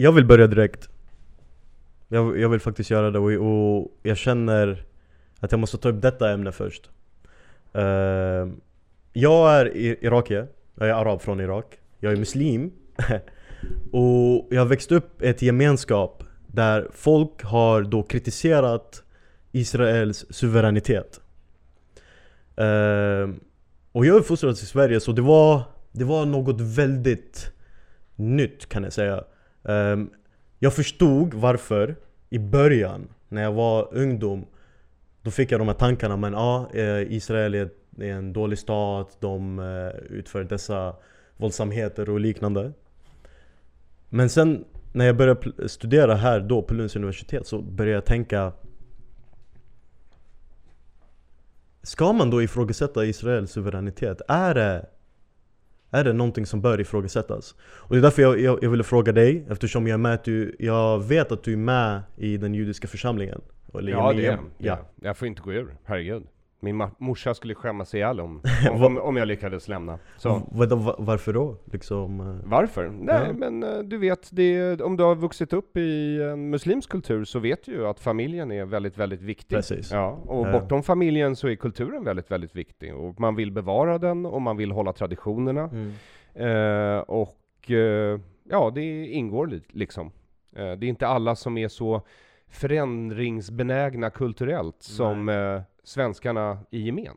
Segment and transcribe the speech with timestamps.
[0.00, 0.88] Jag vill börja direkt.
[2.08, 4.84] Jag, jag vill faktiskt göra det och, och jag känner
[5.40, 6.90] att jag måste ta upp detta ämne först.
[7.76, 8.52] Uh,
[9.12, 11.78] Jag är irakier, jag är arab från Irak.
[11.98, 12.72] Jag är muslim.
[13.92, 19.02] Och jag har växt upp i ett gemenskap där folk har då kritiserat
[19.52, 21.20] Israels suveränitet.
[22.60, 23.34] Uh,
[23.92, 25.62] Och jag är uppfostrad i Sverige så det var,
[25.92, 27.52] det var något väldigt
[28.16, 29.24] nytt kan jag säga
[29.62, 30.10] um,
[30.58, 31.96] Jag förstod varför
[32.30, 34.46] i början, när jag var ungdom
[35.22, 39.58] Då fick jag de här tankarna, men ja, eh, Israel är en dålig stat De
[39.58, 40.96] eh, utför dessa
[41.36, 42.72] våldsamheter och liknande
[44.08, 48.52] Men sen när jag började studera här då på Lunds universitet så började jag tänka
[51.82, 54.20] Ska man då ifrågasätta Israels suveränitet?
[54.28, 54.86] Är det
[55.90, 57.54] är det någonting som bör ifrågasättas?
[57.62, 60.56] Och det är därför jag, jag, jag ville fråga dig, eftersom jag, är med du,
[60.58, 63.40] jag vet att du är med i den judiska församlingen
[63.74, 64.78] Eller Ja det är ja.
[65.02, 66.22] Jag får inte gå ur, herregud
[66.60, 69.98] min morsa skulle skämmas ihjäl om, om, om jag lyckades lämna.
[70.16, 70.42] Så.
[70.98, 71.56] Varför då?
[71.64, 72.50] Liksom, eh?
[72.50, 72.88] varför?
[72.88, 73.32] Nej ja.
[73.32, 77.38] men eh, du vet, det, om du har vuxit upp i en muslimsk kultur så
[77.38, 79.56] vet du ju att familjen är väldigt, väldigt viktig.
[79.56, 79.92] Precis.
[79.92, 80.52] Ja, och ja.
[80.52, 82.94] bortom familjen så är kulturen väldigt, väldigt viktig.
[82.94, 85.70] Och man vill bevara den och man vill hålla traditionerna.
[85.72, 85.92] Mm.
[86.34, 90.06] Eh, och eh, ja, det ingår liksom.
[90.56, 92.02] Eh, det är inte alla som är så
[92.50, 97.16] förändringsbenägna kulturellt som eh, svenskarna i gemen.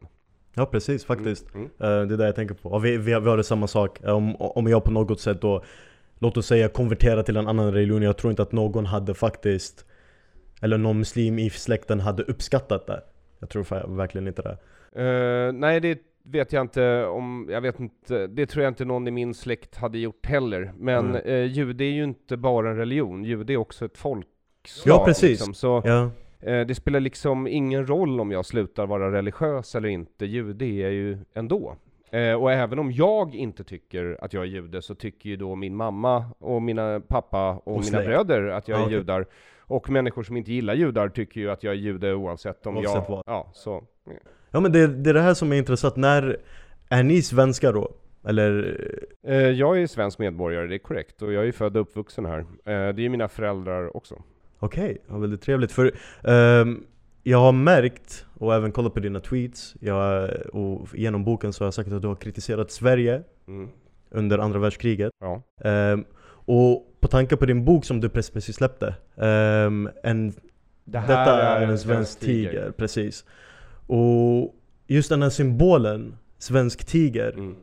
[0.53, 1.55] Ja precis faktiskt.
[1.55, 1.69] Mm.
[1.79, 2.01] Mm.
[2.01, 2.79] Uh, det är det jag tänker på.
[2.79, 3.99] vi, vi, har, vi har det samma sak.
[4.03, 5.63] Om, om jag på något sätt då,
[6.19, 8.01] låt oss säga konvertera till en annan religion.
[8.01, 9.85] Jag tror inte att någon hade faktiskt,
[10.61, 13.03] eller någon muslim i släkten hade uppskattat det.
[13.39, 14.57] Jag tror verkligen inte det.
[15.01, 19.07] Uh, nej det vet jag inte om, jag vet inte, det tror jag inte någon
[19.07, 20.73] i min släkt hade gjort heller.
[20.77, 21.25] Men mm.
[21.25, 23.97] uh, jude är ju inte bara en religion, jude är också ett
[24.63, 24.95] folkslag.
[24.95, 25.29] Ja precis.
[25.29, 25.53] Liksom.
[25.53, 26.09] Så, ja.
[26.41, 30.83] Eh, det spelar liksom ingen roll om jag slutar vara religiös eller inte, jude är
[30.83, 31.75] jag ju ändå.
[32.11, 35.55] Eh, och även om jag inte tycker att jag är jude så tycker ju då
[35.55, 38.95] min mamma och mina pappa och, och mina bröder att jag är okay.
[38.95, 39.25] judar.
[39.59, 42.93] Och människor som inte gillar judar tycker ju att jag är jude oavsett om oavsett
[42.93, 43.09] jag...
[43.09, 43.23] Vad.
[43.25, 43.83] Ja, så.
[44.51, 46.39] Ja men det, det är det här som är intressant, när
[46.89, 47.91] är ni svenskar då?
[48.27, 48.79] Eller?
[49.27, 51.21] Eh, jag är svensk medborgare, det är korrekt.
[51.21, 52.45] Och jag är född och uppvuxen här.
[52.93, 54.23] det är mina föräldrar också.
[54.63, 55.71] Okej, okay, ja, väldigt trevligt.
[55.71, 55.91] För
[56.23, 56.85] um,
[57.23, 61.67] jag har märkt, och även kollat på dina tweets, jag, och genom boken så har
[61.67, 63.69] jag sagt att du har kritiserat Sverige mm.
[64.09, 65.11] under andra världskriget.
[65.19, 65.41] Ja.
[65.91, 66.05] Um,
[66.45, 71.67] och på tanke på din bok som du precis släppte, um, en, det detta är
[71.67, 72.49] en svensk tiger.
[72.49, 72.71] tiger.
[72.71, 73.25] Precis.
[73.87, 74.55] Och
[74.87, 77.55] just den här symbolen, svensk tiger, mm.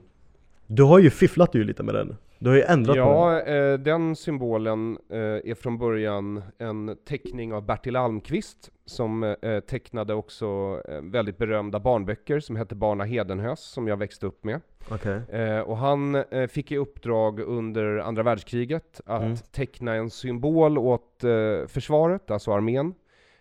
[0.67, 2.17] du har ju fifflat ju lite med den.
[2.41, 3.73] Du har ju ändrat ja, på den.
[3.73, 10.15] Eh, den symbolen eh, är från början en teckning av Bertil Almqvist, som eh, tecknade
[10.15, 10.47] också
[10.89, 14.61] eh, väldigt berömda barnböcker som hette Barna Hedenhös, som jag växte upp med.
[14.91, 15.41] Okay.
[15.41, 19.37] Eh, och han eh, fick i uppdrag under andra världskriget att mm.
[19.37, 21.25] teckna en symbol åt
[21.67, 22.95] försvaret, alltså armén.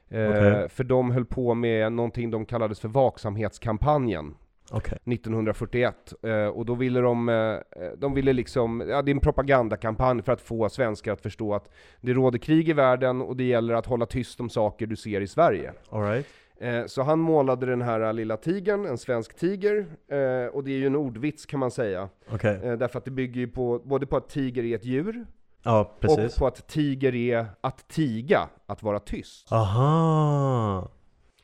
[0.08, 0.70] Okay.
[0.70, 4.36] För de höll på med någonting de kallades för vaksamhetskampanjen.
[4.72, 4.98] Okay.
[5.06, 6.14] 1941.
[6.24, 7.58] Eh, och då ville de, eh,
[7.98, 11.70] de ville liksom, ja det är en propagandakampanj för att få svenskar att förstå att
[12.02, 15.22] det råder krig i världen och det gäller att hålla tyst om saker du ser
[15.22, 15.74] i Sverige.
[15.90, 16.28] All right.
[16.62, 20.78] Eh, så han målade den här lilla tigern, en svensk tiger, eh, och det är
[20.78, 22.10] ju en ordvits kan man säga.
[22.34, 22.56] Okay.
[22.56, 25.26] Eh, därför att det bygger ju på, både på att tiger är ett djur,
[25.64, 29.52] ja, och på att tiger är att tiga, att vara tyst.
[29.52, 30.92] Aha!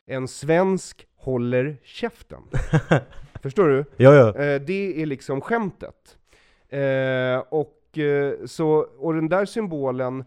[0.06, 2.42] En svensk håller käften.
[3.42, 3.84] Förstår du?
[3.96, 4.28] Ja, ja.
[4.28, 6.18] Eh, det är liksom skämtet.
[6.68, 10.24] Eh, och, eh, så, och den där symbolen,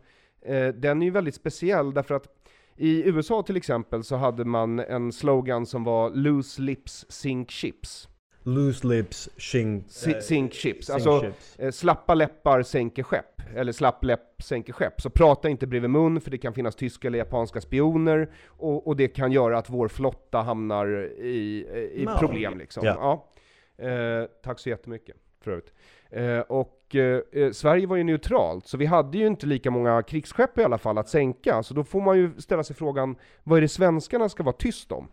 [0.73, 2.27] den är ju väldigt speciell därför att
[2.75, 8.08] i USA till exempel så hade man en slogan som var 'Loose lips sink ships'
[8.43, 10.87] Loose lips sink, äh, sink ships.
[10.87, 11.77] Sink alltså, ships.
[11.77, 15.01] slappa läppar sänker skepp eller slapp läpp sänker skepp.
[15.01, 18.95] Så prata inte bredvid mun, för det kan finnas tyska eller japanska spioner, och, och
[18.95, 20.87] det kan göra att vår flotta hamnar
[21.19, 22.17] i, i no.
[22.17, 22.83] problem liksom.
[22.83, 22.97] Yeah.
[22.97, 23.29] Ja.
[23.85, 25.73] Eh, tack så jättemycket, förut.
[26.09, 30.03] Eh, och eh, eh, Sverige var ju neutralt, så vi hade ju inte lika många
[30.03, 33.57] krigsskepp i alla fall att sänka, så då får man ju ställa sig frågan, vad
[33.57, 35.07] är det svenskarna ska vara tyst om?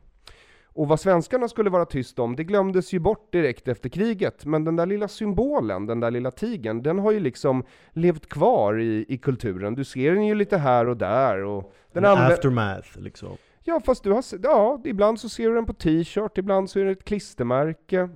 [0.76, 4.44] Och vad svenskarna skulle vara tyst om, det glömdes ju bort direkt efter kriget.
[4.44, 8.80] Men den där lilla symbolen, den där lilla tigen, den har ju liksom levt kvar
[8.80, 9.74] i, i kulturen.
[9.74, 11.44] Du ser den ju lite här och där.
[11.44, 13.36] Och den aftermath liksom.
[13.64, 16.84] Ja, fast du har ja, ibland så ser du den på t-shirt, ibland så är
[16.84, 18.08] det ett klistermärke.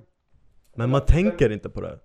[0.75, 1.99] Men man tänker inte på det?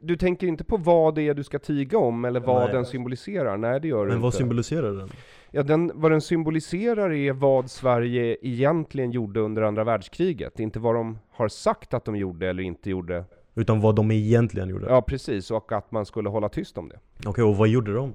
[0.00, 2.72] du tänker inte på vad det är du ska tiga om, eller vad Nej.
[2.72, 3.56] den symboliserar?
[3.56, 4.22] Nej, det gör du Men inte.
[4.22, 5.08] vad symboliserar den?
[5.54, 10.94] Ja, den, vad den symboliserar är vad Sverige egentligen gjorde under andra världskriget, inte vad
[10.94, 13.24] de har sagt att de gjorde eller inte gjorde.
[13.54, 14.86] Utan vad de egentligen gjorde?
[14.86, 16.98] Ja, precis, och att man skulle hålla tyst om det.
[17.26, 18.12] Okej, och vad gjorde de?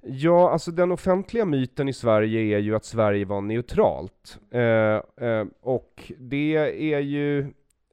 [0.00, 4.38] Ja, alltså den offentliga myten i Sverige är ju att Sverige var neutralt.
[4.50, 4.60] Eh,
[5.28, 6.56] eh, och det
[6.94, 7.46] är ju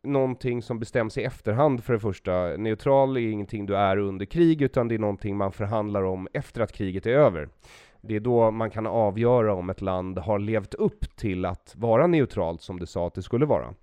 [0.04, 2.58] någonting som bestäms i efterhand för det första.
[2.58, 6.62] Neutral är ingenting du är under krig, utan det är någonting man förhandlar om efter
[6.62, 7.50] att kriget är över.
[8.08, 12.08] Det är då man kan avgöra om ett land har levt upp till att vara
[12.08, 13.74] neutralt som det sa att det skulle vara.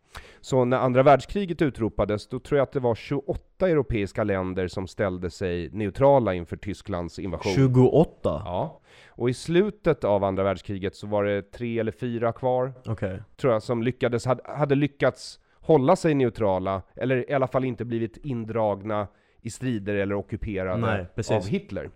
[0.41, 4.87] Så när andra världskriget utropades, då tror jag att det var 28 europeiska länder som
[4.87, 7.53] ställde sig neutrala inför Tysklands invasion.
[7.53, 8.13] 28?
[8.23, 8.81] Ja.
[9.09, 13.23] Och i slutet av andra världskriget så var det tre eller fyra kvar, Okej.
[13.37, 17.85] tror jag, som lyckades, hade, hade lyckats hålla sig neutrala, eller i alla fall inte
[17.85, 19.07] blivit indragna
[19.41, 21.91] i strider eller ockuperade Nej, av Hitler.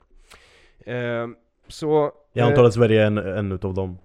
[0.78, 1.26] Eh,
[1.68, 3.98] så Jag eh, antar att Sverige är en, en utav dem.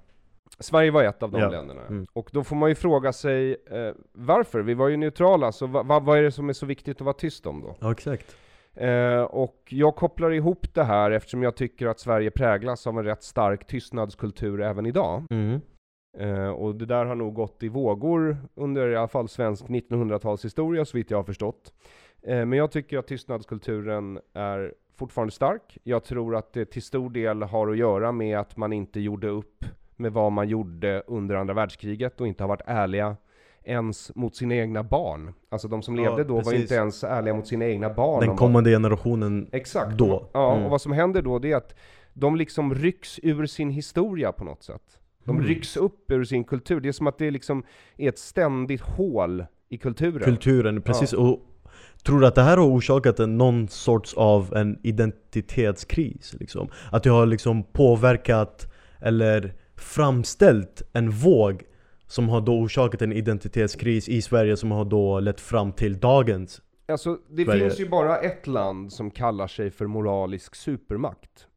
[0.60, 1.50] Sverige var ett av de Ja.
[1.50, 1.82] länderna.
[1.82, 2.08] Mm.
[2.14, 4.62] Och då får man ju fråga sig eh, varför?
[4.62, 7.06] Vi var ju neutrala, så va, va, vad är det som är så viktigt att
[7.06, 7.76] vara tyst om då?
[7.80, 8.36] Ja, exakt.
[8.74, 13.06] Eh, och jag kopplar ihop det här eftersom jag tycker att Sverige präglas av en
[13.06, 15.24] rätt stark tystnadskultur även idag.
[15.30, 15.62] Mm.
[16.18, 20.86] Eh, och det där har nog gått i vågor under i alla fall svensk 1900-talshistoria
[20.86, 21.74] så vitt jag har förstått.
[22.24, 25.78] Eh, men jag tycker att tystnadskulturen är fortfarande stark.
[25.84, 29.28] Jag tror att det till stor del har att göra med att man inte gjorde
[29.28, 29.66] upp
[29.96, 33.16] med vad man gjorde under andra världskriget och inte har varit ärliga
[33.64, 35.34] ens mot sina egna barn.
[35.50, 36.62] Alltså de som Ja, levde då var precis.
[36.62, 38.28] inte ens ärliga mot sina egna barn.
[38.28, 39.98] Den kommande generationen Exakt.
[39.98, 40.30] då.
[40.34, 40.66] Ja, Mm.
[40.66, 41.76] och vad som händer då det är att
[42.14, 45.00] de liksom rycks ur sin historia på något sätt.
[45.24, 45.48] De Mm.
[45.48, 46.80] rycks upp ur sin kultur.
[46.80, 47.64] Det är som att det liksom
[47.98, 50.24] är ett ständigt hål i kulturen.
[50.24, 51.14] Kulturen, precis.
[51.14, 51.40] Och
[52.04, 56.36] tror du att det här har orsakat en, någon sorts av en identitetskris?
[56.40, 56.70] Liksom?
[56.92, 61.64] Att det har liksom påverkat eller framställt en våg
[62.08, 66.62] som har då orsakat en identitetskris i Sverige som har då lett fram till dagens
[66.88, 71.48] Alltså, det Sverige- finns ju bara ett land som kallar sig för moralisk supermakt.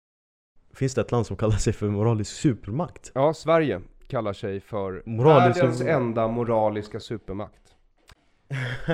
[0.74, 3.12] Finns det ett land som kallar sig för moralisk supermakt?
[3.14, 7.63] Ja, Sverige kallar sig för Moralisk världens enda moraliska supermakt.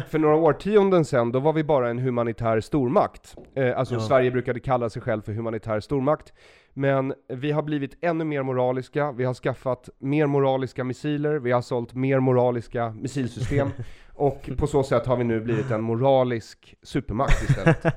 [0.09, 3.37] För några årtionden sedan, då var vi bara en humanitär stormakt.
[3.55, 4.01] Eh, alltså Ja.
[4.01, 6.33] Sverige brukade kalla sig själv för humanitär stormakt.
[6.75, 11.63] Men vi har blivit ännu mer moraliska, vi har skaffat mer moraliska missiler, vi har
[11.63, 13.69] sålt mer moraliska missilsystem.
[14.15, 17.85] och på så sätt har vi nu blivit en moralisk supermakt istället.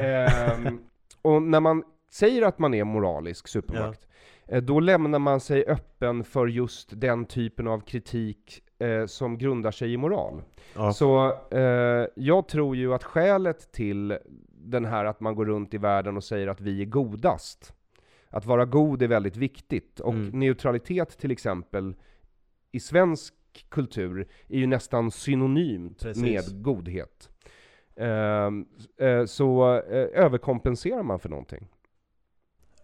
[0.00, 0.78] Ehm,
[1.22, 4.07] och när man säger att man är moralisk supermakt, eh,
[4.62, 9.92] då lämnar man sig öppen för just den typen av kritik eh, som grundar sig
[9.92, 10.42] i moral.
[10.74, 10.92] Ja.
[10.92, 14.18] Så eh, jag tror ju att skälet till
[14.50, 17.72] den här att man går runt i världen och säger att vi är godast,
[18.28, 20.38] att vara god är väldigt viktigt, och Mm.
[20.40, 21.96] neutralitet till exempel
[22.72, 23.34] i svensk
[23.68, 26.22] kultur är ju nästan synonymt Precis.
[26.22, 27.30] med godhet.
[27.96, 28.66] Ehm,
[29.00, 31.68] eh, så eh, överkompenserar man för någonting.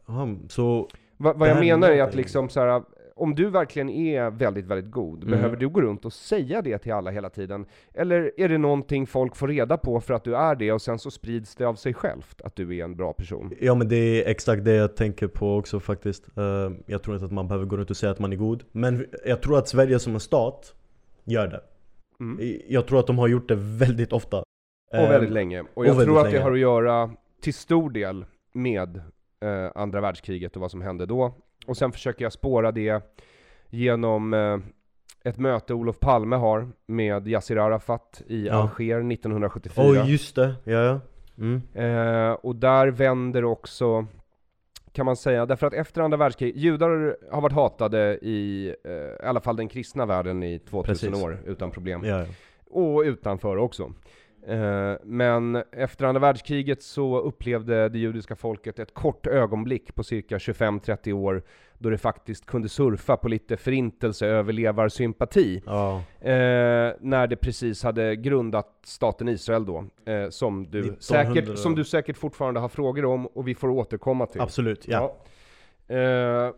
[0.06, 0.88] Aha, så
[1.25, 2.82] Va, vad Det jag menar är att liksom så här,
[3.17, 5.31] om du verkligen är väldigt, väldigt god, Mm.
[5.31, 7.67] behöver du gå runt och säga det till alla hela tiden?
[7.94, 10.99] Eller är det någonting folk får reda på för att du är det, och sen
[10.99, 13.53] så sprids det av sig självt att du är en bra person?
[13.61, 16.29] Ja men det är exakt det jag tänker på också faktiskt.
[16.38, 18.63] Eh, jag tror inte att man behöver gå runt och säga att man är god.
[18.72, 20.75] Men jag tror att Sverige som en stat
[21.25, 21.60] gör det.
[22.20, 22.60] Mm.
[22.69, 24.39] Jag tror att de har gjort det väldigt ofta.
[24.39, 24.44] Och
[24.98, 25.60] Eh, väldigt länge.
[25.60, 26.44] Och och jag väldigt tror att det länge.
[26.44, 27.10] har att göra
[27.43, 29.01] till stor del med
[29.44, 31.34] eh, andra världskriget och vad som hände då.
[31.67, 33.03] Och sen försöker jag spåra det
[33.70, 34.58] genom eh,
[35.24, 38.70] ett möte Olof Palme har med Yassir Arafat i Ja.
[38.79, 39.84] Alger 1974.
[39.89, 41.01] Oj just det, ja ja.
[41.39, 41.63] Mm.
[41.74, 44.06] Eh, och där vänder också,
[44.93, 49.27] kan man säga, därför att efter andra världskriget, judar har varit hatade i, eh, i
[49.27, 51.24] alla fall den kristna världen i 2000 Precis.
[51.24, 52.05] år utan problem.
[52.05, 52.27] Ja, ja.
[52.70, 53.93] Och utanför också.
[54.48, 60.39] Eh, men efter andra världskriget så upplevde det judiska folket ett kort ögonblick på cirka
[60.39, 61.43] 25-30 år
[61.79, 65.63] då det faktiskt kunde surfa på lite förintelseöverlevarsympati.
[65.67, 66.03] ja.
[66.20, 71.74] Eh, när det precis hade grundat staten Israel då, eh, som, du 1900 säkert, som
[71.74, 74.41] du säkert fortfarande har frågor om och vi får återkomma till.
[74.41, 75.17] Absolut, ja.
[75.86, 75.94] Ja.
[75.94, 76.53] Eh,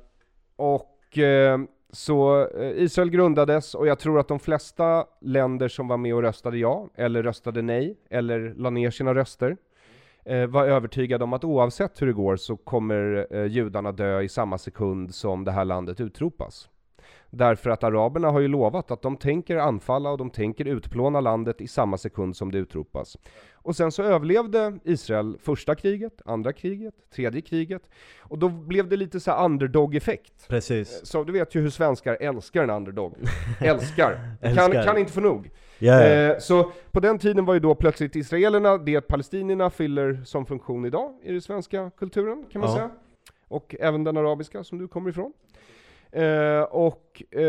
[0.56, 1.58] och eh,
[1.92, 6.22] så eh, Israel grundades och jag tror att de flesta länder som var med och
[6.22, 9.56] röstade ja, eller röstade nej, eller la ner sina röster,
[10.24, 14.28] eh, var övertygade om att oavsett hur det går så kommer eh, judarna dö i
[14.28, 16.68] samma sekund som det här landet utropas.
[17.36, 21.60] Därför att araberna har ju lovat att de tänker anfalla och de tänker utplåna landet
[21.60, 23.16] i samma sekund som det utropas.
[23.52, 27.82] Och sen så överlevde Israel första kriget, andra kriget, tredje kriget.
[28.20, 30.48] Och då blev det lite så underdog-effekt.
[30.48, 31.00] Precis.
[31.06, 33.14] Så du vet ju hur svenskar älskar en underdog.
[33.60, 34.36] älskar.
[34.54, 35.50] kan, kan inte få nog.
[35.80, 36.30] Yeah.
[36.30, 40.84] Eh, så på den tiden var ju då plötsligt israelerna det palestinierna fyller som funktion
[40.84, 42.76] idag i den svenska kulturen, kan man ja.
[42.76, 42.90] säga.
[43.48, 45.32] Och även den arabiska som du kommer ifrån.
[46.12, 47.42] Eh, och, eh,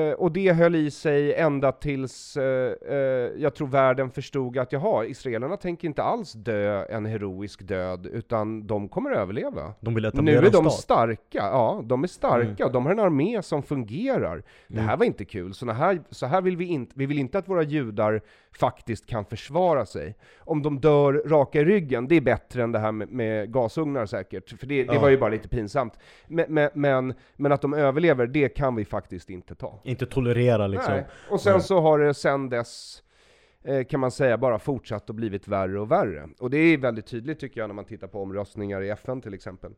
[0.00, 2.96] eh, och det höll i sig ända tills eh, eh,
[3.36, 8.66] jag tror världen förstod att jaha, israelerna tänker inte alls dö en heroisk död, utan
[8.66, 9.74] de kommer överleva.
[9.80, 12.72] De vill nu är de starka, ja, de är starka, mm.
[12.72, 14.32] de har en armé som fungerar.
[14.32, 14.44] Mm.
[14.66, 17.38] Det här var inte kul, så här, så här vill vi inte, vi vill inte
[17.38, 18.20] att våra judar
[18.58, 20.16] faktiskt kan försvara sig.
[20.38, 24.06] Om de dör raka i ryggen, det är bättre än det här med, med gasugnar
[24.06, 25.00] säkert, för det, det ja.
[25.00, 25.98] var ju bara lite pinsamt.
[26.26, 29.80] Men, men, men, att de överlever, det kan vi faktiskt inte ta.
[29.84, 30.94] Inte tolerera liksom.
[30.94, 31.06] Nej.
[31.30, 31.62] Och sen Nej.
[31.62, 33.02] så har det sen dess
[33.64, 36.28] eh, kan man säga bara fortsatt och blivit värre och värre.
[36.38, 39.34] Och det är väldigt tydligt tycker jag när man tittar på omröstningar i FN till
[39.34, 39.72] exempel.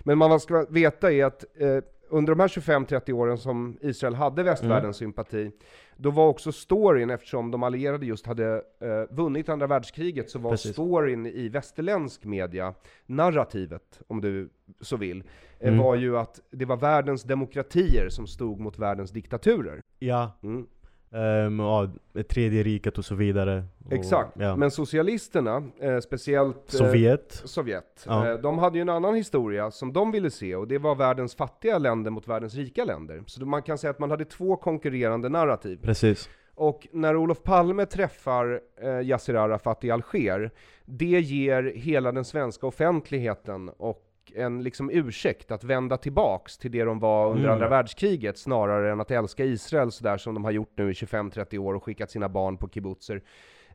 [0.00, 1.78] Men man ska veta är att eh,
[2.12, 5.12] under de här 25-30 åren som Israel hade västvärldens mm.
[5.12, 5.50] sympati,
[5.96, 10.50] då var också storyn, eftersom de allierade just hade eh, vunnit andra världskriget, så var
[10.50, 10.72] Precis.
[10.72, 12.74] storyn i västerländsk media,
[13.06, 14.48] narrativet, om du
[14.80, 15.22] så vill,
[15.68, 15.78] mm.
[15.78, 19.80] var ju att det var världens demokratier som stod mot världens diktaturer.
[19.98, 20.38] Ja.
[20.42, 20.66] Mm.
[21.14, 21.88] Um, ja,
[22.28, 23.64] tredje riket och så vidare.
[23.84, 24.56] Och, Exakt, ja.
[24.56, 28.30] men socialisterna, eh, speciellt eh, Sovjet, Sovjet ja.
[28.30, 31.34] eh, de hade ju en annan historia som de ville se, och det var världens
[31.34, 33.22] fattiga länder mot världens rika länder.
[33.26, 35.78] Så man kan säga att man hade två konkurrerande narrativ.
[35.82, 36.28] Precis.
[36.54, 40.50] Och när Olof Palme träffar eh, Yassir Arafat i Alger,
[40.84, 46.84] det ger hela den svenska offentligheten och en liksom ursäkt att vända tillbaks till det
[46.84, 47.52] de var under mm.
[47.52, 51.58] andra världskriget, snarare än att älska Israel sådär som de har gjort nu i 25-30
[51.58, 53.22] år och skickat sina barn på kibbutzer.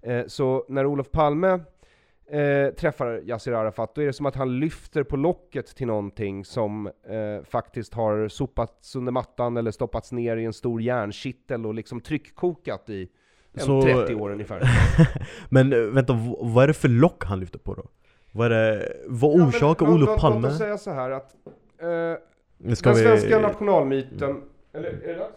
[0.02, 1.60] Eh, så när Olof Palme
[2.30, 6.46] eh, träffar Yassir Arafat, då är det som att han lyfter på locket till någonting
[6.46, 11.74] som eh, faktiskt har sopats under mattan eller stoppats ner i en stor järnkittel och
[11.74, 13.10] liksom tryckkokat i
[13.58, 13.82] så...
[13.82, 14.62] 30 år ungefär.
[15.50, 17.88] Men eh, vänta, vad är det för lock han lyfter på då?
[18.38, 20.42] Vad, är vad orsakar ja, Olof Palme?
[20.42, 21.36] Låt oss säga så här att
[21.78, 21.88] eh,
[22.58, 24.42] den svenska nationalmyten,
[24.74, 25.34] eller är det dags?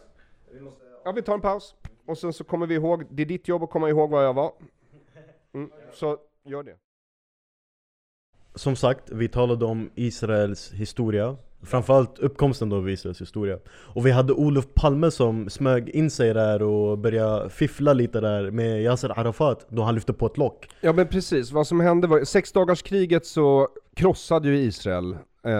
[1.04, 1.74] Ja, vi tar en paus.
[2.06, 4.34] Och sen så kommer vi ihåg, det är ditt jobb att komma ihåg vad jag
[4.34, 4.52] var.
[5.52, 6.76] Mm, så gör det.
[8.54, 13.58] Som sagt, vi talade om Israels historia Framförallt uppkomsten då av Israels historia.
[13.68, 18.50] Och vi hade Olof Palme som smög in sig där och började fiffla lite där
[18.50, 20.68] med Yasser Arafat Då han lyfte på ett lock.
[20.80, 25.16] Ja men precis, vad som hände var, sexdagarskriget så krossade ju Israel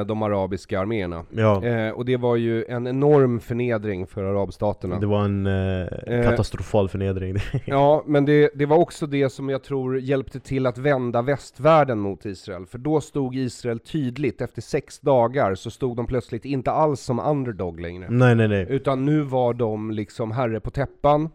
[0.07, 1.25] de arabiska arméerna.
[1.31, 1.65] Ja.
[1.65, 4.99] Eh, och det var ju en enorm förnedring för arabstaterna.
[4.99, 7.37] Det var en eh, eh katastrofal förnedring.
[7.65, 11.99] ja, men det, det var också det som jag tror hjälpte till att vända västvärlden
[11.99, 12.67] mot Israel.
[12.67, 17.19] För då stod Israel tydligt, efter sex dagar, så stod de plötsligt inte alls som
[17.19, 18.07] underdog längre.
[18.11, 18.67] Nej, nej, nej.
[18.69, 21.29] Utan nu var de liksom herre på täppan.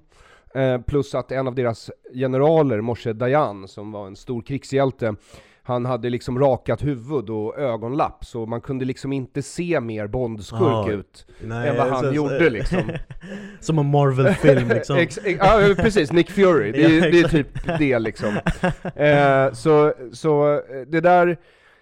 [0.56, 5.16] Eh, plus att en av deras generaler, Moshe Dayan, som var en stor krigshjälte,
[5.67, 10.89] han hade liksom rakat huvud och ögonlapp, så man kunde liksom inte se mer Bondskurk
[10.89, 12.91] ut Nej, än vad han så, gjorde liksom.
[13.60, 14.98] Som en Marvel-film liksom.
[14.98, 18.38] Ex, ja precis, Nick Fury, det, ja, det är typ det liksom.
[18.95, 21.38] Eh, så, så det där,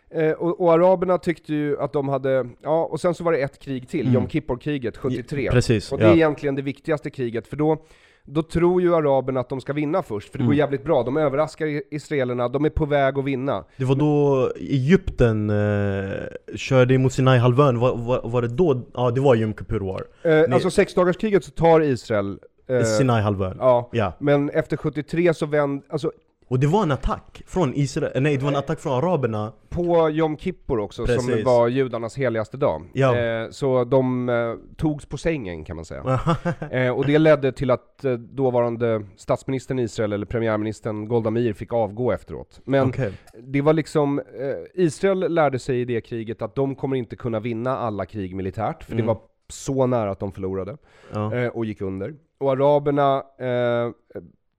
[0.09, 3.37] eh, och, och, araberna tyckte ju att de hade, ja, och sen så var det
[3.37, 4.13] ett krig till, mm.
[4.13, 5.51] Jom Kippur-kriget 73.
[5.51, 7.85] Precis, och det är egentligen det viktigaste kriget, för då
[8.25, 10.47] då tror ju araberna att de ska vinna först, för det mm.
[10.47, 11.03] går jävligt bra.
[11.03, 13.65] De överraskar israelerna, de är på väg att vinna.
[13.77, 18.81] Det var då Egypten eh, körde emot Sinai-halvön, var, var, var, det då?
[18.93, 20.03] Ja, det var Yom Kippur War.
[20.23, 22.39] Eh, alltså sexdagarskriget så tar Israel
[22.69, 23.57] eh, Sinai-halvön.
[23.59, 26.11] Ja, ja, men efter 73 så vänder, alltså
[26.53, 30.09] och det var en attack från Israel, nej det var en attack från araberna På
[30.09, 31.25] Jom Kippur också, Precis.
[31.25, 33.17] som var judarnas heligaste dag ja.
[33.17, 36.19] eh, Så de eh, togs på sängen kan man säga
[36.71, 41.53] eh, Och det ledde till att eh, dåvarande statsministern i Israel, eller premiärministern Golda Meir
[41.53, 43.11] fick avgå efteråt Men okay.
[43.43, 47.39] det var liksom, eh, Israel lärde sig i det kriget att de kommer inte kunna
[47.39, 49.05] vinna alla krig militärt, för mm.
[49.05, 50.77] det var så nära att de förlorade,
[51.13, 51.35] ja.
[51.35, 53.23] Eh, och gick under Och araberna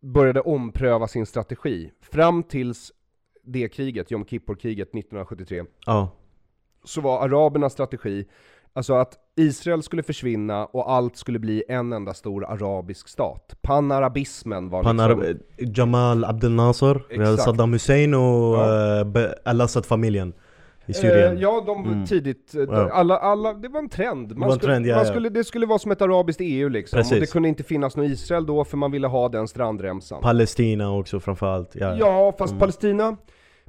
[0.04, 1.90] började ompröva sin strategi.
[2.00, 2.92] Fram tills
[3.44, 6.08] det kriget, Jom Kippur-kriget 1973, ja.
[6.84, 8.26] så var arabernas strategi
[8.76, 13.56] Alltså att Israel skulle försvinna och allt skulle bli en enda stor arabisk stat.
[13.62, 15.74] Panarabismen var Panar liksom...
[15.74, 19.04] Jamal Abdel Nasser, Saddam Hussein och ja.
[19.16, 20.32] uh, Al-Assad-familjen.
[20.86, 21.36] I Syrien?
[21.36, 22.06] Eh, ja, de Mm.
[22.06, 24.30] tidigt, eh, alla, alla, det var en trend.
[24.36, 26.68] Man var en skulle, trend, ja, man skulle, det skulle vara som ett arabiskt EU
[26.68, 27.20] liksom, och Precis.
[27.20, 30.22] det kunde inte finnas något Israel då för man ville ha den strandremsan.
[30.22, 31.70] Palestina också framförallt.
[31.74, 31.96] Ja.
[31.96, 32.60] Ja, fast Mm.
[32.60, 33.16] Palestina,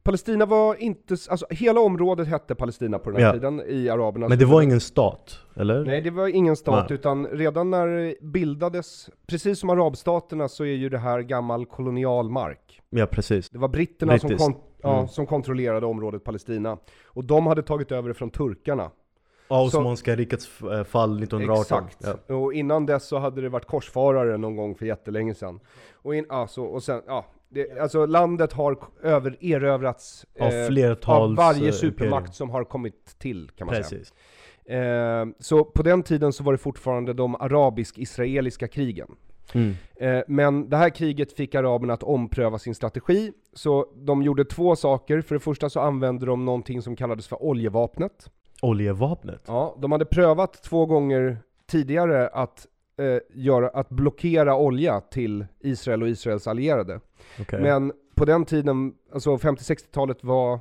[0.03, 3.33] Palestina var inte, alltså hela området hette Palestina på den här Ja.
[3.33, 5.85] tiden i arabernas Men det var ingen stat, eller?
[5.85, 6.95] Nej, det var ingen stat, Nej.
[6.99, 12.81] utan redan när det bildades, precis som arabstaterna, så är ju det här gammal kolonialmark.
[12.89, 13.49] Ja, precis.
[13.49, 14.51] Det var britterna som, Brittiskt.
[14.85, 15.07] Ja, Mm.
[15.07, 16.77] som kontrollerade området Palestina.
[17.05, 18.91] Och de hade tagit över det från turkarna.
[19.47, 21.85] Osmanska rikets eh, fall 1918.
[21.87, 22.17] Exakt.
[22.27, 22.35] Ja.
[22.35, 25.59] Och innan dess så hade det varit korsfarare någon gång för jättelänge sedan.
[25.93, 31.35] Och, in, alltså, och sen, ja, det, alltså landet har över, erövrats Av eh, av
[31.35, 32.33] varje eh, supermakt imperium.
[32.33, 33.83] som har kommit till, kan man säga.
[33.83, 34.13] Precis.
[34.65, 39.15] Eh, så på den tiden så var det fortfarande de arabisk-israeliska krigen.
[39.53, 39.75] Mm.
[39.95, 44.75] Eh, men det här kriget fick araberna att ompröva sin strategi, så de gjorde två
[44.75, 45.21] saker.
[45.21, 48.29] För det första så använde de någonting som kallades för oljevapnet.
[48.61, 49.41] Oljevapnet?
[49.47, 51.37] Ja, de hade prövat två gånger
[51.67, 56.99] tidigare att, eh, göra, att blockera olja till Israel och Israels allierade.
[57.41, 57.61] Okej.
[57.61, 60.59] Men på den tiden, alltså 50-60-talet var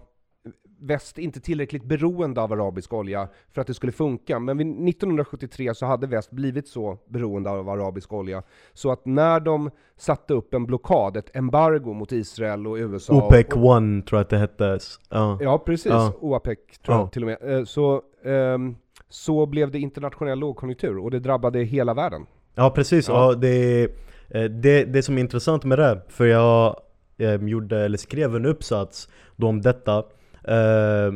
[0.84, 4.38] väst inte tillräckligt beroende av arabisk olja för att det skulle funka.
[4.38, 9.40] Men vid 1973 så hade väst blivit så beroende av arabisk olja så att när
[9.40, 14.24] de satte upp en blockad, ett embargo mot Israel och USA OPEC One tror jag
[14.24, 14.78] att det hette.
[15.10, 15.38] Ja.
[15.40, 15.92] Ja, precis.
[15.92, 16.12] Ja.
[16.20, 17.08] OAPEC tror jag Ja.
[17.08, 17.58] till och med.
[17.58, 18.76] Eh, Så, ehm,
[19.08, 22.26] så blev det internationell lågkonjunktur och det drabbade hela världen.
[22.54, 23.14] Ja precis, Ja.
[23.30, 23.34] ja.
[23.34, 23.82] det,
[24.30, 26.76] eh, det, det som är intressant med det, för jag
[27.18, 30.04] eh, gjorde, eller skrev en uppsats då om detta
[30.44, 31.14] eh,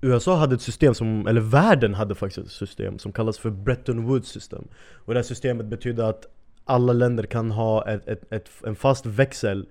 [0.00, 4.04] USA hade ett system som, eller världen hade faktiskt ett system som kallas för Bretton
[4.04, 4.68] Woods system
[5.04, 6.26] Och det här systemet betyder att
[6.64, 9.66] alla länder kan ha ett, ett, ett, en fast växel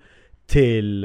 [0.46, 1.04] till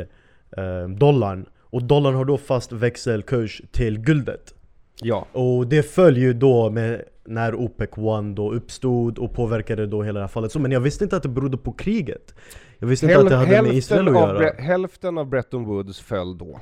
[0.58, 4.54] eh, dollarn Och dollarn har då fast växelkurs till guldet
[5.02, 5.26] Ja.
[5.32, 10.20] och det följer ju då med när OPEC One då uppstod och påverkade då hela
[10.20, 10.52] det här fallet.
[10.52, 12.36] Så, men jag visste inte att det berodde på kriget.
[12.80, 14.54] Jag visste inte att det hade med Israel att göra.
[14.58, 16.60] Hälften av Bretton Woods föll då.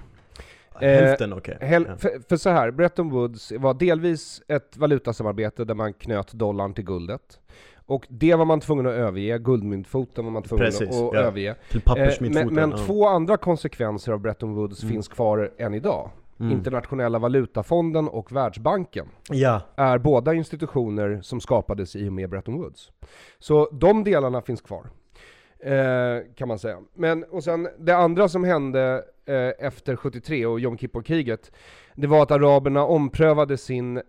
[0.82, 1.58] Hälften, okej.
[1.62, 1.96] Hel- Ja.
[1.98, 6.84] för, för så här, Bretton Woods var delvis ett valutasamarbete där man knöt dollarn till
[6.86, 7.40] guldet.
[7.86, 11.16] Och det var man tvungen att överge, guldmyntfoten var man tvungen Precis, att ja.
[11.16, 11.56] överge.
[11.72, 12.78] Till Eh, men men ja.
[12.78, 14.94] två andra konsekvenser av Bretton Woods Mm.
[14.94, 16.10] finns kvar än idag.
[16.40, 16.52] Mm.
[16.52, 22.92] Internationella valutafonden och Världsbanken Ja, är båda institutioner som skapades i och med Bretton Woods.
[23.40, 24.86] Så de delarna finns kvar.
[25.64, 26.78] Eh, kan man säga.
[26.94, 31.52] Men, och sen det andra som hände eh, efter 73 och Jom Kippur-kriget,
[31.96, 34.04] det var att araberna omprövade sin, eh,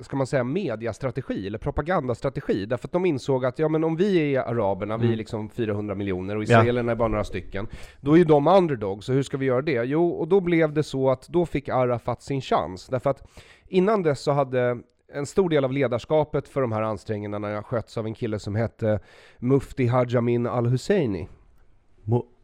[0.00, 4.34] ska man säga, mediastrategi, eller propagandastrategi, därför att de insåg att ja men om vi
[4.34, 5.18] är araberna, vi är Mm.
[5.18, 6.44] liksom 400 miljoner och Ja.
[6.44, 7.66] israelerna är bara några stycken,
[8.00, 9.84] då är ju de underdogs, så hur ska vi göra det?
[9.84, 13.22] Jo, och då blev det så att då fick Arafat sin chans, därför att
[13.68, 14.78] innan dess så hade
[15.14, 19.00] en stor del av ledarskapet för de här ansträngningarna sköts av en kille som hette
[19.38, 21.28] Mufti Hajamin al-Husseini.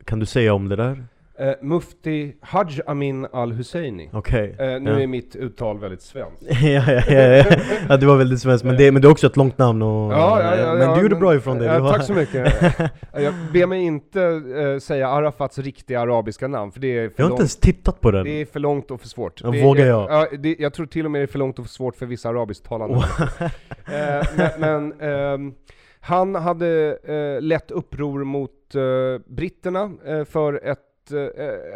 [0.04, 1.07] Kan du säga om det där?
[1.40, 4.11] Eh, Mufti Haj Amin al-Husseini.
[4.12, 4.57] Okej.
[4.59, 5.01] Eh, nu ja.
[5.01, 6.42] är mitt uttal väldigt svenskt.
[6.62, 7.44] ja, ja, ja, ja.
[7.88, 10.09] ja, det var väldigt svenskt, men det, men det är också ett långt namn och...
[10.79, 11.64] men du gjorde bra ifrån det.
[11.64, 12.55] Ja, Du var- tack så mycket.
[13.12, 17.24] jag ber mig inte eh, säga Arafats riktiga arabiska namn, för det är för Jag
[17.24, 17.40] har inte långt.
[17.40, 18.24] ens tittat på den.
[18.24, 19.40] Det är för långt och för svårt.
[19.44, 20.11] Ja, Det vågar jag?
[20.11, 22.07] Ja, det, jag tror till och med det är för långt och för svårt för
[22.07, 22.96] vissa arabisktalande.
[23.87, 25.55] eh, men men ehm,
[26.01, 28.81] han hade eh, lett uppror mot eh,
[29.27, 30.74] britterna eh, för ett, eh,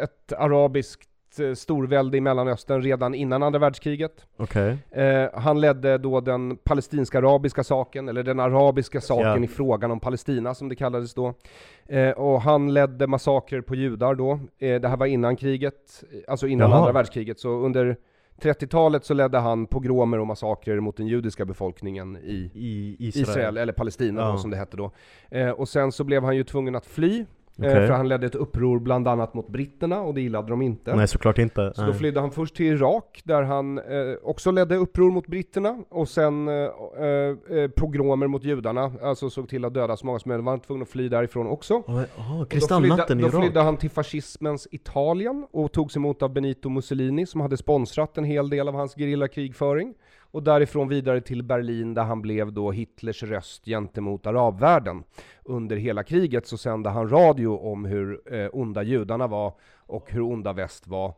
[0.03, 4.25] ett arabiskt eh, storvälde i Mellanöstern redan innan andra världskriget.
[4.37, 4.77] Okej.
[4.91, 9.43] Eh, han ledde då den palestinska-arabiska saken, eller den arabiska saken Ja.
[9.43, 11.33] i frågan om Palestina som det kallades då.
[11.85, 14.39] Eh, och han ledde massakrer på judar då.
[14.59, 16.79] Eh, det här var innan kriget, eh, alltså innan Jaha.
[16.79, 17.39] andra världskriget.
[17.39, 17.97] Så under
[18.41, 23.57] 30-talet så ledde han pogromer och massakrer mot den judiska befolkningen i I Israel, Israel.
[23.57, 24.31] eller Palestina Ja.
[24.31, 24.91] då, som det hette då.
[25.29, 27.25] Eh, och sen så blev han ju tvungen att fly,
[27.61, 30.95] Eh, för han ledde ett uppror bland annat mot britterna, och det gillade de inte.
[30.95, 31.71] Nej såklart inte.
[31.75, 31.97] Så då Nej.
[31.97, 33.83] flydde han först till Irak, där han eh,
[34.23, 39.49] också ledde uppror mot britterna, och sen eh, eh, eh, pogromer mot judarna, alltså såg
[39.49, 41.73] till att döda så många som möjligt, var han tvungen att fly därifrån också.
[41.73, 43.43] Oh, oh, kristallnatten i flydde, då Irak.
[43.43, 48.23] flydde han till fascismens Italien och togs emot av Benito Mussolini som hade sponsrat en
[48.23, 49.93] hel del av hans gerillakrigföring.
[50.33, 55.03] Och därifrån vidare till Berlin där han blev då Hitlers röst gentemot arabvärlden.
[55.43, 60.21] Under hela kriget så sände han radio om hur eh, onda judarna var och hur
[60.21, 61.13] onda väst var.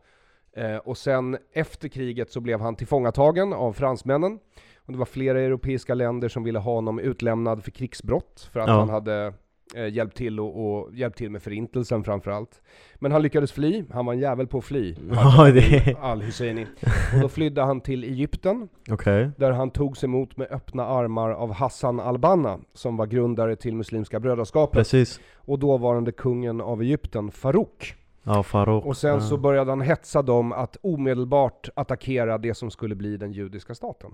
[0.56, 4.38] Eh, och sen efter kriget så blev han tillfångatagen av fransmännen.
[4.86, 8.68] Och det var flera europeiska länder som ville ha honom utlämnad för krigsbrott för att
[8.68, 8.78] Ja.
[8.78, 9.34] han hade
[9.74, 12.62] eh, hjälpt, till och, och hjälpt till med förintelsen framförallt.
[12.94, 14.94] Men han lyckades fly, han var en jävel på att fly,
[16.00, 16.66] al-Husseini.
[17.14, 19.28] Och då flydde han till Egypten, okay.
[19.36, 24.20] där han togs emot med öppna armar av Hassan al-Banna, som var grundare till Muslimska
[24.20, 24.78] brödraskapet.
[24.78, 25.20] Precis.
[25.36, 27.94] Och dåvarande kungen av Egypten, Farouk.
[28.22, 28.84] Ja, Farouk.
[28.84, 29.20] Och sen ja.
[29.20, 34.10] så började han hetsa dem att omedelbart attackera det som skulle bli den judiska staten.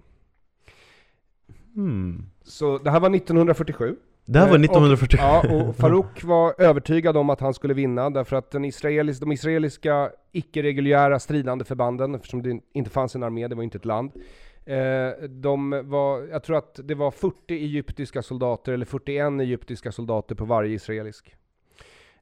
[1.75, 2.27] Hmm.
[2.43, 3.97] Så det här var 1947.
[4.25, 5.19] Det här var 1947?
[5.19, 9.19] Och, ja, och Farouk var övertygad om att han skulle vinna, därför att den israelis,
[9.19, 13.85] de israeliska icke-reguljära stridande förbanden, eftersom det inte fanns en armé, det var inte ett
[13.85, 14.13] land,
[14.65, 20.35] eh, de var, jag tror att det var 40 egyptiska soldater, eller 41 egyptiska soldater
[20.35, 21.37] på varje israelisk.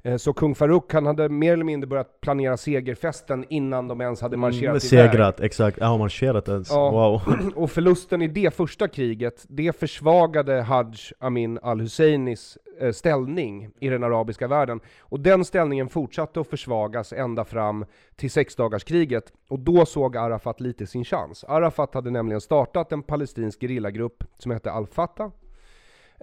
[0.02, 4.20] Eh, så kung Farouk han hade mer eller mindre börjat planera segerfesten innan de ens
[4.20, 5.46] hade marscherat mm, Segrat, iväg.
[5.46, 5.78] exakt.
[5.80, 6.70] Ja, marscherat ens.
[6.70, 6.90] Ja.
[6.90, 7.22] Wow.
[7.54, 14.04] Och förlusten i det första kriget, det försvagade Hajj Amin al-Husseinis eh, ställning i den
[14.04, 14.80] arabiska världen.
[15.00, 17.84] Och den ställningen fortsatte att försvagas ända fram
[18.16, 19.32] till sexdagarskriget.
[19.48, 21.44] Och då såg Arafat lite sin chans.
[21.48, 25.30] Arafat hade nämligen startat en palestinsk gerillagrupp som hette Al-Fatah,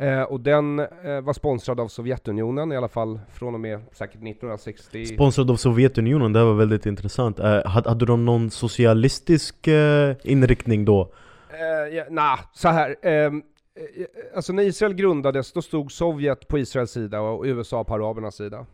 [0.02, 4.16] Eh, och den eh, var sponsrad av Sovjetunionen, i alla fall från och med säkert
[4.16, 7.40] 1960 Sponsrad av Sovjetunionen, det var väldigt intressant.
[7.40, 11.12] Eh, hade, hade de någon socialistisk eh, inriktning då?
[11.50, 12.96] Eh, ja, nah, så här.
[13.02, 13.44] Ehm,
[13.76, 14.06] eh,
[14.36, 18.66] alltså när Israel grundades, då stod Sovjet på Israels sida och USA på arabernas sida.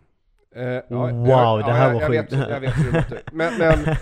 [0.57, 2.33] Uh, ja, wow, det här ja, var jag, sjukt.
[2.33, 3.21] Vet, jag vet hur det låter.
[3.31, 3.95] Men, men,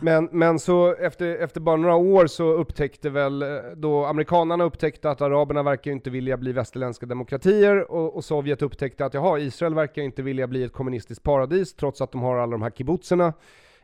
[0.00, 5.10] men, men, så efter, efter bara några år så upptäckte väl, eh, då amerikanerna upptäckte
[5.10, 9.74] att araberna verkar inte vilja bli västerländska demokratier, och, och Sovjet upptäckte att jaha, Israel
[9.74, 13.32] verkar inte vilja bli ett kommunistiskt paradis, trots att de har alla de här kibbutzerna.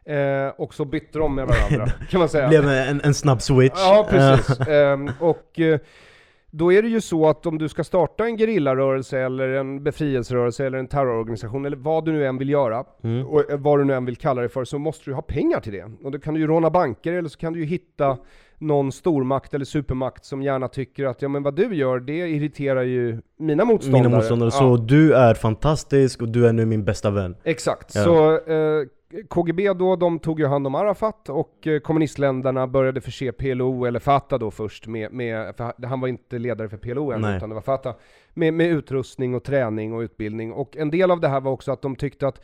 [0.04, 2.48] Eh, och så bytte de med varandra, kan man säga.
[2.48, 3.78] Blev en, en snabb switch.
[3.78, 4.60] Ja, precis.
[4.60, 5.60] eh, och
[6.50, 10.66] då är det ju så att om du ska starta en gerillarörelse eller en befrielserörelse
[10.66, 13.26] eller en terrororganisation eller vad du nu än vill göra, mm.
[13.26, 15.72] och vad du nu än vill kalla det för, så måste du ha pengar till
[15.72, 15.90] det.
[16.04, 18.18] Och då kan du ju råna banker eller så kan du ju hitta
[18.58, 22.82] någon stormakt eller supermakt som gärna tycker att ja men vad du gör, det irriterar
[22.82, 24.02] ju mina motståndare.
[24.02, 24.58] Mina motståndare, ja.
[24.58, 27.36] så du är fantastisk och du är nu min bästa vän.
[27.44, 28.04] Exakt, ja.
[28.04, 28.86] så eh,
[29.28, 34.00] KGB då, de tog ju hand om Arafat och eh, kommunistländerna började förse PLO, eller
[34.00, 37.62] Fatah då först, med, med han var inte ledare för PLO än, utan det var
[37.62, 37.94] Fatah,
[38.34, 40.52] med, med utrustning och träning och utbildning.
[40.52, 42.40] Och en del av det här var också att de tyckte att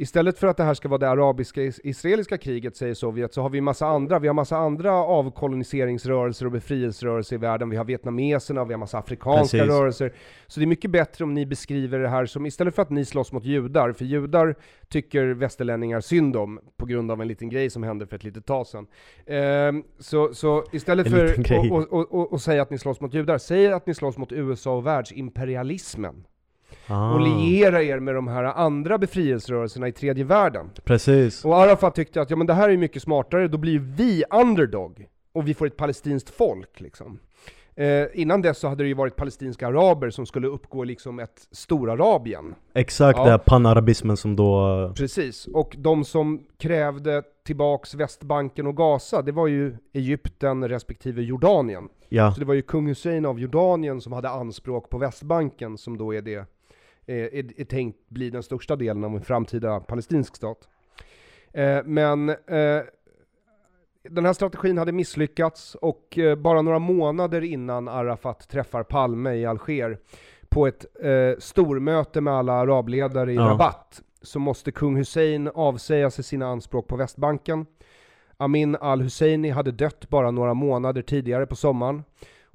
[0.00, 3.60] Istället för att det här ska vara det arabiska-israeliska kriget, säger Sovjet, så har vi
[3.60, 7.70] massa andra, vi har massa andra avkoloniseringsrörelser och befrielserörelser i världen.
[7.70, 9.72] Vi har vietnameserna, vi har massa afrikanska Precis.
[9.72, 10.12] rörelser.
[10.46, 13.04] Så det är mycket bättre om ni beskriver det här som, istället för att ni
[13.04, 14.54] slåss mot judar, för judar
[14.88, 18.46] tycker västerlänningar synd om, på grund av en liten grej som hände för ett litet
[18.46, 18.86] tag sedan.
[19.26, 23.94] Ehm, så, så istället för att säga att ni slåss mot judar, säg att ni
[23.94, 26.24] slåss mot USA och världsimperialismen.
[26.88, 27.14] Ah.
[27.14, 30.70] Och liera er med de här andra befrielserörelserna i tredje världen.
[30.84, 31.44] Precis.
[31.44, 35.06] Och Arafat tyckte att ja, men det här är mycket smartare, då blir vi underdog.
[35.32, 37.18] Och vi får ett palestinskt folk liksom.
[37.74, 41.48] Eh, innan dess så hade det ju varit palestinska araber som skulle uppgå liksom ett
[41.50, 42.54] storarabien.
[42.74, 43.24] Exakt, ja.
[43.24, 44.92] den panarabismen som då...
[44.96, 51.88] Precis, och de som krävde tillbaks Västbanken och Gaza, det var ju Egypten respektive Jordanien.
[52.08, 52.32] Ja.
[52.32, 56.14] Så det var ju kung Hussein av Jordanien som hade anspråk på Västbanken, som då
[56.14, 56.44] är det Eh,
[57.12, 60.68] är, är tänkt bli den största delen av en framtida palestinsk stat.
[61.52, 62.82] Eh, men eh,
[64.02, 69.98] den här strategin hade misslyckats och bara några månader innan Arafat träffar Palme i Alger
[70.48, 73.42] på ett eh, stormöte med alla arabledare i ja.
[73.42, 77.66] Rabat så måste kung Hussein avsäga sig sina anspråk på Västbanken.
[78.36, 82.04] Amin al-Husseini hade dött bara några månader tidigare på sommaren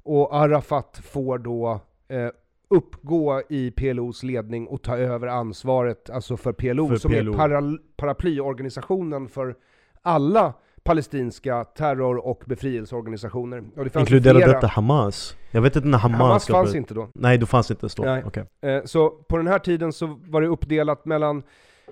[0.02, 2.28] och Arafat får då eh,
[2.68, 7.32] uppgå i PLOs ledning och ta över ansvaret, alltså för PLO, för som PLO.
[7.32, 9.56] är para, paraplyorganisationen för
[10.02, 13.64] alla palestinska terror och befrielseorganisationer.
[13.76, 14.52] Och det Inkluderar flera...
[14.52, 15.36] detta Hamas?
[15.50, 16.18] Jag vet inte när Hamas...
[16.18, 17.08] Hamas fanns inte då.
[17.14, 18.04] Nej, då fanns inte så.
[18.04, 18.24] Nej.
[18.24, 18.44] Okay.
[18.62, 21.42] Eh, så på den här tiden så var det uppdelat mellan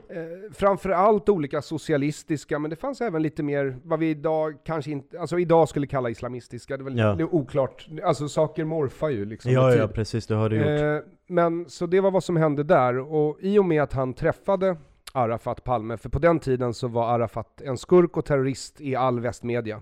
[0.09, 5.21] eh, framförallt olika socialistiska, men det fanns även lite mer vad vi idag kanske inte,
[5.21, 6.77] alltså idag skulle kalla islamistiska.
[6.77, 7.13] Det väl ja.
[7.13, 7.89] är oklart.
[8.05, 9.53] Alltså saker morfar ju liksom.
[9.53, 11.03] Ja, ja precis, det har det gjort.
[11.05, 14.15] Eh, men så det var vad som hände där, och i och med att han
[14.15, 14.77] träffade
[15.13, 19.21] Arafat Palme, för på den tiden så var Arafat en skurk och terrorist i all
[19.21, 19.81] västmedia.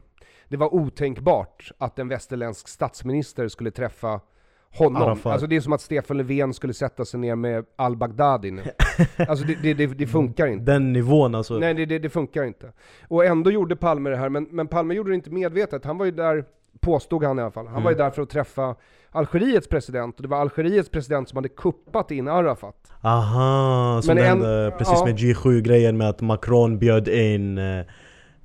[0.48, 4.20] Det var otänkbart att en västerländsk statsminister skulle träffa
[4.74, 5.02] honom.
[5.02, 5.32] Arafat.
[5.32, 8.62] Alltså det är som att Stefan Löfven skulle sätta sig ner med al-Baghdadi nu.
[9.28, 10.72] Alltså det, det, det, det, funkar inte.
[10.72, 11.58] Den nivån alltså?
[11.58, 12.72] Nej, det, det, funkar inte.
[13.08, 15.84] Och ändå gjorde Palme det här, men, men Palme gjorde det inte medvetet.
[15.84, 16.44] Han var ju där
[16.80, 17.66] påstod han i alla fall.
[17.66, 17.84] Han mm.
[17.84, 18.74] var ju där för att träffa
[19.10, 22.92] Algeriets president, och det var Algeriets president som hade kuppat in Arafat.
[23.02, 25.04] Aha, som Men hände en, precis ja.
[25.04, 27.84] med G7-grejen med att Macron bjöd in eh,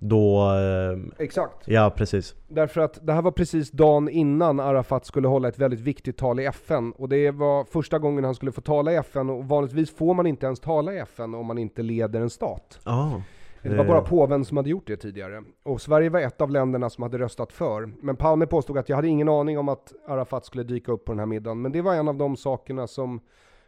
[0.09, 0.51] då...
[0.51, 1.67] Eh, Exakt.
[1.67, 2.35] Ja, precis.
[2.47, 6.39] Därför att det här var precis dagen innan Arafat skulle hålla ett väldigt viktigt tal
[6.39, 6.91] i FN.
[6.91, 10.27] Och det var första gången han skulle få tala i FN, och vanligtvis får man
[10.27, 12.79] inte ens tala i FN om man inte leder en stat.
[12.83, 13.11] Ah.
[13.69, 15.43] Det var bara påven som hade gjort det tidigare.
[15.63, 17.89] Och Sverige var ett av länderna som hade röstat för.
[18.01, 21.11] Men Palme påstod att jag hade ingen aning om att Arafat skulle dyka upp på
[21.11, 21.61] den här middagen.
[21.61, 23.19] Men det var en av de sakerna som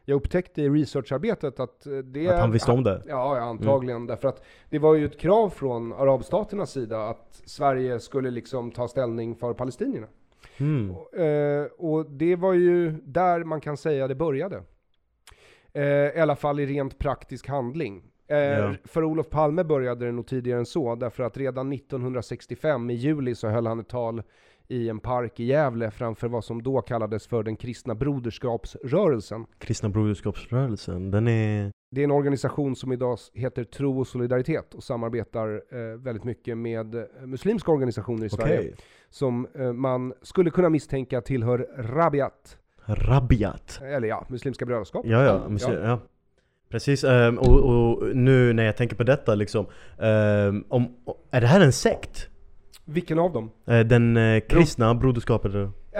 [0.09, 2.27] jag upptäckte i researcharbetet att eh, det...
[2.27, 3.03] Att han visste om det?
[3.07, 3.95] Ja, antagligen.
[3.95, 4.07] Mm.
[4.07, 8.87] Därför att det var ju ett krav från arabstaternas sida att Sverige skulle liksom ta
[8.87, 10.07] ställning för palestinierna.
[10.57, 10.95] Mm.
[10.95, 14.63] Och, eh, och, det var ju där man kan säga det började.
[15.73, 18.03] Eh, I alla fall i rent praktisk handling.
[18.27, 18.73] Eh, ja.
[18.83, 23.35] För Olof Palme började det nog tidigare än så, därför att redan 1965 i juli
[23.35, 24.23] så höll han ett tal
[24.67, 29.45] i en park i Gävle framför vad som då kallades för den kristna broderskapsrörelsen.
[29.59, 31.71] Kristna broderskapsrörelsen, den är...
[31.91, 36.57] Det är en organisation som idag heter Tro och solidaritet och samarbetar eh, väldigt mycket
[36.57, 38.59] med eh, muslimska organisationer i Sverige.
[38.59, 38.71] Okay.
[39.09, 42.57] Som eh, man skulle kunna misstänka tillhör Rabiat.
[42.85, 43.81] Rabiat?
[43.83, 45.11] Eller ja, Muslimska brödraskapet.
[45.11, 45.87] Ja, ja, muslim, ja.
[45.87, 45.99] ja.
[46.69, 49.65] Precis, um, och, och, nu när jag tänker på detta liksom,
[49.97, 50.95] um, om,
[51.31, 52.29] är det här en sekt?
[52.89, 53.51] Vilken av dem?
[53.69, 55.51] Uh, den uh, kristna Bro broderskapet?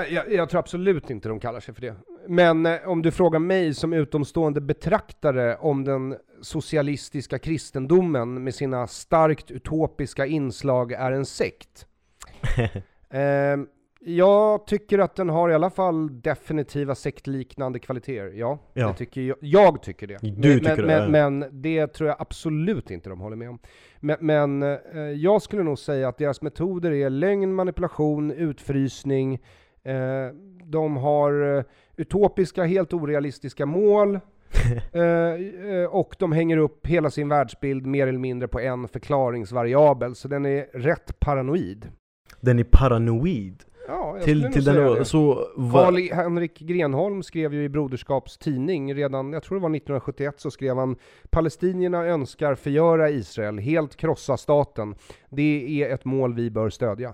[0.09, 1.95] Jag, jag, tror absolut inte de kallar sig för det.
[2.27, 8.87] Men uh, om du frågar mig som utomstående betraktare om den socialistiska kristendomen med sina
[8.87, 11.87] starkt utopiska inslag är en sekt.
[13.09, 13.67] um,
[14.09, 18.59] Jag tycker att den har i alla fall definitiva sektliknande kvaliteter, ja.
[18.73, 18.93] ja.
[18.93, 20.17] tycker jag, jag tycker det.
[20.21, 21.09] Du men, tycker men, det?
[21.09, 23.59] Men, men, det tror jag absolut inte de håller med om.
[23.99, 29.33] Men, men eh, jag skulle nog säga att deras metoder är lögn, manipulation, utfrysning.
[29.83, 29.93] Eh,
[30.63, 31.63] de har eh,
[31.97, 34.19] utopiska, helt orealistiska mål.
[34.93, 35.03] Eh,
[35.71, 40.27] eh, och de hänger upp hela sin världsbild mer eller mindre på en förklaringsvariabel, så
[40.27, 41.91] den är rätt paranoid.
[42.41, 43.63] Den är paranoid?
[43.87, 45.05] Ja, till, till den det.
[45.05, 50.51] så Karl-Henrik Grenholm skrev ju i Broderskaps tidning redan, jag tror det var 1971, så
[50.51, 50.95] skrev han
[51.29, 54.95] Palestinierna önskar förgöra Israel, helt krossa staten.
[55.29, 57.13] Det är ett mål vi bör stödja.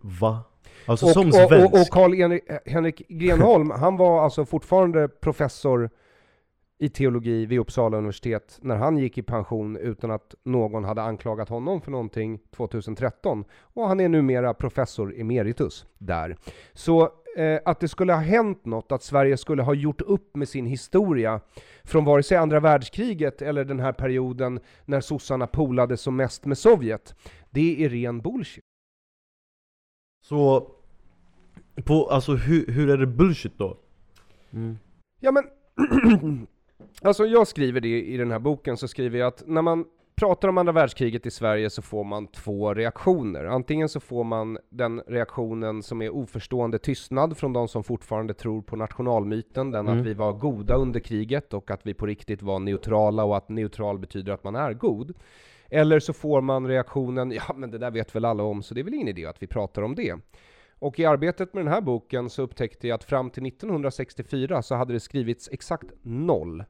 [0.00, 0.44] Va?
[0.86, 1.52] Alltså och, som svensk?
[1.52, 5.90] Och, och Karl-Henrik Grenholm, han var alltså fortfarande professor
[6.78, 11.48] i teologi vid Uppsala universitet när han gick i pension utan att någon hade anklagat
[11.48, 13.44] honom för någonting 2013.
[13.60, 16.36] Och han är numera professor emeritus där.
[16.72, 17.02] Så
[17.36, 20.66] eh, att det skulle ha hänt något, att Sverige skulle ha gjort upp med sin
[20.66, 21.40] historia
[21.84, 26.58] från vare sig andra världskriget eller den här perioden när sossarna polade som mest med
[26.58, 27.14] Sovjet,
[27.50, 28.64] det är ren bullshit.
[30.24, 30.70] Så,
[31.84, 33.76] på, alltså hur, hur är det bullshit då?
[34.50, 34.78] Mm.
[35.20, 35.44] Ja men
[37.02, 39.84] Alltså jag skriver det i den här boken, så skriver jag att när man
[40.16, 43.44] pratar om andra världskriget i Sverige så får man två reaktioner.
[43.44, 48.62] Antingen så får man den reaktionen som är oförstående tystnad från de som fortfarande tror
[48.62, 50.00] på nationalmyten, den mm.
[50.00, 53.48] att vi var goda under kriget och att vi på riktigt var neutrala och att
[53.48, 55.16] neutral betyder att man är god.
[55.70, 58.80] Eller så får man reaktionen, ja men det där vet väl alla om, så det
[58.80, 60.16] är väl ingen idé att vi pratar om det.
[60.78, 64.74] Och i arbetet med den här boken så upptäckte jag att fram till 1964 så
[64.74, 66.64] hade det skrivits exakt noll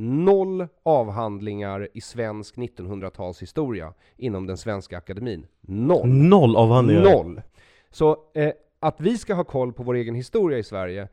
[0.00, 5.46] Noll avhandlingar i svensk 1900-talshistoria inom den svenska akademin.
[5.60, 6.08] Noll!
[6.08, 7.02] Noll avhandlingar?
[7.02, 7.42] Noll!
[7.90, 11.08] Så eh, att vi ska ha koll på vår egen historia i Sverige,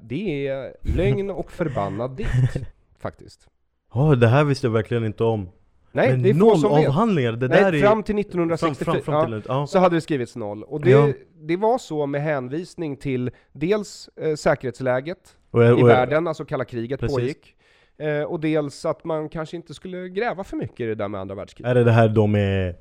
[0.00, 2.56] det är lögn och förbannad dikt,
[2.98, 3.48] faktiskt.
[3.92, 5.48] Oh, det här visste jag verkligen inte om.
[5.92, 7.80] Nej, Men det är noll avhandlingar, det Nej, där är...
[7.80, 10.62] fram till 1964 fram, fram, till, ja, så hade det skrivits noll.
[10.62, 11.12] Och det, ja.
[11.34, 16.64] det var så med hänvisning till dels eh, säkerhetsläget och, och, i världen, alltså kalla
[16.64, 17.16] kriget precis.
[17.16, 17.56] pågick.
[17.98, 21.20] Eh, och dels att man kanske inte skulle gräva för mycket i det där med
[21.20, 21.70] andra världskriget.
[21.70, 22.74] Är det det här då med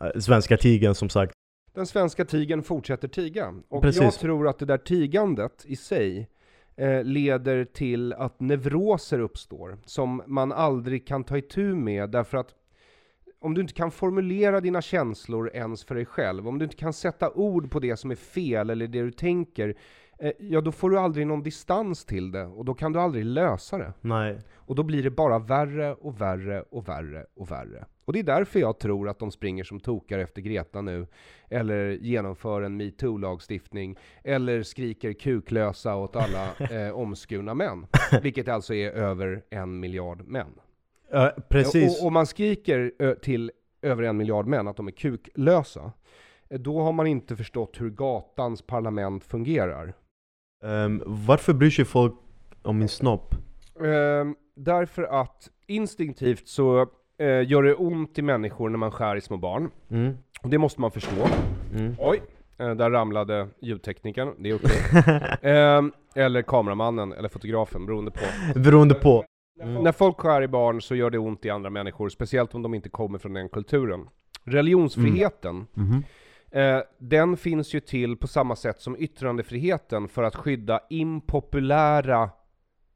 [0.00, 1.32] eh, svenska tigen som sagt?
[1.74, 3.54] Den svenska tigen fortsätter tiga.
[3.68, 4.02] Och Precis.
[4.02, 6.28] jag tror att det där tigandet i sig
[6.76, 12.54] eh, leder till att neuroser uppstår, som man aldrig kan ta itu med, därför att
[13.40, 16.92] om du inte kan formulera dina känslor ens för dig själv, om du inte kan
[16.92, 19.76] sätta ord på det som är fel eller det du tänker,
[20.38, 23.78] ja då får du aldrig någon distans till det, och då kan du aldrig lösa
[23.78, 23.92] det.
[24.00, 24.38] Nej.
[24.54, 27.86] Och då blir det bara värre och värre och värre och värre.
[28.04, 31.06] Och det är därför jag tror att de springer som tokar efter Greta nu,
[31.50, 37.86] eller genomför en metoo-lagstiftning, eller skriker kuklösa åt alla eh, omskurna män.
[38.22, 40.50] Vilket alltså är över en miljard män.
[41.10, 42.00] Ja, precis.
[42.00, 43.50] Och, och man skriker till
[43.82, 45.92] över en miljard män att de är kuklösa,
[46.48, 49.94] eh, då har man inte förstått hur gatans parlament fungerar.
[50.62, 52.14] Um, varför bryr sig folk
[52.62, 53.34] om min snopp?
[53.74, 56.86] Um, därför att instinktivt så uh,
[57.46, 59.70] gör det ont i människor när man skär i små barn.
[59.90, 60.16] Mm.
[60.42, 61.28] Och det måste man förstå.
[61.74, 61.94] Mm.
[61.98, 62.22] Oj,
[62.60, 65.00] uh, där ramlade ljudteknikern, det är okej.
[65.00, 65.76] Okay.
[65.78, 68.20] um, eller kameramannen, eller fotografen, beroende på.
[68.60, 69.24] Beroende på.
[69.62, 69.82] Mm.
[69.82, 72.74] När folk skär i barn så gör det ont i andra människor, speciellt om de
[72.74, 74.08] inte kommer från den kulturen.
[74.44, 75.90] Religionsfriheten, mm.
[75.90, 76.02] Mm.
[76.56, 82.30] Eh, den finns ju till på samma sätt som yttrandefriheten för att skydda impopulära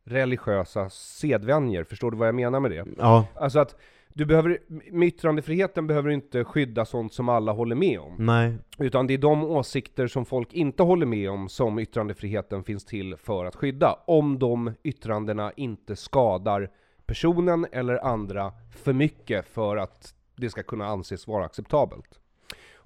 [0.05, 1.85] religiösa sedvänjer.
[1.85, 2.87] Förstår du vad jag menar med det?
[2.99, 3.27] Ja.
[3.35, 3.77] Alltså att
[4.09, 4.59] du behöver,
[4.91, 8.17] med yttrandefriheten behöver du inte skydda sånt som alla håller med om.
[8.19, 8.55] Nej.
[8.79, 13.17] Utan det är de åsikter som folk inte håller med om som yttrandefriheten finns till
[13.17, 13.99] för att skydda.
[14.07, 16.71] Om de yttrandena inte skadar
[17.07, 22.20] personen eller andra för mycket för att det ska kunna anses vara acceptabelt.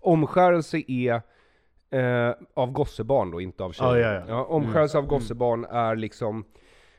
[0.04, 1.22] Omskärelse är
[1.90, 3.90] eh, av gossebarn då, inte av tjejer.
[3.90, 4.24] Ah, ja, ja.
[4.28, 5.04] Ja, omskärelse mm.
[5.04, 6.44] av gossebarn är liksom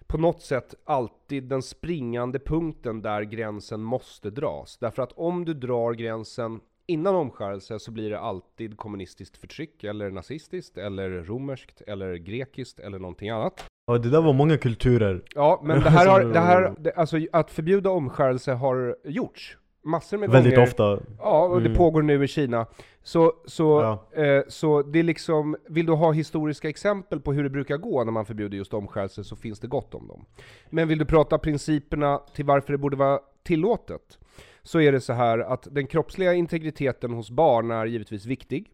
[0.07, 4.77] på något sätt alltid den springande punkten där gränsen måste dras.
[4.77, 10.11] Därför att om du drar gränsen innan omskärelse så blir det alltid kommunistiskt förtryck, eller
[10.11, 13.65] nazistiskt, eller romerskt, eller grekiskt, eller någonting annat.
[13.87, 15.23] Ja, det där var många kulturer.
[15.35, 20.17] Ja, men det här har, det här, det, alltså att förbjuda omskärelse har gjorts massor
[20.17, 20.67] med Väldigt gånger.
[20.67, 20.99] ofta.
[21.19, 21.77] Ja, och det mm.
[21.77, 22.65] pågår nu i Kina.
[23.03, 24.23] Så, så, ja.
[24.23, 28.03] eh, så det är liksom, vill du ha historiska exempel på hur det brukar gå
[28.03, 30.25] när man förbjuder just omskärelse så finns det gott om dem.
[30.69, 34.19] Men vill du prata principerna till varför det borde vara tillåtet,
[34.63, 38.71] så är det så här att den kroppsliga integriteten hos barn är givetvis viktig.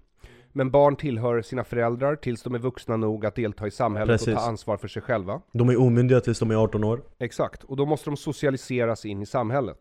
[0.53, 4.27] Men barn tillhör sina föräldrar tills de är vuxna nog att delta i samhället Precis.
[4.27, 5.41] och ta ansvar för sig själva.
[5.51, 7.01] De är omyndiga tills de är 18 år.
[7.19, 9.77] Exakt, och då måste de socialiseras in i samhället.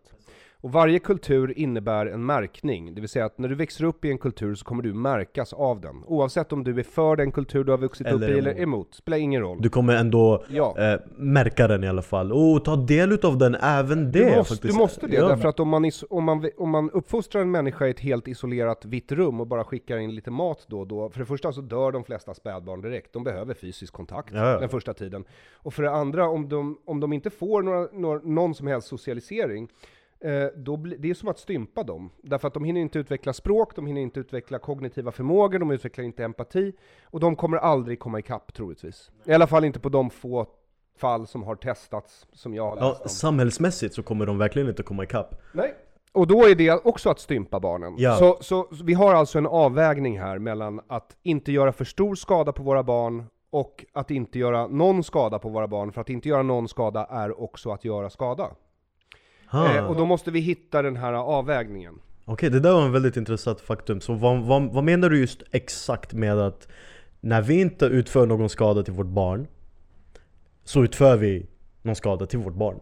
[0.63, 4.11] Och varje kultur innebär en märkning, det vill säga att när du växer upp i
[4.11, 6.05] en kultur så kommer du märkas av den.
[6.07, 8.95] Oavsett om du är för den kultur du har vuxit eller upp i eller emot,
[8.95, 9.59] spelar ingen roll.
[9.61, 10.75] Du kommer ändå ja.
[10.79, 14.55] eh, märka den i alla fall, och ta del av den även det du måste,
[14.55, 14.75] faktiskt.
[14.75, 15.29] Du måste det, ja.
[15.29, 18.85] därför att om man, om, man, om man uppfostrar en människa i ett helt isolerat
[18.85, 21.61] vitt rum och bara skickar in lite mat då och då, för det första så
[21.61, 24.61] dör de flesta spädbarn direkt, de behöver fysisk kontakt ja.
[24.61, 25.25] den första tiden.
[25.55, 28.89] Och för det andra, om de, om de inte får några, några, någon som helst
[28.89, 29.69] socialisering,
[30.57, 32.11] då bli, det är som att stympa dem.
[32.23, 36.05] Därför att de hinner inte utveckla språk, de hinner inte utveckla kognitiva förmågor, de utvecklar
[36.05, 36.73] inte empati,
[37.05, 39.11] och de kommer aldrig komma ikapp troligtvis.
[39.25, 40.47] I alla fall inte på de få
[40.97, 43.09] fall som har testats, som jag har läst ja, om.
[43.09, 45.43] Samhällsmässigt så kommer de verkligen inte komma ikapp.
[45.53, 45.75] Nej.
[46.13, 47.95] Och då är det också att stympa barnen.
[47.99, 48.17] Ja.
[48.17, 52.15] Så, så, så vi har alltså en avvägning här mellan att inte göra för stor
[52.15, 56.11] skada på våra barn och att inte göra någon skada på våra barn, för att
[56.11, 58.51] inte göra någon skada är också att göra skada.
[59.53, 61.95] Eh, och då måste vi hitta den här avvägningen.
[62.25, 64.01] Okej, okay, det där var en väldigt intressant faktum.
[64.01, 66.69] Så vad, vad, vad menar du just exakt med att
[67.21, 69.47] när vi inte utför någon skada till vårt barn,
[70.65, 71.47] så utför vi
[71.83, 72.81] någon skada till vårt barn?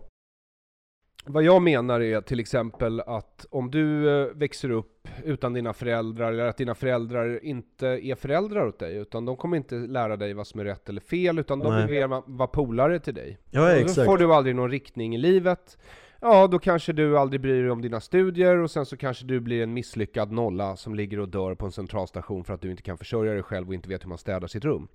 [1.30, 6.32] Vad jag menar är till exempel att om du eh, växer upp utan dina föräldrar,
[6.32, 10.34] eller att dina föräldrar inte är föräldrar åt dig, utan de kommer inte lära dig
[10.34, 13.38] vad som är rätt eller fel, utan de vill vara polare till dig.
[13.50, 13.96] Ja, exakt.
[13.96, 15.78] Då får du aldrig någon riktning i livet.
[16.20, 19.40] Ja, då kanske du aldrig bryr dig om dina studier och sen så kanske du
[19.40, 22.82] blir en misslyckad nolla som ligger och dör på en centralstation för att du inte
[22.82, 24.88] kan försörja dig själv och inte vet hur man städar sitt rum.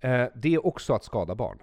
[0.00, 1.58] Eh, det är också att skada barn.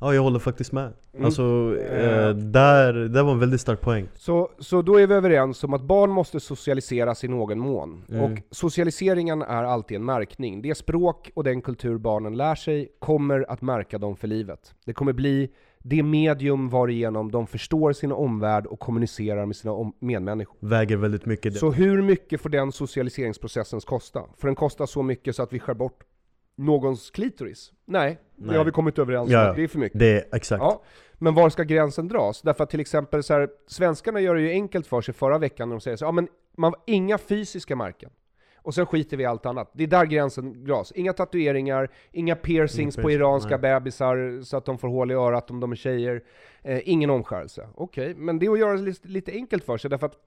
[0.00, 0.92] Ja, jag håller faktiskt med.
[1.12, 1.24] Mm.
[1.24, 4.08] Alltså, eh, där, det var en väldigt stark poäng.
[4.14, 8.04] Så, så då är vi överens om att barn måste socialiseras i någon mån.
[8.08, 8.22] Mm.
[8.22, 10.62] Och socialiseringen är alltid en märkning.
[10.62, 14.74] Det språk och den kultur barnen lär sig kommer att märka dem för livet.
[14.84, 15.50] Det kommer bli
[15.82, 20.56] det medium varigenom de förstår sin omvärld och kommunicerar med sina medmänniskor.
[20.60, 21.56] Väger väldigt mycket.
[21.56, 24.22] Så hur mycket får den socialiseringsprocessen kosta?
[24.36, 26.04] Får den kosta så mycket så att vi skär bort
[26.56, 27.72] någons klitoris?
[27.84, 28.50] Nej, Nej.
[28.52, 29.32] det har vi kommit överens om.
[29.32, 29.98] Ja, det är för mycket.
[29.98, 30.62] Det är exakt.
[30.62, 30.82] Ja.
[31.14, 32.42] Men var ska gränsen dras?
[32.42, 35.68] Därför att till exempel så här, svenskarna gör det ju enkelt för sig förra veckan
[35.68, 38.10] när de säger så ja men man, inga fysiska märken.
[38.68, 39.70] Och sen skiter vi i allt annat.
[39.72, 40.92] Det är där gränsen dras.
[40.92, 43.58] Inga tatueringar, inga piercings på iranska nej.
[43.58, 46.22] bebisar så att de får hål i örat om de är tjejer.
[46.62, 47.68] Eh, ingen omskärelse.
[47.74, 48.22] Okej, okay.
[48.24, 50.18] men det är att göra det lite, lite enkelt för sig, därför att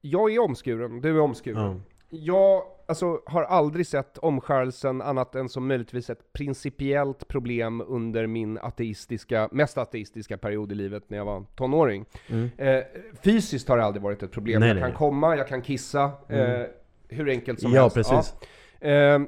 [0.00, 1.66] jag är omskuren, du är omskuren.
[1.66, 1.82] Mm.
[2.10, 8.58] Jag alltså, har aldrig sett omskärelsen annat än som möjligtvis ett principiellt problem under min
[8.58, 12.04] ateistiska, mest ateistiska period i livet när jag var tonåring.
[12.28, 12.50] Mm.
[12.56, 12.82] Eh,
[13.22, 14.60] fysiskt har det aldrig varit ett problem.
[14.60, 16.60] Nej, jag kan komma, jag kan kissa, mm.
[16.60, 16.66] eh,
[17.08, 17.96] hur enkelt som ja, helst.
[17.96, 18.34] Precis.
[18.80, 19.20] Ja, eh,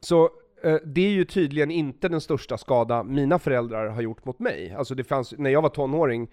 [0.00, 0.30] så
[0.84, 4.74] det är ju tydligen inte den största skada mina föräldrar har gjort mot mig.
[4.78, 6.28] Alltså det fanns, när jag var tonåring,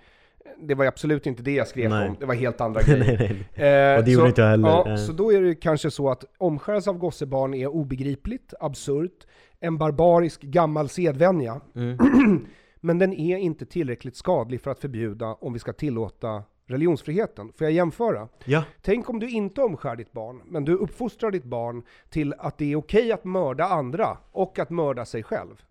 [0.59, 2.09] Det var absolut inte det jag skrev nej.
[2.09, 3.17] om, det var helt andra grejer.
[3.17, 3.93] nej, nej.
[3.93, 4.67] Eh, och det gjorde inte jag heller.
[4.67, 9.27] Ja, så då är det kanske så att omskärelse av gossebarn är obegripligt, absurt,
[9.59, 11.61] en barbarisk gammal sedvänja.
[11.75, 11.97] Mm.
[12.81, 16.43] Men den är inte tillräckligt skadlig för att förbjuda om vi ska tillåta
[16.74, 17.53] religionsfriheten.
[17.57, 18.28] Får jag jämföra?
[18.45, 18.63] Ja.
[18.82, 22.71] Tänk om du inte omskär ditt barn, men du uppfostrar ditt barn till att det
[22.71, 25.61] är okej att mörda andra och att mörda sig själv.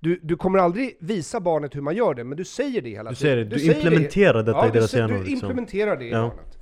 [0.00, 3.10] Du, du kommer aldrig visa barnet hur man gör det, men du säger det hela
[3.10, 3.48] du tiden.
[3.48, 4.42] Du, du implementerar det.
[4.42, 5.14] detta ja, i deras hjärnor.
[5.14, 5.48] Du liksom.
[5.48, 6.20] implementerar det i ja.
[6.20, 6.58] barnet.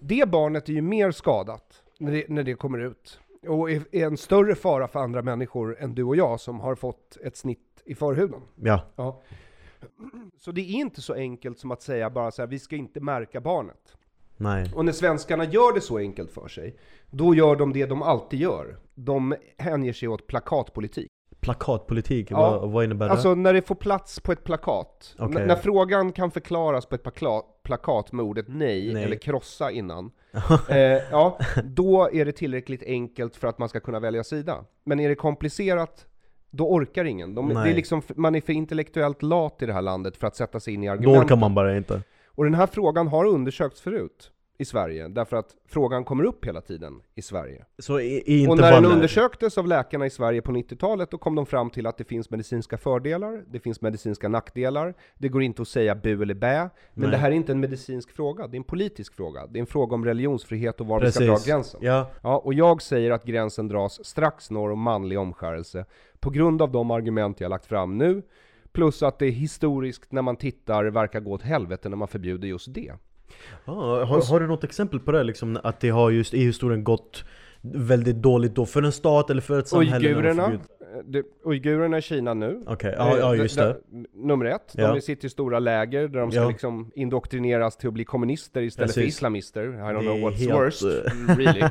[0.00, 3.20] Det barnet är ju mer skadat när det, när det kommer ut.
[3.48, 6.74] Och är, är en större fara för andra människor än du och jag som har
[6.74, 8.40] fått ett snitt i förhuden.
[8.54, 8.80] Ja.
[8.96, 9.22] ja.
[10.38, 13.00] Så det är inte så enkelt som att säga bara så här, vi ska inte
[13.00, 13.96] märka barnet.
[14.36, 14.72] Nej.
[14.74, 16.76] Och när svenskarna gör det så enkelt för sig,
[17.10, 18.78] då gör de det de alltid gör.
[18.94, 21.08] De hänger sig åt plakatpolitik.
[21.40, 22.30] Plakatpolitik?
[22.30, 22.36] Ja.
[22.36, 23.12] Vad, vad innebär det?
[23.12, 25.14] Alltså när det får plats på ett plakat.
[25.18, 25.46] Okay.
[25.46, 29.04] När frågan kan förklaras på ett plakat, plakat med ordet nej, nej.
[29.04, 30.10] eller krossa innan.
[30.68, 30.78] eh,
[31.10, 34.64] ja, då är det tillräckligt enkelt för att man ska kunna välja sida.
[34.84, 36.06] Men är det komplicerat,
[36.50, 37.34] då orkar ingen.
[37.34, 40.36] De, det är liksom, man är för intellektuellt lat i det här landet för att
[40.36, 41.14] sätta sig in i argumenten.
[41.14, 42.02] Då orkar man bara inte.
[42.26, 44.30] Och den här frågan har undersökts förut
[44.60, 47.64] i Sverige, därför att frågan kommer upp hela tiden i Sverige.
[47.78, 51.34] Så i, i och när den undersöktes av läkarna i Sverige på 90-talet, då kom
[51.34, 55.62] de fram till att det finns medicinska fördelar, det finns medicinska nackdelar, det går inte
[55.62, 57.10] att säga bu eller bä, men Nej.
[57.10, 59.46] det här är inte en medicinsk fråga, det är en politisk fråga.
[59.46, 61.20] Det är en fråga om religionsfrihet och var Precis.
[61.20, 61.80] vi ska dra gränsen.
[61.82, 62.10] Ja.
[62.22, 65.84] Ja, och jag säger att gränsen dras strax norr om manlig omskärelse,
[66.20, 68.22] på grund av de argument jag lagt fram nu,
[68.72, 72.74] plus att det historiskt, när man tittar, verkar gå åt helvete när man förbjuder just
[72.74, 72.92] det.
[73.64, 75.22] Ah, har, har, du något exempel på det?
[75.22, 77.24] Liksom, att det har just i historien gått
[77.62, 80.08] väldigt dåligt då för en stat eller för ett samhälle?
[80.08, 80.58] Uigurerna,
[81.04, 82.62] det, uigurerna i Kina nu.
[82.66, 82.92] Okej, okay.
[82.92, 83.76] ja, ja, just det.
[84.12, 84.94] Nummer ett, ja.
[84.94, 86.48] de sitter i stora läger där de ska ja.
[86.48, 89.02] liksom indoktrineras till att bli kommunister istället Precis.
[89.02, 89.64] för islamister.
[89.64, 90.52] I don't know what's helt...
[90.52, 90.82] worst,
[91.28, 91.62] really.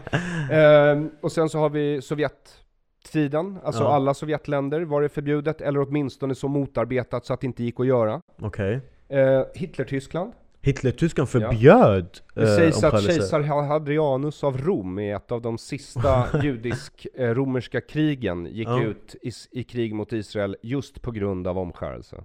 [0.94, 2.64] um, och sen så har vi Sovjet
[3.12, 3.94] tiden, alltså ja.
[3.94, 7.88] alla Sovjetländer var det förbjudet, eller åtminstone så motarbetat så att det inte gick att
[7.88, 8.22] göra.
[8.42, 8.82] Okej.
[9.10, 9.20] Okay.
[9.20, 12.42] Uh, Hitler-Tyskland Hitler-Tyskland förbjöd ja.
[12.42, 18.46] Det sägs eh, att kejsar Hadrianus av Rom i ett av de sista judisk-romerska krigen
[18.46, 18.84] gick ja.
[18.84, 22.24] ut i, i, krig mot Israel just på grund av omskärelse.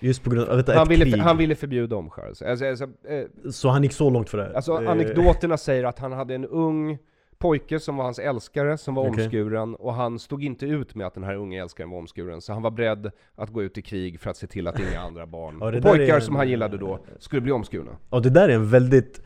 [0.00, 1.18] Just på grund av han, ville, krig.
[1.18, 2.50] han ville förbjuda omskärelse.
[2.50, 4.56] Alltså, alltså, eh, så han gick så långt för det?
[4.56, 6.98] Alltså anekdoterna säger att han hade en ung
[7.40, 9.24] pojke som var hans älskare, som var okay.
[9.24, 12.52] omskuren, och han stod inte ut med att den här unga älskaren var omskuren, så
[12.52, 15.26] han var beredd att gå ut i krig för att se till att inga andra
[15.26, 16.22] barn, ja, och pojkar en...
[16.22, 17.96] som han gillade då, skulle bli omskurna.
[18.10, 19.22] Ja det där är en väldigt...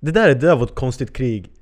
[0.00, 1.52] Det där, det där var ett konstigt krig.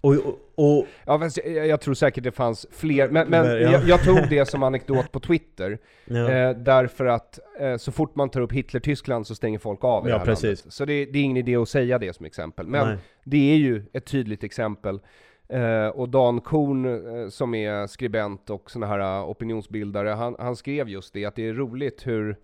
[0.00, 3.56] Och, och, och, ja, jag, jag, tror säkert det fanns fler, men, men ja.
[3.56, 6.30] jag, jag, tog det som anekdot på Twitter, ja.
[6.30, 10.10] eh, därför att eh, så fort man tar upp Hitler-Tyskland så stänger folk av i
[10.10, 10.42] ja, det här precis.
[10.44, 10.72] landet.
[10.72, 12.66] Så det, det, är ingen idé att säga det som exempel.
[12.66, 12.96] Men Nej.
[13.24, 15.00] det är ju ett tydligt exempel.
[15.48, 20.56] Eh, och Dan Korn, eh, som är skribent och sån här eh, opinionsbildare, han, han
[20.56, 22.36] skrev just det, att det är roligt hur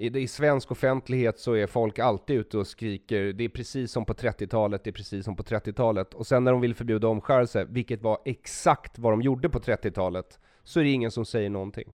[0.00, 4.04] i, i svensk offentlighet så är folk alltid ute och skriker det är precis som
[4.04, 6.14] på 30-talet, det är precis som på 30-talet.
[6.14, 10.38] Och sen när de vill förbjuda omskärelse, vilket var exakt vad de gjorde på 30-talet,
[10.64, 11.90] så är det ingen som säger någonting.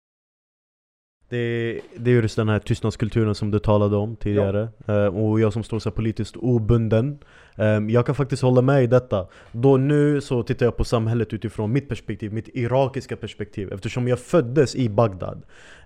[1.28, 4.68] Det, det är just den här tystnadskulturen som du talade om tidigare.
[4.86, 5.06] Ja.
[5.06, 7.18] Uh, och jag som står så politiskt obunden.
[7.56, 9.26] Um, jag kan faktiskt hålla med i detta.
[9.52, 13.72] Då nu så tittar jag på samhället utifrån mitt perspektiv, mitt irakiska perspektiv.
[13.72, 15.42] Eftersom jag föddes i Bagdad,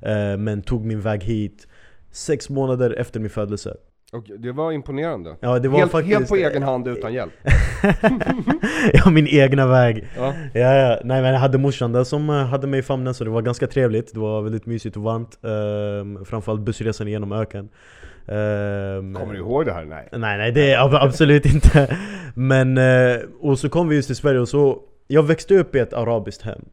[0.06, 1.66] uh, men tog min väg hit
[2.12, 3.76] sex månader efter min födelse.
[4.12, 5.36] Och det var imponerande.
[5.40, 6.18] Ja, det var helt, faktiskt...
[6.18, 7.32] helt på egen hand utan hjälp.
[8.92, 10.08] ja, min egna väg.
[10.16, 10.34] Ja.
[10.54, 10.98] Ja, ja.
[11.04, 13.42] Nej men jag hade morsan där som eh, hade mig i famnen så det var
[13.42, 14.14] ganska trevligt.
[14.14, 15.38] Det var väldigt mysigt och varmt.
[15.40, 17.68] Um, framförallt bussresan genom öken.
[18.26, 19.84] Um, Kommer du ihåg det här?
[19.84, 20.08] Nej.
[20.12, 21.96] Nej, nej det är absolut inte.
[22.34, 25.78] Men, uh, och så kom vi just till Sverige och så Jag växte upp i
[25.78, 26.64] ett arabiskt hem.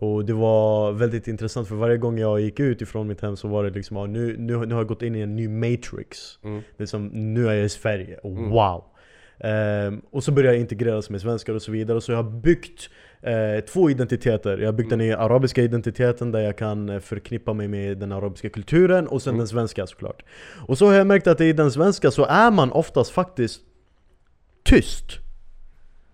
[0.00, 3.48] Och det var väldigt intressant för varje gång jag gick ut ifrån mitt hem så
[3.48, 6.38] var det liksom ah, nu, nu, nu har jag gått in i en ny matrix.
[6.44, 6.62] Mm.
[6.76, 8.50] Det är som, nu är jag i Sverige, och mm.
[8.50, 8.84] wow!
[9.40, 12.00] Um, och så började jag integreras med svenskar och så vidare.
[12.00, 12.90] Så jag har byggt
[13.26, 14.58] uh, två identiteter.
[14.58, 15.08] Jag har byggt mm.
[15.08, 19.30] den arabiska identiteten där jag kan eh, förknippa mig med den arabiska kulturen och sen
[19.30, 19.38] mm.
[19.38, 20.22] den svenska såklart.
[20.66, 23.60] Och så har jag märkt att i den svenska så är man oftast faktiskt
[24.62, 25.18] tyst.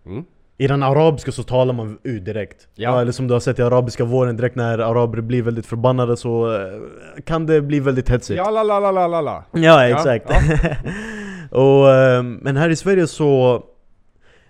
[0.07, 0.24] Mm.
[0.59, 2.69] I den arabiska så talar man ut direkt.
[2.75, 2.91] Ja.
[2.91, 3.01] ja.
[3.01, 6.55] eller som du har sett i arabiska våren, direkt när araber blir väldigt förbannade så
[6.55, 8.37] eh, kan det bli väldigt hetsigt.
[8.37, 9.45] Ja, la, la, la, la, la, la.
[9.53, 10.27] Ja, exakt.
[10.29, 10.39] Ja.
[11.59, 13.63] och, ehm, men här i Sverige så...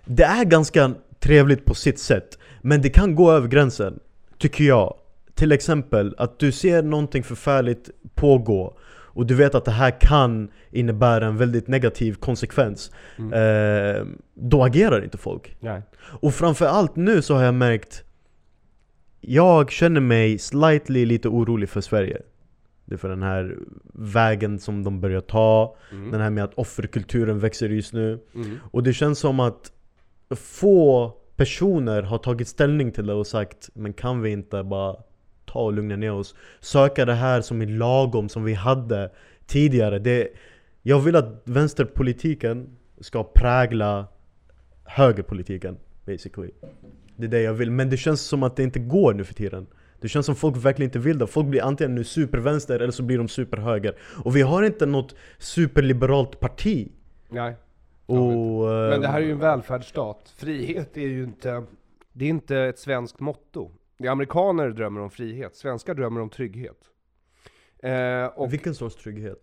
[0.05, 2.37] Det är ganska trevligt på sitt sätt.
[2.61, 3.99] Men det kan gå över gränsen,
[4.37, 4.95] tycker jag.
[5.35, 8.73] Till exempel att du ser någonting förfärligt pågå
[9.15, 13.33] och du vet att det här kan innebära en väldigt negativ konsekvens mm.
[13.33, 15.81] eh, Då agerar inte folk Nej.
[15.97, 18.03] Och framförallt nu så har jag märkt
[19.21, 22.21] Jag känner mig slightly lite orolig för Sverige
[22.85, 23.57] det är för den här
[23.93, 26.11] vägen som de börjar ta mm.
[26.11, 28.59] Den här med att offerkulturen växer just nu mm.
[28.71, 29.71] Och det känns som att
[30.35, 34.95] få personer har tagit ställning till det och sagt Men kan vi inte bara
[35.55, 36.35] ta och lugna ner oss?
[36.59, 39.11] Söka det här som är lagom, som vi hade
[39.45, 40.27] tidigare det,
[40.81, 44.07] Jag vill att vänsterpolitiken ska prägla
[44.83, 46.51] högerpolitiken basically
[47.17, 49.33] Det är det jag vill, men det känns som att det inte går nu för
[49.33, 49.67] tiden
[50.01, 51.27] det känns som folk verkligen inte vill det.
[51.27, 53.95] Folk blir antingen nu supervänster eller så blir de superhöger.
[54.23, 56.91] Och vi har inte något superliberalt parti.
[57.29, 57.55] Nej.
[58.05, 60.33] Och, men det här är ju en välfärdsstat.
[60.37, 61.63] Frihet är ju inte,
[62.13, 63.71] det är inte ett svenskt motto.
[63.97, 66.77] Det amerikaner drömmer om frihet, svenskar drömmer om trygghet.
[67.83, 69.37] Eh, och, Vilken sorts trygghet?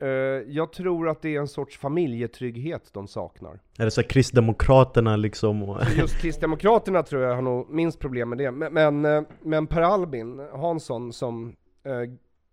[0.00, 0.08] Eh,
[0.46, 3.60] jag tror att det är en sorts familjetrygghet de saknar.
[3.78, 5.78] Är det så Kristdemokraterna liksom?
[5.96, 8.50] Just Kristdemokraterna tror jag har nog minst problem med det.
[8.50, 11.92] Men, men, eh, men Per Albin Hansson som eh,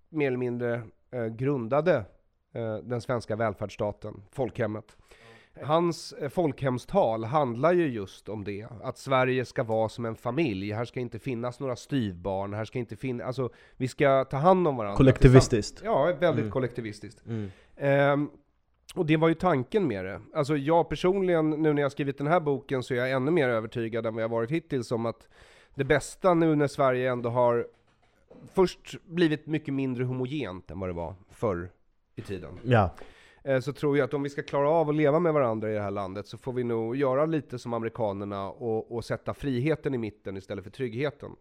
[0.09, 0.81] mer eller mindre
[1.11, 2.05] eh, grundade
[2.53, 4.97] eh, den svenska välfärdsstaten, folkhemmet.
[5.61, 10.71] Hans eh, folkhemstal handlar ju just om det, att Sverige ska vara som en familj.
[10.71, 14.67] Här ska inte finnas några styvbarn, här ska inte finnas, alltså vi ska ta hand
[14.67, 14.97] om varandra.
[14.97, 15.81] Kollektivistiskt.
[15.83, 16.51] Ja, väldigt mm.
[16.51, 17.23] kollektivistiskt.
[17.27, 18.13] Mm.
[18.13, 18.29] Um,
[18.95, 20.21] och det var ju tanken med det.
[20.33, 23.49] Alltså jag personligen, nu när jag skrivit den här boken, så är jag ännu mer
[23.49, 25.27] övertygad än vad jag varit hittills om att
[25.75, 27.67] det bästa nu när Sverige ändå har
[28.53, 31.69] först blivit mycket mindre homogent än vad det var förr
[32.15, 32.59] i tiden.
[32.63, 32.95] Ja.
[33.45, 35.73] Eh, så tror jag att om vi ska klara av att leva med varandra i
[35.73, 39.93] det här landet så får vi nog göra lite som amerikanerna och, och sätta friheten
[39.93, 41.35] i mitten istället för tryggheten.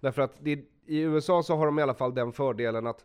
[0.00, 0.52] Därför att det,
[0.86, 3.04] i USA så har de i alla fall den fördelen att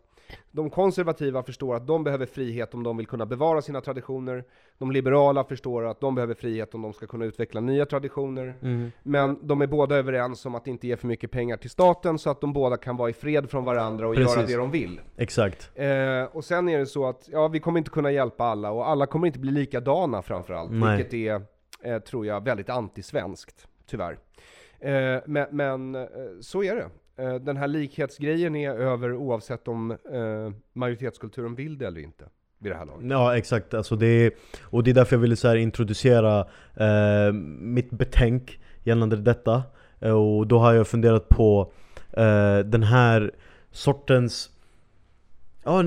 [0.50, 4.44] de konservativa förstår att de behöver frihet om de vill kunna bevara sina traditioner.
[4.78, 8.54] De liberala förstår att de behöver frihet om de ska kunna utveckla nya traditioner.
[8.62, 8.92] Mm.
[9.02, 12.30] Men de är båda överens om att inte ge för mycket pengar till staten så
[12.30, 14.36] att de båda kan vara i fred från varandra och Precis.
[14.36, 15.00] göra det de vill.
[15.16, 15.70] Exakt.
[15.74, 18.88] Eh, och sen är det så att, ja, vi kommer inte kunna hjälpa alla och
[18.88, 20.70] alla kommer inte bli likadana framförallt.
[20.70, 20.96] Nej.
[20.96, 21.42] Vilket är,
[21.82, 24.18] eh, tror jag, väldigt antisvenskt, tyvärr.
[24.80, 26.08] Eh, men, men eh,
[26.40, 26.90] så är det.
[27.18, 32.24] Eh, den här likhetsgrejen är över oavsett om eh, majoritetskulturen vill det eller inte.
[32.58, 33.10] Vid det här laget.
[33.10, 36.46] Ja exakt, alltså det är, och det är därför jag ville så introducera
[36.76, 39.62] eh, mitt betänk gällande detta.
[40.00, 41.72] Eh, och då har jag funderat på
[42.12, 43.32] eh, den här
[43.70, 44.50] sortens
[45.64, 45.84] Ja,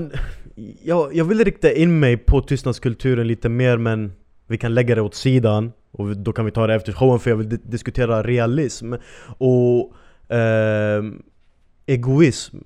[0.82, 4.12] jag, jag vill rikta in mig på tystnadskulturen lite mer men
[4.46, 7.30] vi kan lägga det åt sidan och då kan vi ta det efter showen för
[7.30, 8.94] jag vill diskutera realism
[9.38, 9.94] och
[10.32, 11.02] eh,
[11.86, 12.58] egoism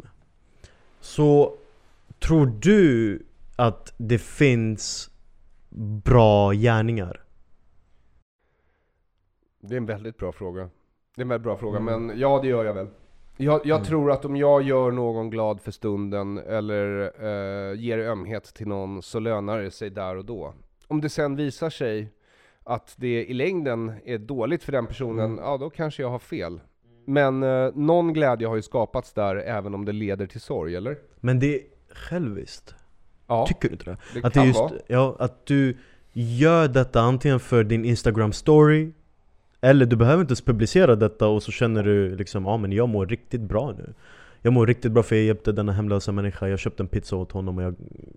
[1.01, 1.55] Så
[2.19, 3.23] tror du
[3.57, 5.11] att det finns
[6.05, 7.23] bra gärningar?
[9.61, 10.71] Det är en väldigt bra fråga.
[11.17, 12.07] Det är en väldigt bra fråga, mm.
[12.07, 12.89] men ja det gör jag väl.
[13.37, 13.87] Jag, jag mm.
[13.87, 19.03] tror att om jag gör någon glad för stunden, eller eh, ger ömhet till någon,
[19.03, 20.55] så lönar det sig där och då.
[20.87, 22.09] Om det sen visar sig
[22.65, 25.45] att det i längden är dåligt för den personen, mm.
[25.45, 26.61] ja då kanske jag har fel.
[27.07, 30.97] Men eh, någon glädje har ju skapats där, även om det leder till sorg, eller?
[31.21, 31.61] Men det är
[31.95, 32.75] själviskt.
[33.27, 33.97] Ja, Tycker du inte det?
[34.15, 34.73] Det att kan det just, vara.
[34.87, 35.77] Ja, att du
[36.13, 38.93] gör detta antingen för din Instagram story,
[39.61, 42.73] eller du behöver inte ens publicera detta och så känner du liksom ja ah, men
[42.73, 43.95] jag mår riktigt bra nu.
[44.47, 47.33] Jag mår riktigt bra för jag hjälpte denna hemlösa människa, jag köpte en pizza åt
[47.33, 47.75] honom och jag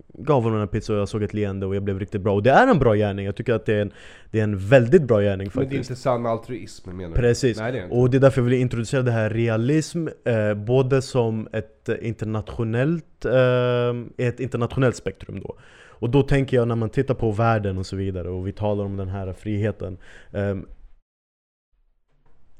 [0.08, 2.34] gav honom en pizza och jag såg ett leende och jag blev riktigt bra.
[2.34, 3.92] Och det är en bra gärning, jag tycker att det är en,
[4.30, 5.56] det är en väldigt bra gärning faktiskt.
[5.56, 7.22] Men det är inte sann altruism menar du?
[7.22, 7.58] Precis.
[7.58, 11.48] Nej, det och det är därför jag vill introducera det här realism, eh, både som
[11.52, 15.58] ett internationellt, eh, ett internationellt spektrum då.
[15.88, 18.84] Och då tänker jag när man tittar på världen och så vidare och vi talar
[18.84, 19.98] om den här friheten.
[20.32, 20.56] Eh,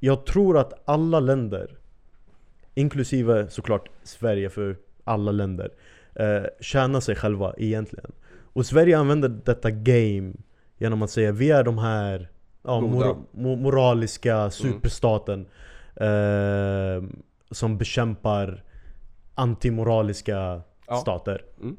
[0.01, 1.80] jag tror att alla länder
[2.75, 5.71] inklusive såklart Sverige för alla länder,
[6.15, 8.13] eh, tjänar sig själva egentligen.
[8.53, 10.33] Och Sverige använder detta game
[10.79, 12.29] genom att säga vi är de här
[12.63, 14.51] ja, mor moraliska mm.
[14.51, 15.47] superstaten
[15.97, 17.05] mm.
[17.05, 17.11] eh,
[17.51, 18.65] som bekämpar
[19.35, 20.97] antimoraliska ja.
[20.97, 21.45] stater.
[21.61, 21.77] Mm.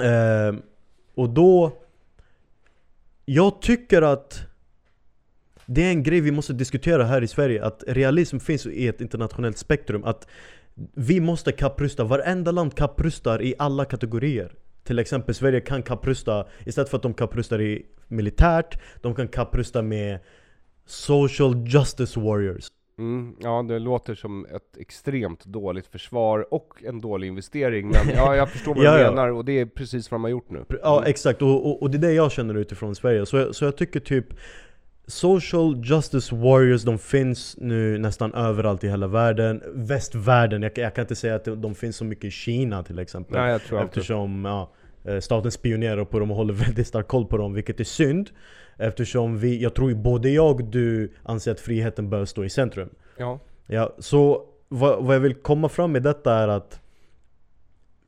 [0.00, 0.60] Eh,
[1.14, 1.72] och då...
[3.30, 4.40] Jag tycker att
[5.70, 9.00] det är en grej vi måste diskutera här i Sverige, att realism finns i ett
[9.00, 10.04] internationellt spektrum.
[10.04, 10.26] Att
[10.94, 14.52] vi måste kapprusta, varenda land kapprustar i alla kategorier.
[14.84, 19.82] Till exempel Sverige kan kapprusta, istället för att de kapprustar i militärt, de kan kapprusta
[19.82, 20.18] med
[20.86, 22.68] social justice warriors.
[22.98, 28.36] Mm, ja, det låter som ett extremt dåligt försvar och en dålig investering, men ja,
[28.36, 30.64] jag förstår vad du Ja, menar, och det är precis vad de har gjort nu.
[30.82, 33.26] Ja exakt, och, och, och det är det jag känner utifrån Sverige.
[33.26, 34.26] Så, så jag tycker typ
[35.08, 39.62] Social Justice Warriors, de finns nu nästan överallt i hela världen.
[39.74, 43.36] Västvärlden, jag, jag kan inte säga att de, finns så mycket i Kina till exempel.
[43.36, 43.84] Nej, jag tror.
[43.84, 44.72] Eftersom ja,
[45.04, 48.30] eh, staten spionerar på dem och håller väldigt stark koll på dem, vilket är synd.
[48.76, 52.88] Eftersom vi, jag tror både jag och du anser att friheten bör stå i centrum.
[53.16, 53.40] Ja.
[53.66, 56.80] Ja, så vad, vad jag vill komma fram med detta är att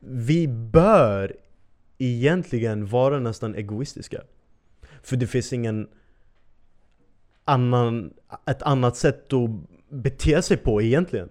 [0.00, 1.36] vi bör
[1.98, 4.22] egentligen vara nästan egoistiska.
[5.02, 5.88] För det finns ingen
[7.50, 8.12] annan,
[8.46, 9.50] ett annat sätt att
[9.90, 11.28] bete sig på egentligen.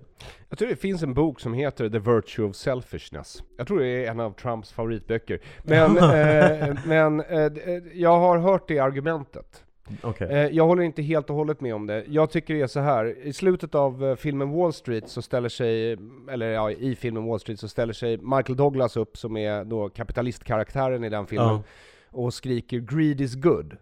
[0.50, 3.44] Jag tror det finns en bok som heter The Virtue of Selfishness.
[3.58, 5.40] Jag tror det är en av Trumps favoritböcker.
[5.64, 9.64] Men, eh, men eh, eh, jag har hört det argumentet.
[10.02, 10.28] Okej.
[10.32, 12.04] Eh, jag håller inte helt och hållet med om det.
[12.08, 13.18] Jag tycker det är så här.
[13.28, 15.98] i slutet av eh, filmen Wall Street så ställer sig,
[16.32, 19.90] eller ja, i filmen Wall Street så ställer sig Michael Douglas upp som är då
[19.90, 21.64] kapitalistkaraktären i den filmen Ja.
[22.12, 23.78] och skriker 'Greed is good'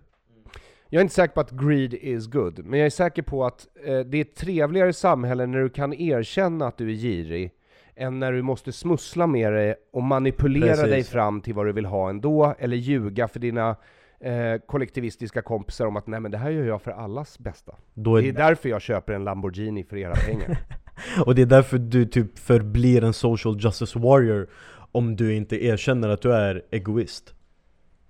[0.90, 3.68] Jag är inte säker på att greed is good, men jag är säker på att
[3.86, 7.52] eh, det är ett trevligare samhälle när du kan erkänna att du är girig,
[7.96, 10.90] än när du måste smussla med dig och manipulera Precis.
[10.90, 13.76] dig fram till vad du vill ha ändå, eller ljuga för dina
[14.20, 17.76] eh, kollektivistiska kompisar om att nej men det här gör jag för allas bästa.
[17.94, 20.58] Då Det är är, därför jag köper en Lamborghini för era pengar.
[21.26, 24.48] och det är därför du typ förblir en social justice warrior
[24.92, 27.34] om du inte erkänner att du är egoist.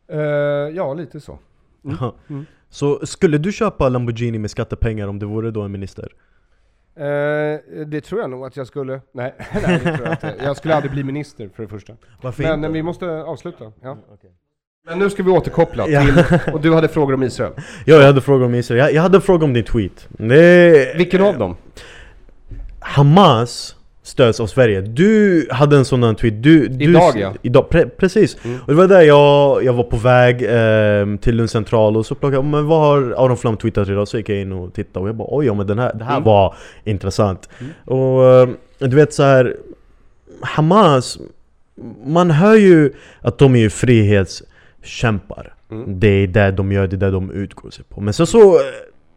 [0.07, 0.19] Eh,
[0.75, 1.39] ja, lite så.
[1.83, 1.97] Mm.
[2.29, 2.45] Mm.
[2.69, 6.11] Så skulle du köpa Lamborghini med skattepengar om du vore då en minister?
[6.95, 9.01] Eh, det tror jag nog att jag skulle.
[9.13, 9.35] Nej,
[9.67, 10.35] nej det tror jag inte.
[10.43, 11.93] Jag skulle aldrig bli minister för det första.
[12.21, 12.69] Varför Men inte?
[12.69, 13.71] vi måste avsluta.
[13.81, 13.91] Ja.
[13.91, 14.03] Mm.
[14.87, 17.53] Men nu ska vi återkoppla till, och du hade frågor om Israel.
[17.85, 18.79] Ja, jag hade frågor om Israel.
[18.79, 20.07] Jag, jag hade en fråga om din tweet.
[20.09, 20.97] Det...
[20.97, 21.55] Vilken av dem?
[22.79, 23.76] Hamas
[24.07, 24.81] stöds av Sverige.
[24.81, 26.43] Du hade en här tweet.
[26.43, 27.33] Du, du, Idag, ja.
[27.41, 28.45] Idag, pre precis.
[28.45, 28.59] Mm.
[28.61, 32.15] Och det var där jag, jag var på väg ehm, till Lund central och så
[32.15, 34.07] plockade jag, men vad har Aron Flam tweetat idag?
[34.07, 36.03] Så gick jag in och tittade och jag bara oj, ja, men den här, det
[36.03, 36.23] här Mm.
[36.23, 37.49] var intressant.
[37.59, 37.71] Mm.
[37.85, 39.55] Och ehm, du vet så här
[40.41, 41.19] Hamas,
[42.05, 45.53] man hör ju att de är ju frihetskämpar.
[45.71, 45.99] Mm.
[45.99, 48.01] Det är det de gör, det är det de utgår sig på.
[48.01, 48.61] Men sen så, eh,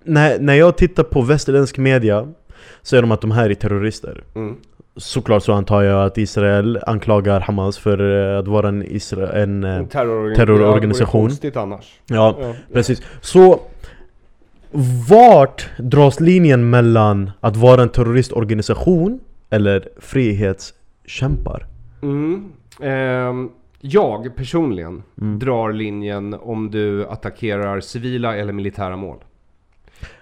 [0.04, 2.28] när, när jag tittar på västerländsk media
[2.82, 4.56] Säger de att de här är terrorister Mm.
[4.96, 9.64] Såklart så antar jag att Israel anklagar Hamas för eh, att vara en, Isra en
[9.64, 11.20] eh, En terrororgan- terrororganisation.
[11.22, 12.00] Ja, konstigt annars.
[12.06, 12.54] Ja, Ja.
[12.72, 13.60] precis Så
[15.08, 19.20] Vart dras linjen mellan att vara en terroristorganisation
[19.50, 21.66] eller frihetskämpar?
[22.02, 22.52] Mm.
[22.82, 25.38] Ehm, jag personligen Mm.
[25.38, 29.16] drar linjen om du attackerar civila eller militära mål.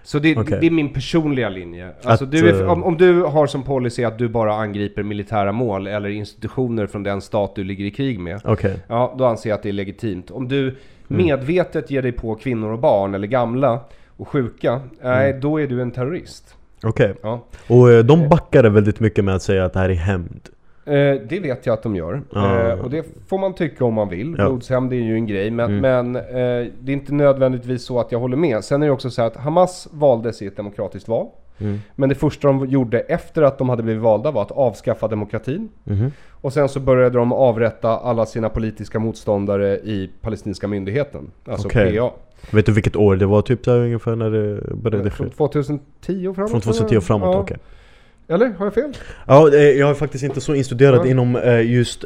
[0.03, 0.57] Så det, Okej.
[0.61, 1.91] det är min personliga linje.
[2.03, 5.03] Alltså Att, du är, eh, om, om du har som policy att du bara angriper
[5.03, 8.41] militära mål eller institutioner från den stat du ligger i krig med.
[8.43, 10.31] Okej, Ja, då anser jag att det är legitimt.
[10.31, 10.75] Om du
[11.11, 11.25] Mm.
[11.25, 13.79] medvetet ger dig på kvinnor och barn eller gamla
[14.17, 15.41] och sjuka, nej, Mm.
[15.41, 16.55] då är du en terrorist.
[16.83, 17.43] okej Ja.
[17.67, 20.41] Och eh, de backade väldigt mycket med att säga att det här är hämnd
[20.89, 22.21] Eh, det vet jag att de gör.
[22.33, 22.69] Ja.
[22.69, 24.35] Eh, och det får man tycka om man vill.
[24.37, 24.45] Ja.
[24.49, 25.51] Blodshämnd är ju en grej.
[25.51, 25.81] Men, Mm.
[26.11, 28.63] men eh, det är inte nödvändigtvis så att jag håller med.
[28.63, 31.27] Sen är det också så att Hamas valdes i ett demokratiskt val.
[31.61, 31.79] mm.
[31.95, 35.69] Men det första de gjorde efter att de hade blivit valda var att avskaffa demokratin.
[35.83, 36.11] Mhm.
[36.41, 41.31] Och sen så började de avrätta alla sina politiska motståndare i palestinska myndigheten.
[41.45, 41.97] Alltså Okej.
[41.97, 42.11] PA.
[42.51, 45.15] Vet du vilket år det var typ här ungefär när det började ske?
[45.17, 46.51] Från 2010 och framåt?
[46.51, 47.39] Från 2010 och framåt, Ja.
[47.41, 47.57] okej
[48.29, 48.49] Eller?
[48.57, 48.93] Har jag fel?
[49.27, 51.09] Ja, eh, jag är faktiskt inte så instuderad Ja.
[51.11, 52.05] inom eh, just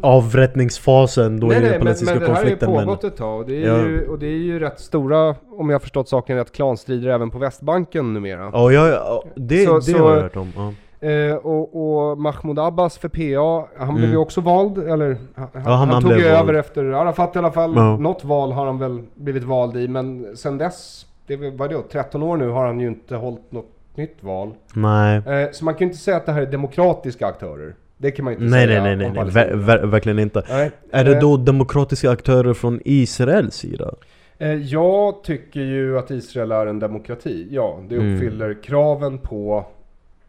[0.00, 2.84] avrättningsfasen då i den palestinska men det här har ju konflikten men...
[2.84, 3.76] pågått ett tag och det, är Ja.
[3.78, 7.30] ju, och det är ju rätt stora, om jag har förstått saken rätt, klanstrider även
[7.30, 8.50] på Västbanken numera.
[8.52, 10.52] Ja, ja, ja, det, Så- det så- har jag hört om.
[10.56, 10.72] Ja.
[11.08, 14.10] Eh, och, och Mahmoud Abbas för PA, han blev Mm.
[14.10, 16.42] ju också vald, eller han, han- han, han tog ju blev vald.
[16.50, 17.72] över efter Arafat i alla fall.
[17.76, 17.96] Ja.
[17.96, 21.74] Något val har han väl blivit vald i, men sen dess, det vad är det
[21.74, 24.54] då, 13 år nu har han ju inte hållit något nytt val.
[24.74, 25.16] Nej.
[25.16, 27.74] Eh, så man kan ju inte säga att det här är demokratiska aktörer.
[27.98, 29.24] Det kan man ju inte Nej, säga nej, nej, nej.
[29.30, 30.42] Ver, ver, verkligen inte.
[30.48, 30.70] Nej.
[30.92, 33.94] Är det Eh, då demokratiska aktörer från Israels sida?
[34.38, 37.48] Eh, Jag tycker ju att Israel är en demokrati.
[37.50, 38.14] Ja, det Mm.
[38.14, 39.66] uppfyller kraven på,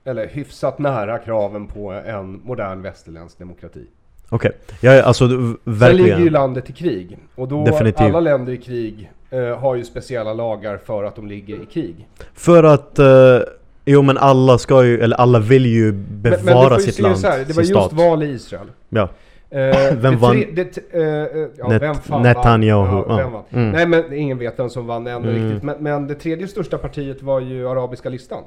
[0.06, 3.86] eller hyfsat nära kraven på en modern västerländsk demokrati.
[4.30, 4.52] Okej,
[4.82, 6.34] jag är alltså d- Sen ligger ju verkligen...
[6.34, 7.18] landet i krig.
[7.36, 8.02] Och då, Definitivt.
[8.02, 12.08] alla länder i krig eh, har ju speciella lagar för att de ligger i krig.
[12.34, 13.00] För att...
[13.00, 13.40] Eh,
[13.88, 16.96] jo men alla ska ju, eller alla vill ju bevara men du får ju sitt
[16.96, 17.94] se land, så här, det sin var just stat.
[17.94, 18.68] val i Israel.
[18.90, 19.10] Ja.
[19.50, 19.60] Eh,
[19.98, 20.32] Vem det vann?
[20.36, 21.02] tre- Det, eh,
[21.42, 23.06] eh, ja, Net- vem fan Netanyahu, vann?
[23.08, 23.24] Ja, ja.
[23.24, 23.44] vem vann?
[23.52, 23.70] Mm.
[23.72, 25.44] Nej men ingen vet vem som vann ännu Mm.
[25.50, 25.64] riktigt.
[25.64, 28.44] Men, men det tredje största partiet var ju Arabiska listan.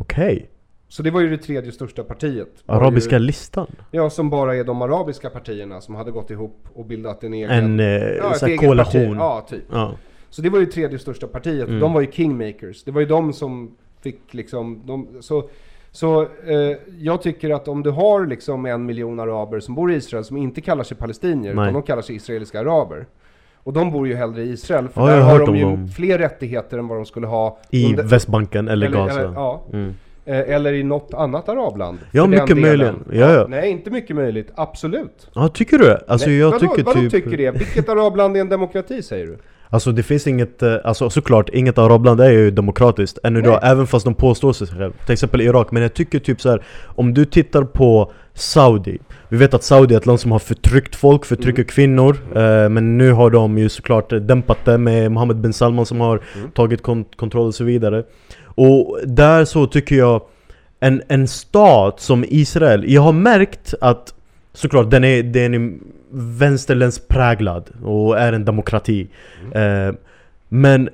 [0.00, 0.50] Okej.
[0.88, 2.48] Så det var ju det tredje största partiet.
[2.66, 3.66] Arabiska ju, listan?
[3.90, 7.50] Ja, som bara är de arabiska partierna som hade gått ihop och bildat en egen...
[7.50, 9.16] En eh, ja, koalition?
[9.16, 9.64] Ja, typ.
[9.72, 9.92] Ja.
[10.30, 11.68] Så det var ju tredje största partiet.
[11.68, 11.80] Mm.
[11.80, 12.84] De var ju kingmakers.
[12.84, 14.82] Det var ju de som fick liksom...
[14.86, 15.48] De, så
[15.90, 19.94] så eh, jag tycker att om du har liksom en miljon araber som bor i
[19.94, 21.64] Israel som inte kallar sig palestinier, Nej.
[21.64, 23.06] utan de kallar sig israeliska araber.
[23.54, 25.88] Och de bor ju hellre i Israel, för ja, där har de ju dem.
[25.88, 29.20] fler rättigheter än vad de skulle ha I under, Västbanken eller, eller Gaza.
[29.20, 29.62] Eller, ja.
[29.72, 29.94] Mm.
[30.24, 31.98] Eh, eller i något annat arabland.
[32.12, 32.92] Ja, mycket möjligt.
[33.12, 33.46] Ja, ja.
[33.48, 34.50] Nej, inte mycket möjligt.
[34.54, 35.30] Absolut.
[35.34, 36.04] Ja, tycker du det?
[36.08, 37.10] Alltså Nej, jag vadå, tycker vadå typ...
[37.10, 37.50] tycker det?
[37.50, 39.38] Vilket arabland är en demokrati, säger du?
[39.70, 43.86] Alltså det finns inget, eh, alltså såklart, inget arabland är ju demokratiskt än idag, även
[43.86, 47.14] fast de påstår sig själv Till exempel Irak, men jag tycker typ så här, om
[47.14, 48.98] du tittar på Saudi
[49.28, 51.68] Vi vet att Saudi är ett land som har förtryckt folk, förtrycker mm.
[51.68, 56.00] kvinnor eh, Men nu har de ju såklart dämpat det med Mohammed bin Salman som
[56.00, 56.50] har mm.
[56.50, 58.04] tagit kont kontroll och så vidare
[58.44, 60.22] Och där så tycker jag
[60.80, 64.14] en, en stat som Israel, jag har märkt att
[64.52, 65.72] Såklart, den är, den är
[66.10, 69.08] vänsterländsk präglad och är en demokrati.
[69.44, 69.88] Mm.
[69.88, 69.94] Eh,
[70.48, 70.88] men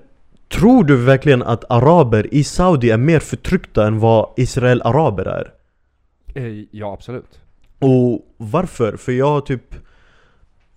[0.48, 5.50] tror du verkligen att araber i Saudi är mer förtryckta än vad Israel-araber är?
[6.34, 7.40] Eh, ja, absolut.
[7.78, 8.96] Och varför?
[8.96, 9.74] För jag har typ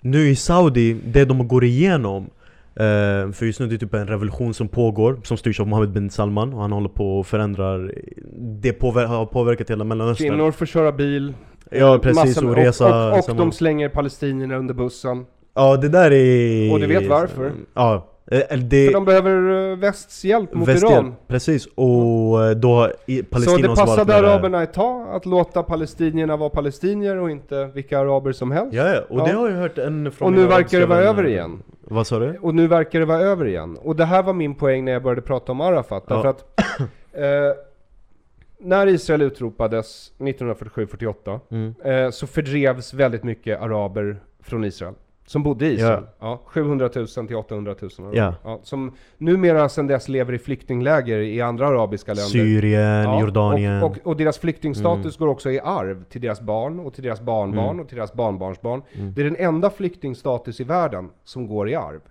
[0.02, 2.30] Nu i Saudi, det de går igenom
[2.80, 5.92] Uh, för just nu det är typ en revolution som pågår, som styrs av Mohammed
[5.92, 7.94] bin Salman och han håller på och förändrar
[8.62, 11.34] Det påver har påverkat hela mellanöstern Kvinnor får köra bil,
[11.72, 16.12] Ja precis, och resa Och, och, och de slänger palestinierna under bussen Ja det där
[16.12, 16.74] är...
[16.74, 17.52] Och du vet varför?
[17.74, 18.86] Ja eh, det...
[18.86, 22.92] För de behöver eh, västs hjälp mot Västhjälp, Iran precis, och eh, då
[23.30, 28.00] Palestina Så det passade araberna ett tag att låta palestinierna vara palestinier och inte vilka
[28.00, 29.02] araber som helst Ja, ja.
[29.10, 29.26] och ja.
[29.26, 32.20] det har jag hört en från Och nu verkar det vara över igen Vad sa
[32.20, 32.38] du?
[32.42, 35.04] Och nu verkar det vara över igen Och det här var min poäng när jag
[35.04, 36.16] började prata om Arafat, ja.
[36.16, 36.44] därför att
[37.14, 37.67] eh,
[38.60, 41.76] när Israel utropades 1947-48 mm.
[41.84, 44.94] eh, så fördrevs väldigt mycket araber från Israel.
[45.26, 46.04] Som bodde i Israel.
[46.20, 46.28] Ja.
[46.28, 48.36] ja 700 000 till 800 000 ja.
[48.44, 48.60] ja.
[48.64, 52.30] Som numera sedan dess lever i flyktingläger i andra arabiska länder.
[52.30, 53.84] Syrien, ja, Jordanien.
[53.84, 55.20] Och, och, och, deras flyktingstatus mm.
[55.20, 57.80] går också i arv till deras barn och till deras barnbarn mm.
[57.80, 58.82] och till deras barnbarnsbarn.
[58.94, 59.14] Mm.
[59.14, 62.02] Det är den enda flyktingstatus i världen som går i arv.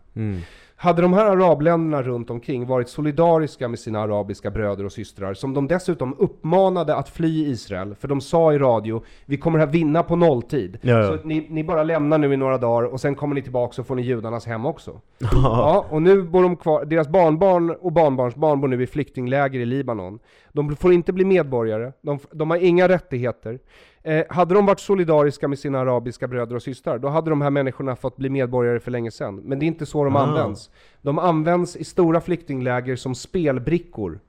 [0.78, 5.54] Hade de här arabländerna runt omkring varit solidariska med sina arabiska bröder och systrar, som
[5.54, 10.02] de dessutom uppmanade att fly Israel, för de sa i radio, vi kommer att vinna
[10.02, 10.78] på nolltid.
[10.80, 11.18] Ja, ja.
[11.18, 13.84] Så ni, ni, bara lämnar nu i några dagar och sen kommer ni tillbaka så
[13.84, 15.00] får ni judarnas hem också.
[15.32, 19.64] ja, och nu bor de kvar, deras barnbarn och barnbarnsbarn bor nu i flyktingläger i
[19.64, 20.18] Libanon.
[20.52, 23.58] De får inte bli medborgare, de, de har inga rättigheter.
[24.06, 27.50] Eh, hade de varit solidariska med sina arabiska bröder och systrar, då hade de här
[27.50, 29.36] människorna fått bli medborgare för länge sedan.
[29.44, 30.20] Men det är inte så de ah.
[30.20, 30.70] används.
[31.02, 34.20] De används i stora flyktingläger som spelbrickor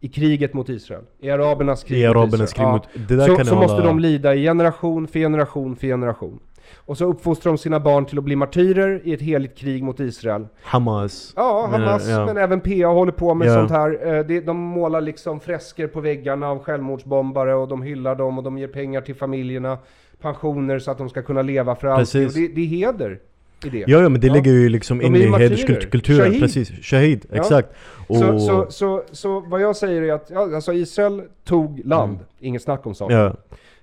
[0.00, 1.04] i kriget mot Israel.
[1.20, 4.42] I arabernas krig I arabernas Krig mot, det där så, så måste de lida i
[4.42, 6.38] generation för generation för generation.
[6.74, 10.00] Och så uppfostrar de sina barn till att bli martyrer i ett heligt krig mot
[10.00, 10.46] Israel.
[10.62, 11.32] Hamas.
[11.36, 12.26] Ja, Hamas, men, ja.
[12.26, 13.54] men även PA håller på med ja.
[13.54, 14.14] sånt här.
[14.14, 18.58] Eh, de målar liksom fresker på väggarna av självmordsbombare och de hyllar dem och de
[18.58, 19.78] ger pengar till familjerna,
[20.20, 22.30] pensioner så att de ska kunna leva för alltid.
[22.34, 23.18] Det, det är heder.
[23.62, 24.34] Ja, ja men det ja.
[24.34, 26.40] ligger ju liksom in i hederskulturen, Shahid.
[26.40, 26.70] precis.
[26.82, 27.36] Shahid, ja.
[27.36, 27.68] exakt.
[28.06, 28.16] Och...
[28.16, 32.24] Så, så, så, så, vad jag säger är att, ja, alltså Israel tog land, mm.
[32.38, 33.16] inget snack om saken.
[33.16, 33.34] Ja.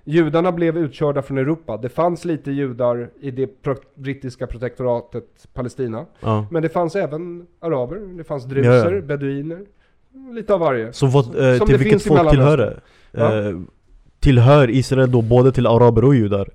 [0.04, 1.76] Judarna blev utkörda från Europa.
[1.76, 6.06] Det fanns lite judar i det pro brittiska protektoratet Palestina.
[6.20, 6.46] Ja.
[6.50, 9.60] Men det fanns även araber, det fanns druser, ja, beduiner,
[10.32, 10.92] lite av varje.
[10.92, 12.80] Så vad, eh, till vilket folk tillhör det?
[13.12, 13.60] Eh,
[14.20, 16.48] tillhör Israel då både till araber och judar?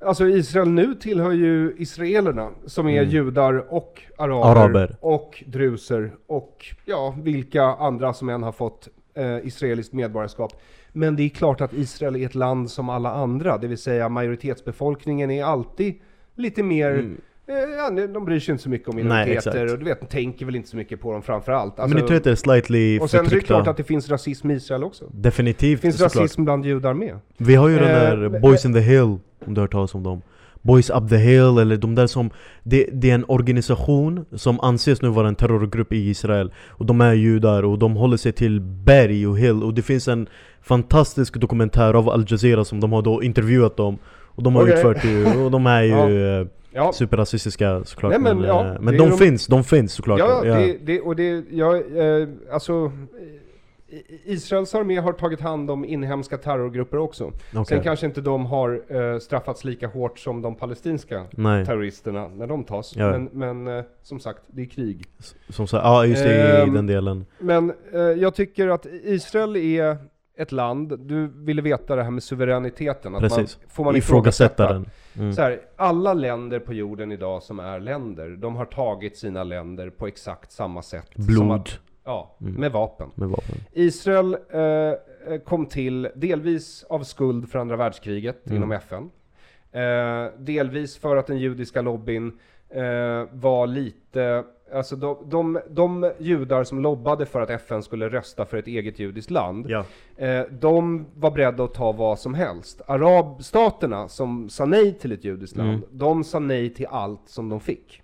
[0.00, 3.10] Alltså Israel nu tillhör ju israelerna, som är mm.
[3.10, 9.46] judar och araber, araber, och druser och ja, vilka andra som än har fått eh,
[9.46, 10.52] israeliskt medborgarskap.
[10.98, 14.08] Men det är klart att Israel är ett land som alla andra, det vill säga
[14.08, 15.94] majoritetsbefolkningen är alltid
[16.34, 17.20] lite mer mm.
[17.50, 20.06] Eh, ja, de bryr sig inte så mycket om minoriteter Nej, och du vet, de
[20.06, 21.78] tänker väl inte så mycket på dem framförallt.
[21.78, 24.84] Alltså, minoriteter är slightly Och sen är det klart att det finns rasism i Israel
[24.84, 25.04] också.
[25.10, 25.82] Definitivt.
[25.82, 27.18] Det finns rasism bland judar med.
[27.36, 29.94] Vi har ju eh, den där Boys in the Hill, om du har hört talas
[29.94, 30.22] om dem.
[30.62, 32.30] Boys Up the Hill eller de där som
[32.62, 37.00] det, det, är en organisation som anses nu vara en terrorgrupp i Israel Och de
[37.00, 40.28] är judar och de håller sig till berg och hill Och det finns en
[40.68, 43.98] fantastisk dokumentär av Al Jazeera som de har då intervjuat dem
[44.34, 44.74] Och de har okay.
[44.74, 46.40] utfört ju, och de är ju ja.
[46.40, 46.92] Eh, ja.
[46.92, 50.46] superrasistiska såklart Nej, men, men, ja, eh, men de, de, finns, de finns såklart Ja,
[50.46, 50.54] ja.
[50.54, 52.92] Det, det, och det, ja, eh, alltså
[54.24, 57.24] Israels armé har tagit hand om inhemska terrorgrupper också.
[57.24, 57.64] Okay.
[57.64, 61.66] Sen kanske inte de har uh, straffats lika hårt som de palestinska Nej.
[61.66, 62.96] terroristerna när de tas.
[62.96, 63.10] Ja.
[63.10, 65.04] Men, men uh, som sagt, det är krig.
[65.48, 67.26] Som sagt, ja just det, uh, i ehm, den delen.
[67.38, 69.96] Men uh, jag tycker att Israel är
[70.38, 73.14] ett land, du ville veta det här med suveräniteten.
[73.14, 73.58] Att Precis.
[73.60, 74.90] Man, får man ifrågasätta den.
[75.16, 75.32] Mm.
[75.32, 79.90] Så här, alla länder på jorden idag som är länder, de har tagit sina länder
[79.90, 81.14] på exakt samma sätt.
[81.14, 81.52] Blod.
[81.52, 82.52] Att, ja, mm.
[82.52, 83.10] med vapen.
[83.14, 83.56] Med vapen.
[83.72, 88.56] Israel eh, kom till delvis av skuld för andra världskriget mm.
[88.56, 89.10] inom FN.
[89.72, 92.82] Eh, delvis för att den judiska lobbyn eh,
[93.32, 98.56] var lite Alltså de, de, de, judar som lobbade för att FN skulle rösta för
[98.56, 99.84] ett eget judiskt land, ja.
[100.16, 102.80] eh, de var beredda att ta vad som helst.
[102.86, 105.66] Arabstaterna som sa nej till ett judiskt mm.
[105.66, 108.02] land, de sa nej till allt som de fick.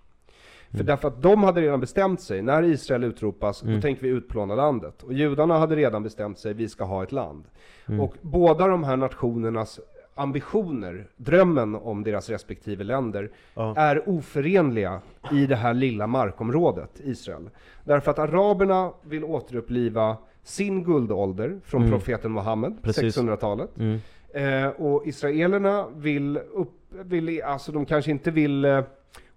[0.68, 0.86] För mm.
[0.86, 3.74] därför att de hade redan bestämt sig, när Israel utropas, mm.
[3.74, 5.02] då tänker vi utplåna landet.
[5.02, 7.44] Och judarna hade redan bestämt sig, vi ska ha ett land.
[7.86, 8.00] Mm.
[8.00, 9.80] Och båda de här nationernas
[10.14, 13.76] ambitioner, drömmen om deras respektive länder, ja.
[13.76, 15.00] är oförenliga
[15.32, 17.50] i det här lilla markområdet, Israel.
[17.84, 21.92] Därför att araberna vill återuppliva sin guldålder från mm.
[21.92, 23.70] profeten Muhammed, 600-talet.
[23.78, 24.00] Mm.
[24.34, 28.84] Eh, och israelerna vill, upp, vill, alltså de kanske inte vill eh,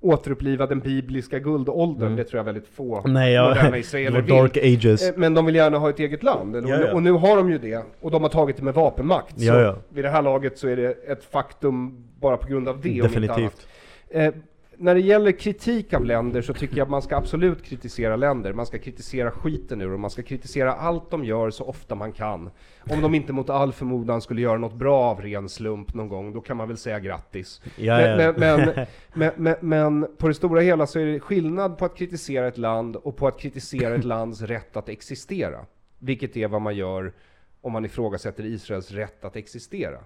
[0.01, 2.07] återuppliva den bibliska guldåldern.
[2.07, 2.15] Mm.
[2.17, 3.49] Det tror jag väldigt få Nej, ja.
[3.49, 4.35] moderna israeler vill.
[4.35, 5.09] Dark ages.
[5.09, 6.55] Eh, men de vill gärna ha ett eget land.
[6.55, 6.93] Ja, ja.
[6.93, 7.83] Och nu har de ju det.
[8.01, 9.33] Och de har tagit det med vapenmakt.
[9.37, 12.81] Ja, så vid det här laget så är det ett faktum bara på grund av
[12.81, 13.01] det.
[13.01, 13.67] Definitivt.
[14.79, 18.53] När det gäller kritik av länder så tycker jag att man ska absolut kritisera länder.
[18.53, 20.01] Man ska kritisera skiten ur dem.
[20.01, 22.49] Man ska kritisera allt de gör så ofta man kan.
[22.89, 26.33] Om de inte mot all förmodan skulle göra något bra av ren slump någon gång,
[26.33, 27.61] då kan man väl säga grattis.
[27.75, 28.33] Ja, ja.
[28.37, 28.73] Men,
[29.13, 32.57] men, men, men, på det stora hela så är det skillnad på att kritisera ett
[32.57, 35.65] land och på att kritisera ett lands rätt att existera.
[35.99, 37.13] Vilket är vad man gör
[37.61, 39.99] om man ifrågasätter Israels rätt att existera.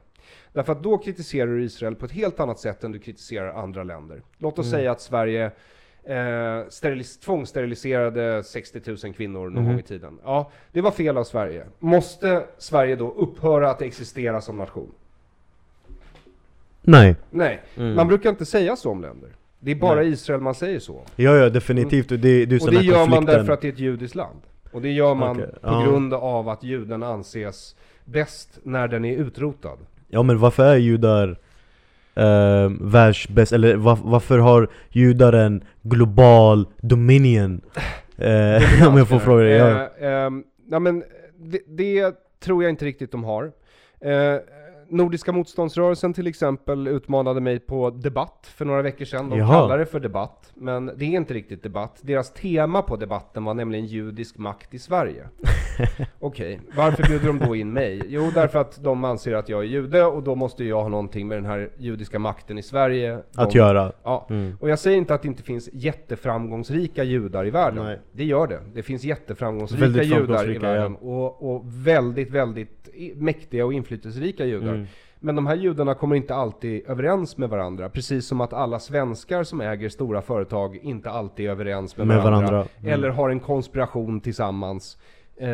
[0.53, 3.83] Därför att då kritiserar du Israel på ett helt annat sätt än du kritiserar andra
[3.83, 4.21] länder.
[4.37, 4.79] Låt oss mm.
[4.79, 5.45] säga att Sverige
[6.03, 6.13] eh,
[6.69, 9.65] sterilis- tvångssteriliserade 60 000 kvinnor någon mm.
[9.65, 10.19] gång i tiden.
[10.23, 11.65] Ja, det var fel av Sverige.
[11.79, 14.91] Måste Sverige då upphöra att existera som nation?
[16.81, 17.15] Nej.
[17.29, 17.95] Nej, mm.
[17.95, 19.29] man brukar inte säga så om länder.
[19.59, 20.11] Det är bara Nej.
[20.11, 21.01] Israel man säger så.
[21.15, 22.11] Ja, ja definitivt.
[22.11, 22.21] Mm.
[22.21, 23.09] Det, det är och det gör konflikten.
[23.09, 24.39] man därför att det är ett judiskt land.
[24.71, 25.51] Och det gör man okay.
[25.51, 25.81] på ja.
[25.81, 29.77] grund av att juden anses bäst när den är utrotad.
[30.11, 31.39] Ja men varför är judar
[32.15, 33.51] eh, världsbäst?
[33.51, 37.61] Eller var, varför har judar en global dominion?
[38.17, 39.53] Eh, om jag får fråga dig.
[39.53, 39.89] Ja.
[39.99, 40.29] Eh, eh,
[40.69, 41.03] ja men
[41.37, 43.51] det, det, tror jag inte riktigt de har.
[44.91, 49.29] Nordiska motståndsrörelsen till exempel utmanade mig på debatt för några veckor sedan.
[49.29, 49.53] De Jaha.
[49.53, 51.99] kallar det för debatt, men det är inte riktigt debatt.
[52.01, 55.27] Deras tema på debatten var nämligen judisk makt i Sverige.
[56.19, 56.59] Okej, okay.
[56.75, 58.01] varför bjuder de då in mig?
[58.07, 61.27] Jo, därför att de anser att jag är jude och då måste jag ha någonting
[61.27, 63.11] med den här judiska makten i Sverige.
[63.11, 63.91] De, att göra?
[64.03, 64.27] Ja.
[64.29, 64.57] Mm.
[64.59, 67.85] Och jag säger inte att det inte finns jätteframgångsrika judar i världen.
[67.85, 67.99] Nej.
[68.11, 68.59] Det gör det.
[68.73, 70.97] Det finns jätteframgångsrika judar i världen.
[71.01, 71.07] Ja.
[71.07, 74.73] Och, och väldigt, väldigt mäktiga och inflytelserika judar.
[74.73, 74.80] Mm.
[75.23, 77.89] Men de här judarna kommer inte alltid överens med varandra.
[77.89, 82.17] Precis som att alla svenskar som äger stora företag inte alltid är överens med, med
[82.17, 82.51] varandra.
[82.51, 82.67] varandra.
[82.79, 82.93] Mm.
[82.93, 84.97] Eller har en konspiration tillsammans.
[85.37, 85.47] Eh,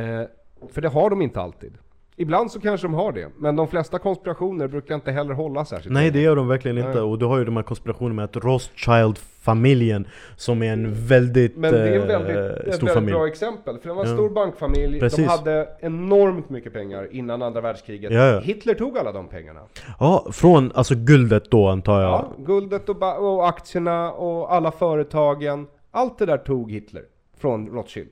[0.72, 1.78] för det har de inte alltid.
[2.20, 5.94] Ibland så kanske de har det, men de flesta konspirationer brukar inte heller hålla särskilt
[5.94, 8.36] Nej det gör de verkligen inte, och du har ju de här konspirationerna med att
[8.36, 13.28] Rothschild-familjen Som är en väldigt Men det är en väldigt, eh, stor ett väldigt bra
[13.28, 14.16] exempel, för det var en ja.
[14.16, 15.18] stor bankfamilj Precis.
[15.18, 18.40] De hade enormt mycket pengar innan andra världskriget ja, ja.
[18.40, 19.60] Hitler tog alla de pengarna
[20.00, 22.12] Ja, från alltså guldet då antar jag?
[22.12, 27.04] Ja, guldet och, och aktierna och alla företagen Allt det där tog Hitler
[27.38, 28.10] från Rothschild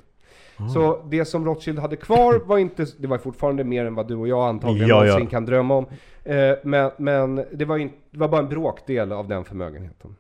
[0.58, 0.68] Ah.
[0.68, 4.16] Så det som Rothschild hade kvar var inte, det var fortfarande mer än vad du
[4.16, 5.30] och jag antagligen ja, någonsin ja.
[5.30, 5.86] kan drömma om.
[6.24, 10.16] Eh, men, men det, var in, det var bara en bråkdel av den förmögenheten.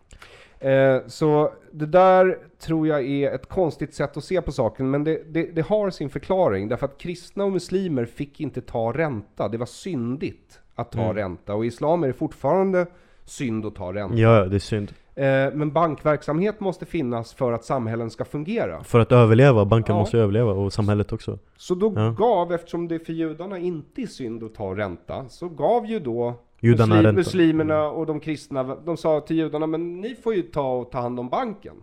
[0.59, 5.03] Eh, så det där tror jag är ett konstigt sätt att se på saken, men
[5.03, 6.67] det, det, det, har sin förklaring.
[6.67, 9.47] Därför att kristna och muslimer fick inte ta ränta.
[9.47, 11.15] Det var syndigt att ta mm.
[11.15, 11.53] ränta.
[11.53, 12.85] Och i islam är det fortfarande
[13.25, 14.15] synd att ta ränta.
[14.15, 14.93] Ja, det är synd.
[15.15, 18.83] Eh, men bankverksamhet måste finnas för att samhällen ska fungera.
[18.83, 19.99] För att överleva, banken ja.
[19.99, 21.39] måste överleva och samhället också.
[21.57, 22.09] Så då ja.
[22.09, 26.33] gav, eftersom det för judarna inte är synd att ta ränta, så gav ju då
[26.59, 27.91] judarna muslim, muslimerna mm.
[27.91, 31.19] och de kristna, de sa till judarna, men ni får ju ta och ta hand
[31.19, 31.75] om banken.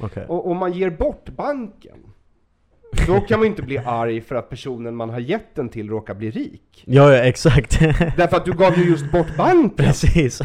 [0.00, 0.24] Okay.
[0.26, 1.98] Och om man ger bort banken,
[3.06, 5.88] då kan man ju inte bli arg för att personen man har gett den till
[5.88, 6.82] råkar bli rik.
[6.84, 7.80] Ja, ja exakt.
[8.16, 9.86] Därför att du gav ju just bort banken.
[9.86, 10.38] Precis.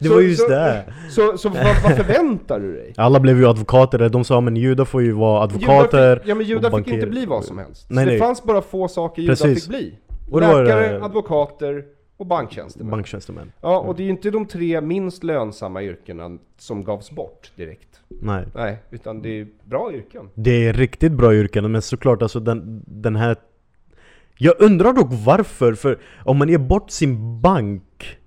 [0.00, 0.84] Det så, var just så, det.
[1.10, 2.92] Så, så vad, vad, förväntar du dig?
[2.96, 6.46] Alla blev ju advokater, de sa men judar får ju vara advokater fick, Ja men
[6.46, 7.86] judar fick inte bli vad som helst.
[7.90, 9.64] Nej, så det fanns bara få saker judar Precis.
[9.64, 9.94] fick bli.
[10.40, 11.84] Läkare, advokater,
[12.20, 12.90] och banktjänstemän.
[12.90, 13.52] banktjänstemän.
[13.60, 18.00] Ja, och det är ju inte de tre minst lönsamma yrkena som gavs bort direkt.
[18.08, 18.46] Nej.
[18.54, 20.28] Nej, utan det är bra yrken.
[20.34, 23.36] Det är riktigt bra yrken, men såklart alltså den, den här
[24.36, 28.18] Jag undrar dock varför, för om man ger bort sin bank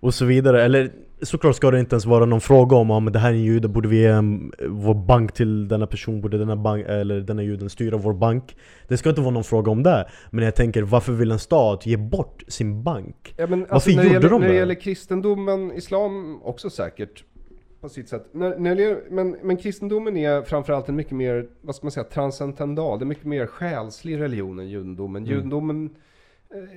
[0.00, 0.92] och så vidare, eller
[1.22, 3.68] såklart ska det inte ens vara någon fråga om om det här är en jude,
[3.68, 7.70] borde vi ge en, vår bank till denna person, borde denna, bank, eller denna juden
[7.70, 8.56] styra vår bank?
[8.88, 11.86] Det ska inte vara någon fråga om det, men jag tänker varför vill en stat
[11.86, 13.34] ge bort sin bank?
[13.36, 14.52] Ja, varför alltså, gjorde det gäller, de När det?
[14.54, 17.24] det gäller kristendomen, islam också säkert
[17.80, 18.26] på sitt sätt.
[18.32, 22.04] När, när det men, men kristendomen är framförallt en mycket mer, vad ska man säga,
[22.04, 22.98] transcendental.
[22.98, 25.22] Det är mycket mer själslig religion än judendomen.
[25.22, 25.34] Mm.
[25.34, 25.90] Judendomen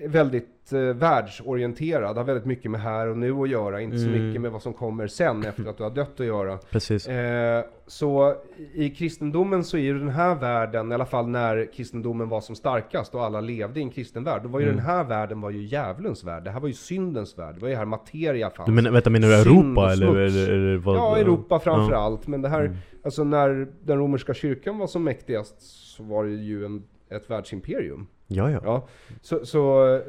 [0.07, 4.27] väldigt eh, världsorienterad, har väldigt mycket med här och nu att göra, inte så Mm.
[4.27, 6.57] mycket med vad som kommer sen efter att du har dött att göra.
[6.57, 7.07] Precis.
[7.07, 8.35] Eh, så
[8.73, 12.55] i kristendomen så är ju den här världen, i alla fall när kristendomen var som
[12.55, 14.75] starkast och alla levde i en kristen värld, då var ju Mm.
[14.77, 16.43] den här världen var ju djävulens värld.
[16.43, 17.55] Det här var ju syndens värld.
[17.55, 18.65] Det var ju här materia fanns.
[18.67, 20.95] Du menar, vänta, menar du Europa eller, eller, eller vad?
[20.97, 21.99] Ja, Europa framför Ja.
[21.99, 22.27] allt.
[22.27, 22.77] Men det här, Mm.
[23.03, 25.61] alltså när den romerska kyrkan var som mäktigast
[25.95, 28.07] så var det ju en, ett världsimperium.
[28.33, 28.61] Ja, ja.
[28.63, 28.87] Ja,
[29.21, 30.01] så, så, eh,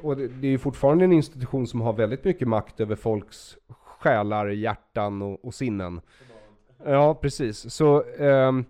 [0.00, 4.46] och det, är ju fortfarande en institution som har väldigt mycket makt över folks själar,
[4.46, 6.00] hjärtan och, och sinnen.
[6.84, 7.74] Ja, precis.
[7.74, 8.64] Så, ehm,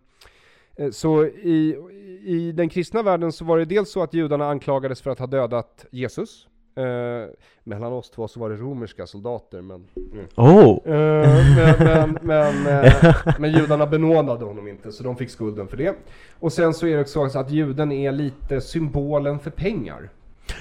[0.76, 1.76] eh, så i,
[2.24, 5.26] i den kristna världen så var det dels så att judarna anklagades för att ha
[5.26, 6.48] dödat Jesus.
[6.74, 7.28] Eh,
[7.64, 9.86] mellan oss två så var det romerska soldater, men...
[10.12, 10.26] Mm.
[10.36, 10.78] Oh!
[10.84, 15.76] Eh, men, men, men, eh, men judarna benådade honom inte, så de fick skulden för
[15.76, 15.94] det.
[16.40, 20.10] Och sen så är det också så att juden är lite symbolen för pengar.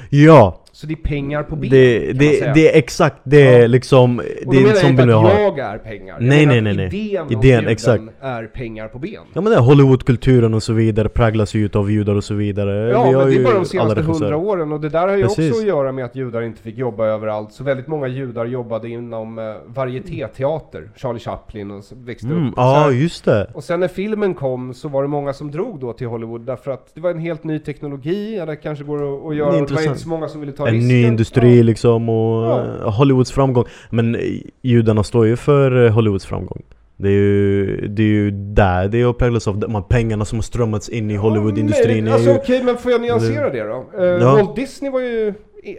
[0.09, 0.59] Ja!
[0.74, 2.53] Så det är pengar på ben, Det, kan man det, säga.
[2.53, 3.67] det är exakt, det är Ja.
[3.67, 5.30] liksom, och det är menar en jag inte att jag har.
[5.39, 6.15] jag är pengar.
[6.19, 6.99] Jag Nej, menar nej, nej, nej.
[7.07, 8.03] Idén, om Idén, juden exakt.
[8.22, 9.11] är pengar på ben.
[9.34, 12.89] Ja men det är Hollywoodkulturen och så vidare präglas ju utav judar och så vidare.
[12.89, 15.49] Ja, men det är bara de senaste hundra åren och det där har ju Precis.
[15.51, 17.51] också att göra med att judar inte fick jobba överallt.
[17.53, 20.89] Så väldigt många judar jobbade inom eh, varietéteater.
[20.95, 22.53] Charlie Chaplin och så växte Mm, upp.
[22.57, 23.47] ja, här- just det.
[23.53, 26.72] Och sen när filmen kom så var det många som drog då till Hollywood därför
[26.72, 29.57] att det var en helt ny teknologi, ja, det kanske går att, att göra, Det
[29.57, 29.88] är och det var intressant.
[29.88, 30.88] inte så många som ville ta En risken.
[30.88, 31.64] ny industri Ja.
[31.64, 32.59] liksom och Ja.
[32.86, 33.66] eh, Hollywoods framgång.
[33.89, 34.22] Men eh,
[34.62, 36.62] judarna står ju för eh, Hollywoods framgång.
[36.97, 40.38] Det är ju, det är ju där det är präglas av de här pengarna som
[40.38, 42.07] har strömmats in i Hollywoodindustrin.
[42.07, 43.86] Är alltså ju, okej, men får jag nyansera det då?
[43.97, 44.34] Eh, Ja.
[44.36, 45.34] Walt Disney var ju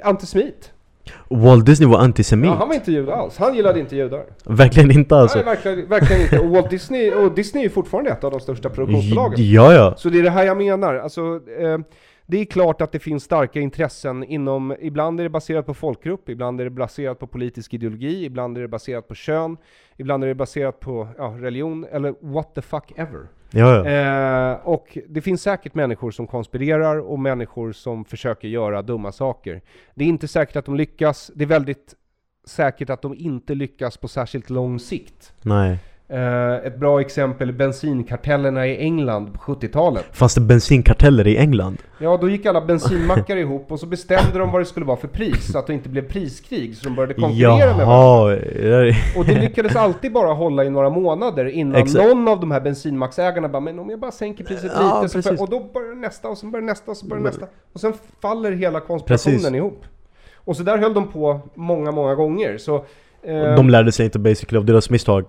[0.05, 0.70] antisemit.
[1.28, 2.51] Walt Disney var antisemit.
[2.51, 3.37] Ja, han var inte jude alls.
[3.39, 4.22] Han gillade inte judar.
[4.45, 5.39] Verkligen inte alltså.
[5.39, 6.39] Nej, verkligen, verkligen inte.
[6.39, 9.35] Och Walt Disney, och Disney är ju fortfarande ett av de största produktionsbolagen.
[9.53, 9.95] Ja, ja.
[9.97, 10.95] Så det är det här jag menar.
[10.95, 11.20] Alltså,
[11.61, 11.78] eh,
[12.27, 16.29] det är klart att det finns starka intressen inom, ibland är det baserat på folkgrupp,
[16.29, 19.57] ibland är det baserat på politisk ideologi, ibland är det baserat på kön,
[19.97, 23.29] ibland är det baserat på ja, religion, eller what the fuck ever.
[23.51, 24.53] Ja, ja.
[24.53, 29.62] Eh, och det finns säkert människor som konspirerar och människor som försöker göra dumma saker.
[29.95, 31.95] Det är inte säkert att de lyckas, det är väldigt
[32.47, 35.35] säkert att de inte lyckas på särskilt lång sikt.
[35.43, 35.79] Nej.
[36.09, 40.05] Eh, ett bra exempel är bensinkartellerna i England på 70-talet.
[40.12, 41.76] Fanns det bensinkarteller i England?
[41.98, 45.09] Ja, då gick alla bensinmackar ihop och så bestämde de vad det skulle vara för
[45.09, 47.92] pris, så att det inte blev priskrig, så de började konkurrera med varandra.
[47.92, 48.28] Jaha.
[48.30, 52.05] det där- Och det lyckades alltid bara hålla i några månader innan Exakt.
[52.09, 55.18] någon av de här bensinmacksägarna bara Men om jag bara sänker priset Ja, lite, så
[55.22, 55.40] precis.
[55.40, 57.46] och då börjar nästa, och sen börjar nästa, och så börjar nästa.
[57.72, 57.92] Och sen
[58.22, 59.55] faller hela konspirationen Precis.
[59.55, 59.84] ihop.
[60.36, 62.59] Och så där höll de på många, många gånger.
[62.59, 62.76] Så,
[63.22, 65.24] eh, De lärde sig inte basically av deras misstag.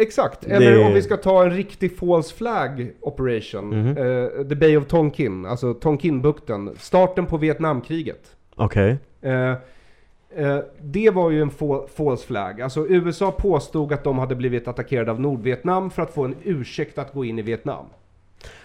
[0.00, 3.88] Exakt, eller Det- om vi ska ta en riktig false flag operation, Mhm.
[3.96, 8.36] eh, The Bay of Tonkin, alltså Tonkinbukten, starten på Vietnamkriget.
[8.56, 8.96] Okej.
[9.22, 12.60] Eh, eh, det var ju en fa- false flag.
[12.60, 16.98] Alltså USA påstod att de hade blivit attackerade av Nordvietnam för att få en ursäkt
[16.98, 17.84] att gå in i Vietnam.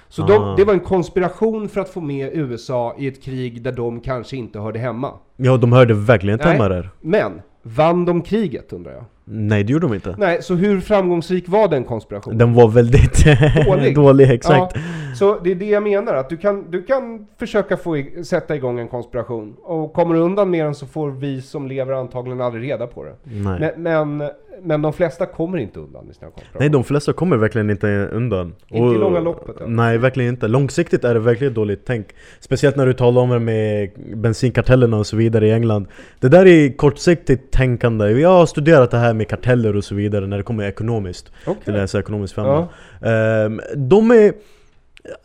[0.09, 0.27] Så Ah.
[0.27, 3.99] de, det var en konspiration för att få med USA i ett krig där de
[3.99, 5.11] kanske inte hörde hemma.
[5.35, 6.89] Ja, de hörde verkligen inte hemma där.
[7.01, 9.03] Men, vann de kriget undrar jag?
[9.25, 10.15] Nej, det gjorde de inte.
[10.17, 12.37] Nej, så hur framgångsrik var den konspirationen?
[12.37, 13.25] Den var väldigt
[13.65, 13.95] Dålig.
[13.95, 14.31] dålig.
[14.31, 14.75] exakt.
[14.75, 14.81] Ja,
[15.15, 18.55] så det är det jag menar, att du kan, du kan försöka få i, sätta
[18.55, 19.55] igång en konspiration.
[19.63, 23.03] Och kommer du undan med den så får vi som lever antagligen aldrig reda på
[23.03, 23.15] det.
[23.23, 23.73] Nej.
[23.77, 24.29] Men, men,
[24.61, 26.59] men de flesta kommer inte undan med sina konspirationer.
[26.59, 28.55] Nej, de flesta kommer verkligen inte undan.
[28.67, 29.65] Inte i långa loppet, ja.
[29.67, 30.47] Nej, verkligen inte.
[30.47, 32.07] Långsiktigt är det verkligen dåligt tänk.
[32.39, 35.87] Speciellt när du talar om det med bensinkartellerna och så vidare i England.
[36.19, 38.05] Det där är kortsiktigt tänkande.
[38.11, 41.31] Jag har studerat det här med karteller och så vidare när det kommer ekonomiskt.
[41.45, 41.61] Okej.
[41.65, 42.69] Jag läser ekonomisk Ja.
[42.99, 43.13] femma.
[43.13, 44.33] Ehm, de är...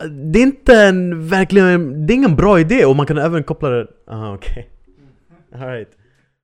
[0.09, 2.07] Det är inte en verkligen...
[2.07, 3.87] Det är ingen bra idé och man kan även koppla det...
[4.11, 4.69] Aha, okej.
[5.55, 5.89] Alright.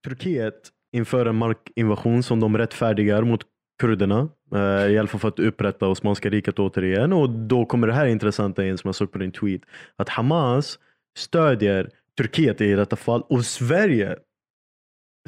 [0.03, 0.53] Turkiet
[0.95, 3.41] inför en markinvasion som de rättfärdigar mot
[3.81, 4.29] kurderna.
[4.55, 7.13] Uh, I alla fall för att upprätta Osmanska riket återigen.
[7.13, 9.61] Och då kommer det här intressanta in som jag såg på din tweet.
[9.95, 10.79] Att Hamas
[11.17, 14.15] stödjer Turkiet i detta fall och Sverige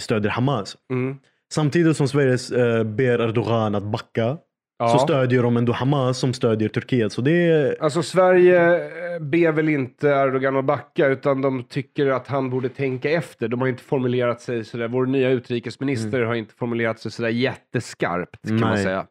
[0.01, 0.77] stödjer Hamas.
[0.91, 1.17] Mm.
[1.53, 4.37] Samtidigt som Sverige eh, ber Erdogan att backa
[4.79, 4.87] ja.
[4.87, 7.11] så stödjer de ändå Hamas som stödjer Turkiet.
[7.11, 7.83] Så det är...
[7.83, 12.69] Alltså Sverige eh, ber väl inte Erdogan att backa, utan de tycker att han borde
[12.69, 13.47] tänka efter.
[13.47, 16.27] De har inte formulerat sig sådär, vår nya utrikesminister mm.
[16.27, 18.65] har inte formulerat sig sådär jätteskarpt, kan Nej.
[18.65, 19.05] man säga.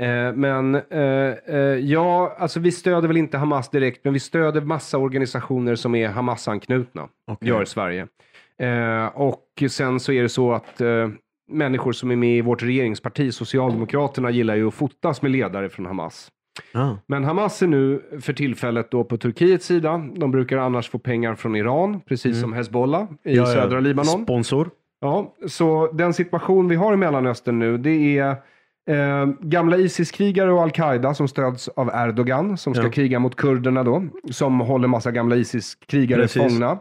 [0.00, 4.60] Eh, men eh, eh, ja, alltså vi stöder väl inte Hamas direkt, men vi stöder
[4.60, 7.48] massa organisationer som är Hamas-anknutna, okay.
[7.48, 8.06] gör Sverige.
[9.14, 10.80] Och sen så är det så att
[11.48, 15.86] människor som är med i vårt regeringsparti, Socialdemokraterna, gillar ju att fotas med ledare från
[15.86, 16.28] Hamas.
[16.74, 16.94] Ah.
[17.06, 20.08] Men Hamas är nu för tillfället då på Turkiets sida.
[20.16, 22.40] De brukar annars få pengar från Iran, precis mm.
[22.40, 23.80] som Hezbollah i ja, södra ja.
[23.80, 24.24] Libanon.
[24.24, 24.70] Sponsor.
[25.00, 28.36] Ja, så den situation vi har i Mellanöstern nu, det är
[28.88, 32.90] Eh, gamla Isis-krigare och al-Qaida som stöds av Erdogan, som ska ja.
[32.90, 36.78] kriga mot kurderna då, som håller massa gamla Isis-krigare fångna.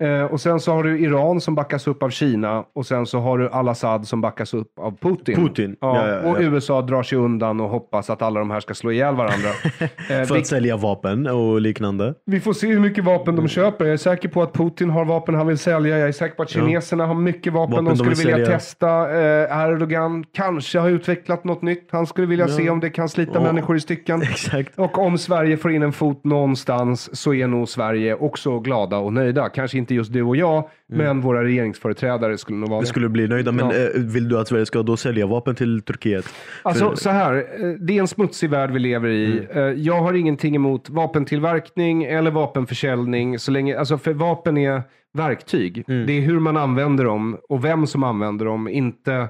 [0.00, 3.18] Eh, och sen så har du Iran som backas upp av Kina och sen så
[3.18, 5.36] har du al-Assad som backas upp av Putin.
[5.36, 5.76] Putin.
[5.80, 8.74] Ja, ja, ja, och USA drar sig undan och hoppas att alla de här ska
[8.74, 9.48] slå ihjäl varandra.
[10.10, 12.14] eh, För att sälja vapen och liknande.
[12.26, 13.84] Vi får se hur mycket vapen de köper.
[13.84, 15.98] Jag är säker på att Putin har vapen han vill sälja.
[15.98, 18.46] Jag är säker på att kineserna har mycket vapen, vapen de skulle de vilja sälja.
[18.58, 19.10] testa.
[19.10, 21.88] Eh, Erdogan kanske har utvecklat något nytt.
[21.92, 24.22] Han skulle vilja se om det kan slita människor i stycken.
[24.30, 24.78] Exakt.
[24.78, 29.12] Och om Sverige får in en fot någonstans så är nog Sverige också glada och
[29.12, 29.48] nöjda.
[29.48, 30.68] Kanske inte inte just du och jag, mm.
[31.04, 32.86] men våra regeringsföreträdare skulle nog vara det.
[32.86, 33.76] skulle bli nöjda, men ja.
[33.76, 36.24] Eh, vill du att Sverige ska då sälja vapen till Turkiet?
[36.62, 36.96] Alltså För...
[36.96, 39.38] så här, eh, det är en smutsig värld vi lever i.
[39.38, 39.46] Mm.
[39.50, 44.82] Eh, jag har ingenting emot vapentillverkning eller vapenförsäljning, så länge, alltså för vapen är
[45.12, 45.84] verktyg.
[45.88, 46.06] Mm.
[46.06, 49.28] Det är hur man använder dem och vem som använder dem, inte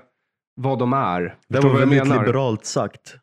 [0.56, 1.34] vad de är.
[1.48, 3.16] Det var väldigt liberalt sagt.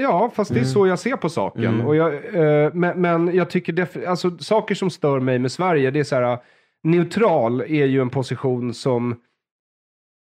[0.00, 0.72] Ja, fast det är mm.
[0.72, 1.64] så jag ser på saken.
[1.64, 1.86] Mm.
[1.86, 5.90] Och jag, eh, men, men, jag tycker, def- alltså saker som stör mig med Sverige,
[5.90, 6.38] det är så här,
[6.82, 9.16] neutral är ju en position som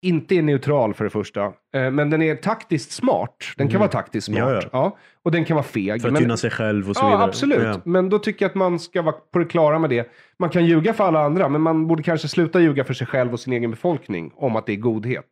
[0.01, 1.45] inte är neutral för det första.
[1.45, 3.35] Eh, men den är taktiskt smart.
[3.57, 3.79] Den kan mm.
[3.79, 4.39] vara taktiskt smart.
[4.39, 4.69] Ja, ja.
[4.71, 6.01] ja, Och den kan vara feg.
[6.01, 7.23] För att gynna sig själv och så ja, vidare.
[7.23, 7.63] Absolut.
[7.63, 7.81] Ja.
[7.85, 10.11] Men då tycker jag att man ska vara på det klara med det.
[10.39, 13.33] Man kan ljuga för alla andra, men man borde kanske sluta ljuga för sig själv
[13.33, 15.25] och sin egen befolkning om att det är godhet.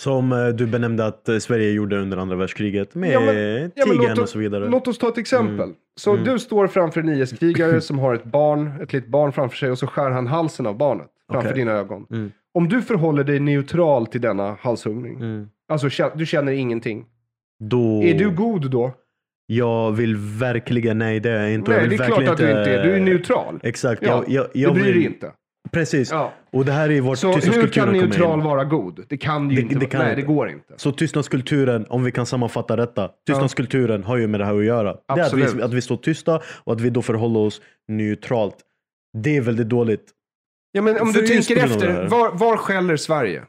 [0.00, 3.84] Som eh, du benämnde att eh, Sverige gjorde under andra världskriget med ja, men, ja,
[3.84, 4.68] tigern och så vidare.
[4.68, 5.64] Låt oss ta ett exempel.
[5.64, 5.76] Mm.
[5.96, 6.24] Så mm.
[6.24, 9.78] du står framför en IS-krigare som har ett barn, ett litet barn framför sig och
[9.78, 11.60] så skär han halsen av barnet framför okay.
[11.60, 12.06] dina ögon.
[12.10, 12.32] Mm.
[12.54, 15.48] Om du förhåller dig neutral till denna halshuggning, mm.
[15.68, 17.06] alltså du känner ingenting.
[17.58, 18.02] Då...
[18.02, 18.92] Är du god då?
[19.46, 21.70] Jag vill verkligen, nej det är jag inte.
[21.70, 22.84] Nej, det är klart att du inte är.
[22.84, 23.60] Du är neutral.
[23.62, 24.02] Exakt.
[24.02, 25.32] Ja, jag, jag, jag du bryr dig inte.
[25.72, 26.10] Precis.
[26.10, 26.32] Ja.
[26.52, 29.04] Och det här är vårt Så hur kan neutral vara god?
[29.08, 29.74] Det kan ju det, inte.
[29.74, 30.74] Det kan nej, det går inte.
[30.76, 33.10] Så tystnadskulturen, om vi kan sammanfatta detta.
[33.26, 34.06] Tystnadskulturen ja.
[34.06, 34.96] har ju med det här att göra.
[35.06, 35.44] Absolut.
[35.44, 38.56] Det är att vi, att vi står tysta och att vi då förhåller oss neutralt.
[39.22, 40.10] Det är väldigt dåligt.
[40.72, 43.42] Ja, men om För du tänker efter, var, var skäller Sverige?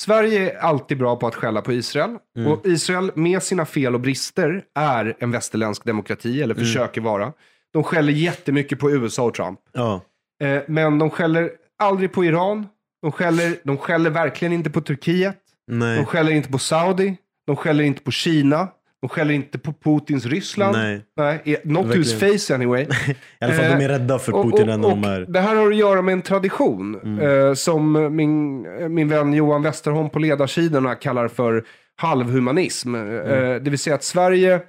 [0.00, 2.16] Sverige är alltid bra på att skälla på Israel.
[2.36, 2.52] Mm.
[2.52, 6.66] Och Israel med sina fel och brister är en västerländsk demokrati, eller mm.
[6.66, 7.32] försöker vara.
[7.72, 9.60] De skäller jättemycket på USA och Trump.
[9.72, 10.00] Ja.
[10.40, 12.66] Eh, men de skäller aldrig på Iran.
[13.02, 15.38] De skäller, de skäller verkligen inte på Turkiet.
[15.66, 15.96] Nej.
[15.96, 17.16] De skäller inte på Saudi.
[17.46, 18.68] De skäller inte på Kina.
[19.00, 20.76] De skäller inte på Putins Ryssland.
[20.76, 21.02] Nej.
[21.16, 22.82] Nej not to his face anyway.
[23.40, 25.20] I alla fall eh, de är rädda för Putin och, och, de är.
[25.20, 27.00] Det här har att göra med en tradition.
[27.04, 27.48] Mm.
[27.48, 28.62] Eh, som min,
[28.94, 31.64] min vän Johan Westerholm på ledarsidorna kallar för
[31.96, 32.94] halvhumanism.
[32.94, 33.64] Eh, mm.
[33.64, 34.60] det vill säga att Sverige,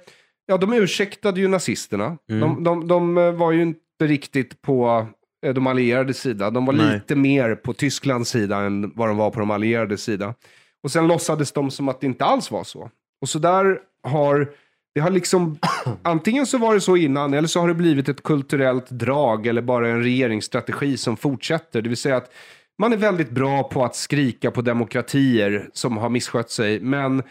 [0.46, 2.16] ja de ursäktade ju nazisterna.
[2.30, 2.40] Mm.
[2.40, 5.06] De, de, de var ju inte riktigt på Eh,
[5.42, 6.50] de allierade sida.
[6.50, 6.94] De var Nej.
[6.94, 10.34] lite mer på Tysklands sida än vad de var på de allierade sida.
[10.82, 12.90] Och sen låtsades de som att det inte alls var så.
[13.20, 14.52] Och så där har
[14.94, 15.58] det har liksom,
[16.02, 19.62] antingen så var det så innan, eller så har det blivit ett kulturellt drag, eller
[19.62, 21.82] bara en regeringsstrategi som fortsätter.
[21.82, 22.32] Det vill säga att
[22.78, 27.22] man är väldigt bra på att skrika på demokratier som har misskött sig, men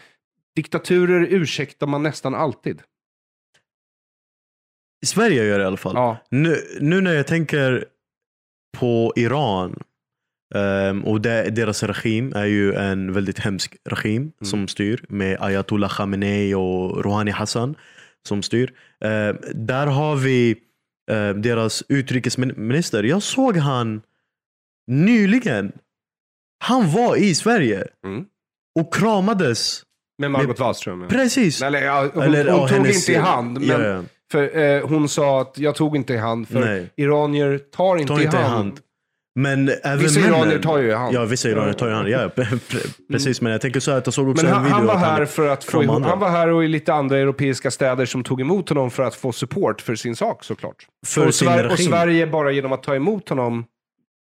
[0.56, 2.82] diktaturer ursäktar man nästan alltid.
[5.02, 5.94] I Sverige gör det i alla fall.
[5.94, 6.16] Ja.
[6.30, 7.84] Nu, nu när jag tänker
[8.78, 9.82] på Iran
[10.54, 14.32] um, och det, deras regim är ju en väldigt hemsk regim mm.
[14.42, 17.74] som styr med Ayatollah Khamenei och Rouhani Hassan
[18.28, 18.72] som styr.
[19.04, 20.56] Uh, där har vi
[21.10, 23.02] uh, deras utrikesminister.
[23.02, 24.02] Jag såg han
[24.86, 25.72] nyligen.
[26.58, 28.24] Han var i Sverige mm.
[28.80, 29.82] och kramades.
[30.18, 31.02] Med Margot Wallström?
[31.02, 31.08] Ja.
[31.08, 31.62] Precis.
[31.62, 33.60] Eller, ja, hon, Eller, hon tog hennes, inte i hand.
[33.60, 34.02] Men, ja.
[34.32, 36.90] För eh, hon sa att jag tog inte i hand, för Nej.
[36.96, 38.54] iranier tar inte, tar inte i hand.
[38.54, 38.80] hand.
[39.34, 41.14] Men även vissa männen, iranier tar ju i hand.
[41.14, 42.08] Ja, vissa iranier tar i hand.
[42.08, 42.30] Ja,
[43.12, 44.76] precis, men jag tänker så att jag såg också men han, en video.
[44.76, 47.70] Han var här för att få ihop, Han var här och i lite andra europeiska
[47.70, 50.86] städer som tog emot honom för att få support för sin sak såklart.
[51.06, 53.64] För och, sin Sver och Sverige bara genom att ta emot honom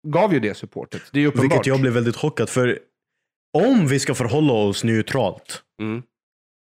[0.09, 1.03] gav ju det supportet.
[1.13, 1.53] Det är ju uppenbart.
[1.53, 2.79] Vilket jag blev väldigt chockad för.
[3.59, 6.03] Om vi ska förhålla oss neutralt mm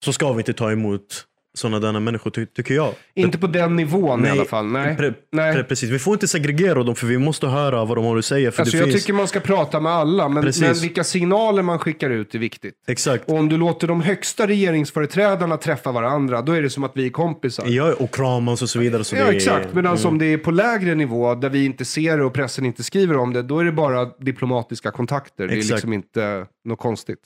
[0.06, 1.26] så ska vi inte ta emot
[1.58, 2.94] sådana där människor, ty tycker jag.
[3.16, 4.66] Inte på den nivån nej, i alla fall.
[4.66, 4.98] Nej.
[4.98, 5.64] Pre nej.
[5.64, 8.52] precis, vi får inte segregera dem för vi måste höra vad de har att säga.
[8.52, 9.02] För alltså, jag finns...
[9.04, 12.74] tycker man ska prata med alla, men, men, vilka signaler man skickar ut är viktigt.
[12.88, 13.30] Exakt.
[13.30, 17.06] Och om du låter de högsta regeringsföreträdarna träffa varandra, då är det som att vi
[17.06, 17.66] är kompisar.
[17.68, 19.04] Ja, och kramas och så vidare.
[19.04, 19.74] Så ja, det exakt.
[19.74, 20.08] Medan mm.
[20.08, 23.18] om det är på lägre nivå, där vi inte ser det och pressen inte skriver
[23.18, 25.44] om det, då är det bara diplomatiska kontakter.
[25.44, 25.68] Exakt.
[25.68, 27.20] Det är liksom inte något konstigt.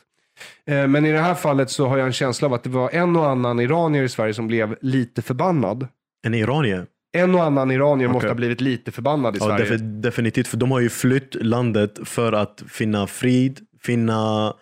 [0.66, 2.90] Eh, men i det här fallet så har jag en känsla av att det var
[2.90, 5.88] en och annan iranier i Sverige som blev lite förbannad.
[6.24, 6.86] En iranier?
[7.14, 8.14] En och annan iranier okay.
[8.14, 9.78] måste ha blivit lite förbannad i ja, Sverige.
[9.78, 14.54] definitivt, för de har ju flytt landet för att finna frid, finna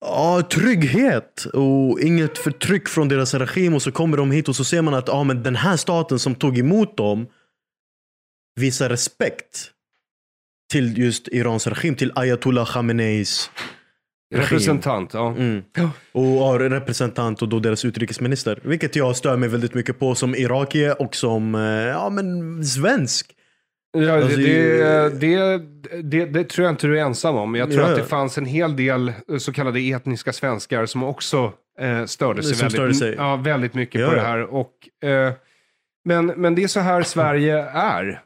[0.00, 3.74] ja, trygghet och inget förtryck från deras regim.
[3.74, 6.18] Och så kommer de hit och så ser man att ja, men den här staten
[6.18, 7.26] som tog emot dem
[8.60, 9.70] visar respekt
[10.72, 13.50] till just Irans regim, till ayatollah Khameneis
[14.32, 15.28] Representant, ja.
[15.28, 15.62] Mm.
[16.12, 18.60] Och ja, representant och då deras utrikesminister.
[18.62, 23.34] Vilket jag stör mig väldigt mycket på som irakier och som eh, ja, men svensk.
[23.92, 25.62] Ja, alltså, det, det,
[26.02, 27.54] det, det, tror jag inte du är ensam om.
[27.54, 27.90] Jag tror ja.
[27.90, 32.56] att det fanns en hel del så kallade etniska svenskar som också eh, störde sig,
[32.56, 33.14] väldigt, störde sig.
[33.18, 34.08] Ja, väldigt mycket ja.
[34.08, 34.54] på det här.
[34.54, 35.32] Och, eh,
[36.04, 38.22] men, men det är så här Sverige är.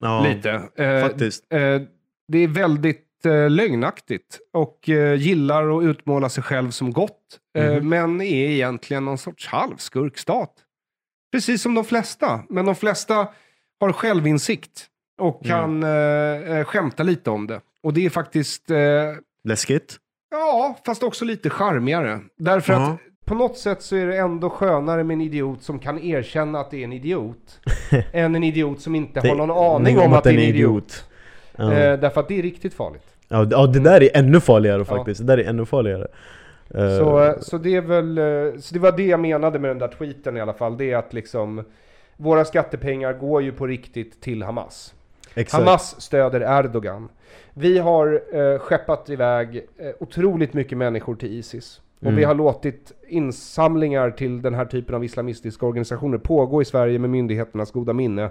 [0.00, 0.50] Ja, lite.
[0.76, 1.52] Eh, faktiskt.
[1.52, 1.80] Eh,
[2.28, 7.40] det är väldigt eh, lögnaktigt och eh, gillar att utmåla sig själv som gott.
[7.58, 7.88] Eh, mm.
[7.88, 10.52] Men är egentligen någon sorts halvskurkstat.
[11.32, 12.40] Precis som de flesta.
[12.48, 13.28] Men de flesta
[13.80, 14.86] har självinsikt
[15.20, 15.58] och mm.
[15.58, 16.64] kan mm.
[16.64, 17.60] skämta lite om det.
[17.82, 18.70] Och det är faktiskt...
[18.70, 18.78] Eh,
[19.44, 19.96] Läskigt?
[20.30, 22.20] Ja, fast också lite charmigare.
[22.38, 22.94] Därför uh -huh.
[22.94, 26.60] att på något sätt så är det ändå skönare med en idiot som kan erkänna
[26.60, 27.60] att det är en idiot.
[28.12, 31.04] än en idiot som inte har någon aning om att det är en idiot.
[31.56, 31.92] -huh.
[31.92, 33.06] eh, därför att det är riktigt farligt.
[33.28, 35.20] Ja, ja det där är ännu farligare faktiskt.
[35.20, 35.26] Ja.
[35.26, 36.06] Det där är ännu farligare.
[36.70, 39.78] Så, uh, så det är väl, eh, så det var det jag menade med den
[39.78, 40.76] där tweeten i alla fall.
[40.76, 41.64] Det är att liksom
[42.16, 44.94] våra skattepengar går ju på riktigt till Hamas.
[45.34, 45.64] Exakt.
[45.64, 47.08] Hamas stöder Erdogan.
[47.54, 51.80] Vi har eh, skeppat iväg eh, otroligt mycket människor till Isis.
[51.98, 52.16] Och mm.
[52.16, 57.10] vi har låtit insamlingar till den här typen av islamistiska organisationer pågå i Sverige med
[57.10, 58.30] myndigheternas goda minne.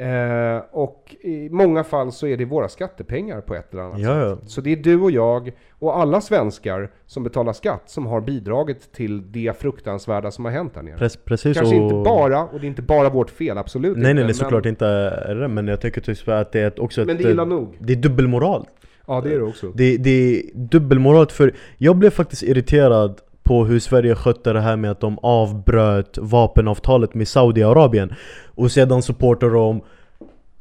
[0.00, 4.36] Eh, och i många fall så är det våra skattepengar på ett eller annat ja,
[4.36, 4.50] sätt.
[4.50, 8.92] Så det är du och jag och alla svenskar som betalar skatt som har bidragit
[8.92, 11.08] till det fruktansvärda som har hänt här nere.
[11.24, 11.82] Precis, Kanske och...
[11.82, 14.64] inte bara, och det är inte bara vårt fel, absolut Nej inte, nej, nej såklart
[14.64, 14.70] men...
[14.70, 17.44] inte är det, men jag tycker typ att det är också Men det är illa
[17.44, 17.76] nog.
[17.80, 18.66] Det är dubbelmoral.
[19.06, 19.72] Ja det är det också.
[19.74, 24.76] Det, det är dubbelmoral, för jag blev faktiskt irriterad på hur Sverige skötte det här
[24.76, 28.14] med att de avbröt vapenavtalet med Saudiarabien
[28.54, 29.82] Och sedan supportar de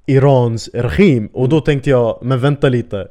[0.06, 3.08] Irans regim Och då tänkte jag, men vänta lite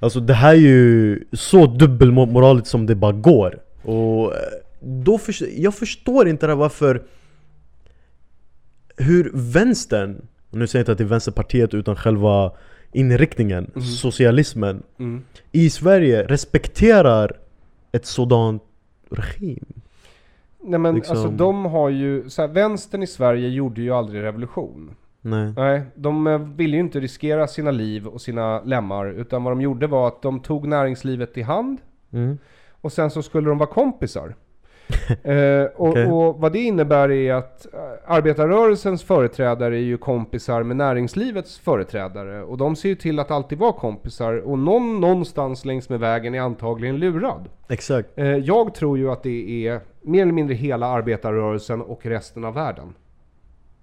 [0.00, 4.40] Alltså det här är ju så dubbelmoraliskt som det bara går Och eh,
[4.80, 7.02] då för, jag förstår inte det varför
[8.96, 12.52] Hur vänstern, nu säger jag inte att det är vänsterpartiet utan själva
[12.92, 13.86] inriktningen, mm.
[13.86, 15.24] socialismen mm.
[15.52, 17.36] I Sverige respekterar
[17.92, 18.62] ett sådant
[19.10, 19.64] regim.
[20.60, 21.16] Nej men liksom...
[21.16, 24.94] alltså de har ju, så här, vänstern i Sverige gjorde ju aldrig revolution.
[25.20, 25.52] Nej.
[25.56, 29.60] Nej, de eh, ville ju inte riskera sina liv och sina lemmar, utan vad de
[29.60, 31.78] gjorde var att de tog näringslivet i hand,
[32.10, 32.38] mm.
[32.80, 34.34] och sen så skulle de vara kompisar.
[35.22, 36.06] Eh, och, okay.
[36.06, 42.42] och, vad det innebär är att eh, arbetarrörelsens företrädare är ju kompisar med näringslivets företrädare.
[42.42, 44.34] Och de ser ju till att alltid vara kompisar.
[44.34, 47.48] Och någon någonstans längs med vägen är antagligen lurad.
[47.68, 48.08] Exakt.
[48.14, 52.54] Eh, jag tror ju att det är mer eller mindre hela arbetarrörelsen och resten av
[52.54, 52.94] världen.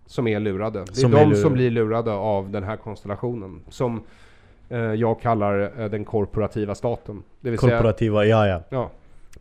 [0.05, 0.79] Som är lurade.
[0.79, 1.41] Det är som de är lurade.
[1.41, 3.61] som blir lurade av den här konstellationen.
[3.69, 4.03] Som
[4.69, 7.23] eh, jag kallar den korporativa staten.
[7.43, 8.63] Korporativa, säga, ja ja.
[8.69, 8.89] ja.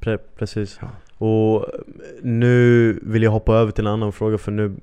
[0.01, 0.79] Pre precis.
[0.83, 0.89] Ja.
[1.19, 1.67] Och
[2.23, 4.77] nu vill jag hoppa över till en annan fråga för nu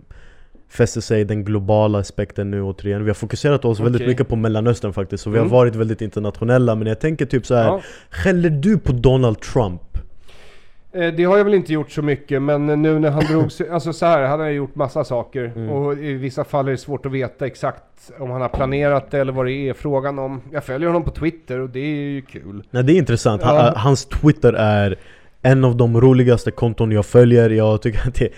[0.69, 3.03] fäster sig den globala aspekten nu återigen.
[3.03, 3.91] Vi har fokuserat oss okay.
[3.91, 5.49] väldigt mycket på mellanöstern faktiskt, så vi mm.
[5.49, 6.75] har varit väldigt internationella.
[6.75, 7.65] Men jag tänker typ så här.
[7.65, 7.81] Ja.
[8.09, 9.81] skäller du på Donald Trump?
[10.93, 13.69] Eh, det har jag väl inte gjort så mycket, men nu när han drog sig,
[13.69, 15.51] alltså så här, han har gjort massa saker.
[15.55, 15.69] Mm.
[15.69, 19.19] Och i vissa fall är det svårt att veta exakt om han har planerat det
[19.19, 20.41] eller vad det är frågan om.
[20.51, 22.63] Jag följer honom på Twitter och det är ju kul.
[22.71, 23.73] Nej det är intressant, ja.
[23.75, 24.97] hans Twitter är
[25.43, 28.29] en av de roligaste konton jag följer, jag tycker att det,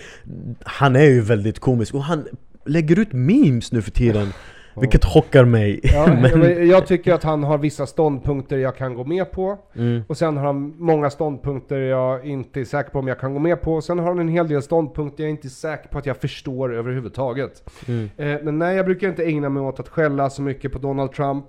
[0.65, 1.93] Han är ju väldigt komisk.
[1.93, 2.27] Och han
[2.65, 4.33] lägger ut memes nu för tiden
[4.81, 5.79] Vilket chockar mig.
[5.83, 6.67] Ja, Men...
[6.67, 9.57] Jag tycker att han har vissa ståndpunkter jag kan gå med på.
[9.75, 10.03] Mm.
[10.07, 13.39] Och sen har han många ståndpunkter jag inte är säker på om jag kan gå
[13.39, 13.81] med på.
[13.81, 16.73] Sen har han en hel del ståndpunkter jag inte är säker på att jag förstår
[16.75, 17.63] överhuvudtaget.
[17.87, 18.09] Mm.
[18.17, 21.11] eh, Men nej, jag brukar inte ägna mig åt att skälla så mycket på Donald
[21.11, 21.45] Trump.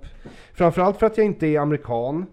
[0.53, 2.25] Framförallt för att jag inte är amerikan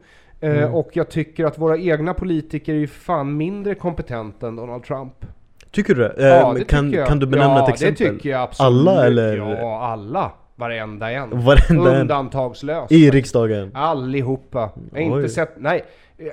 [0.52, 0.74] mm.
[0.74, 5.14] Och jag tycker att våra egna politiker är ju fan mindre kompetenta än Donald Trump.
[5.70, 6.14] Tycker du det?
[6.18, 8.06] Eh, ja, det kan, kan du benämna ja, ett exempel?
[8.06, 8.66] Ja, det tycker jag absolut.
[8.66, 9.36] Alla eller?
[9.36, 10.32] Ja, alla.
[10.56, 11.44] Varenda en.
[11.44, 12.92] Varenda Undantagslöst.
[12.92, 13.70] I riksdagen?
[13.74, 14.70] Allihopa.
[14.92, 15.84] Jag har inte sett, nej.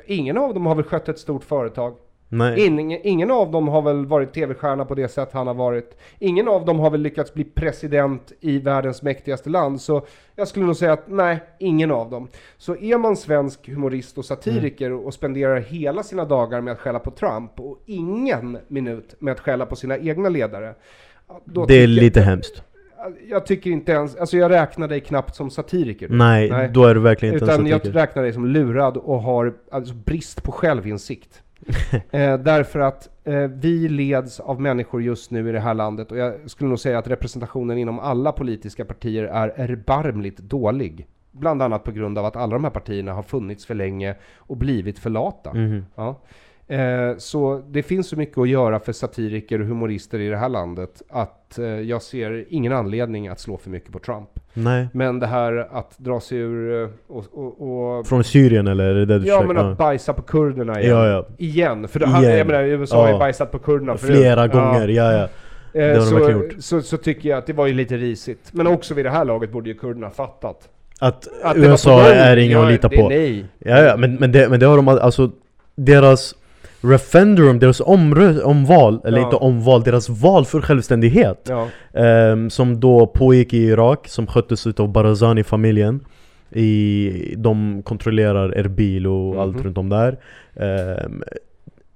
[0.06, 1.96] Ingen av dem har väl skött ett stort företag.
[2.34, 2.66] Nej.
[2.66, 5.98] Ingen, ingen av dem har väl varit tv-stjärna på det sätt han har varit.
[6.20, 9.82] Ingen av dem har väl lyckats bli president i världens mäktigaste land.
[9.82, 10.06] Så
[10.36, 12.28] jag skulle nog säga att nej, ingen av dem.
[12.58, 15.00] Så är man svensk humorist och satiriker mm.
[15.00, 19.40] och spenderar hela sina dagar med att skälla på Trump och ingen minut med att
[19.40, 20.74] skälla på sina egna ledare.
[21.68, 22.64] det är lite jag, hemskt.
[23.30, 26.10] Jag tycker inte ens, alltså jag räknar dig knappt som satiriker.
[26.10, 26.70] Nej, Nej.
[26.74, 28.00] då är du verkligen inte Utan en satiriker.
[28.00, 31.42] jag räknar dig som lurad och har alltså brist på självinsikt.
[32.12, 36.18] eh, därför att eh, vi leds av människor just nu i det här landet och
[36.18, 41.08] jag skulle nog säga att representationen inom alla politiska partier är erbarmligt dålig.
[41.32, 44.58] Bland annat på grund av att alla de här partierna har funnits för länge och
[44.58, 45.50] blivit för lata.
[45.50, 45.86] Mm.
[45.96, 46.22] Ja.
[46.72, 50.50] Eh, så det finns så mycket att göra för satiriker och humorister i det här
[50.50, 54.30] landet att eh, jag ser ingen anledning att slå för mycket på Trump.
[54.54, 54.88] Nej.
[54.94, 58.94] Men det här att dra sig ur eh, och, och, och Från Syrien eller är
[58.94, 60.98] det det du Ja men att bajsa på kurderna igen.
[60.98, 61.26] Ja, ja.
[61.38, 61.88] Igen.
[61.88, 62.38] För han, igen.
[62.38, 63.02] jag menar USA ja.
[63.02, 64.18] har ju bajsat på kurderna förut.
[64.18, 65.28] Flera gånger, ja ja.
[65.74, 66.62] Det har så.
[66.62, 68.50] Så, så tycker jag att det var ju lite risigt.
[68.52, 70.70] Men också vid det här laget borde ju kurderna fattat.
[71.00, 73.10] Att, att USA är ingen att lita på.
[73.10, 73.46] Nej.
[73.60, 75.32] Ja, ja, men, men, det, men det har de alltså,
[75.76, 76.36] deras
[76.82, 79.24] referendum, deras omrö- omval, eller ja.
[79.24, 81.68] inte omval, deras val för självständighet ja.
[82.32, 86.00] um, Som då pågick i Irak, som sköttes av Barazani-familjen
[86.52, 89.42] i, De kontrollerar Erbil och mm -hmm.
[89.42, 90.18] allt runt om där
[91.06, 91.24] um,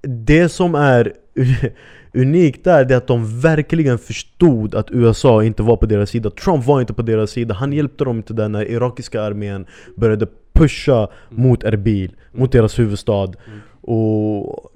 [0.02, 1.12] Det som är
[2.14, 6.30] unikt där, det är att de verkligen förstod att USA inte var på deras sida
[6.30, 10.26] Trump var inte på deras sida, han hjälpte dem inte där när irakiska armén började
[10.52, 11.42] pusha mm.
[11.42, 13.60] mot Erbil, mot deras huvudstad mm.
[13.86, 14.72] Och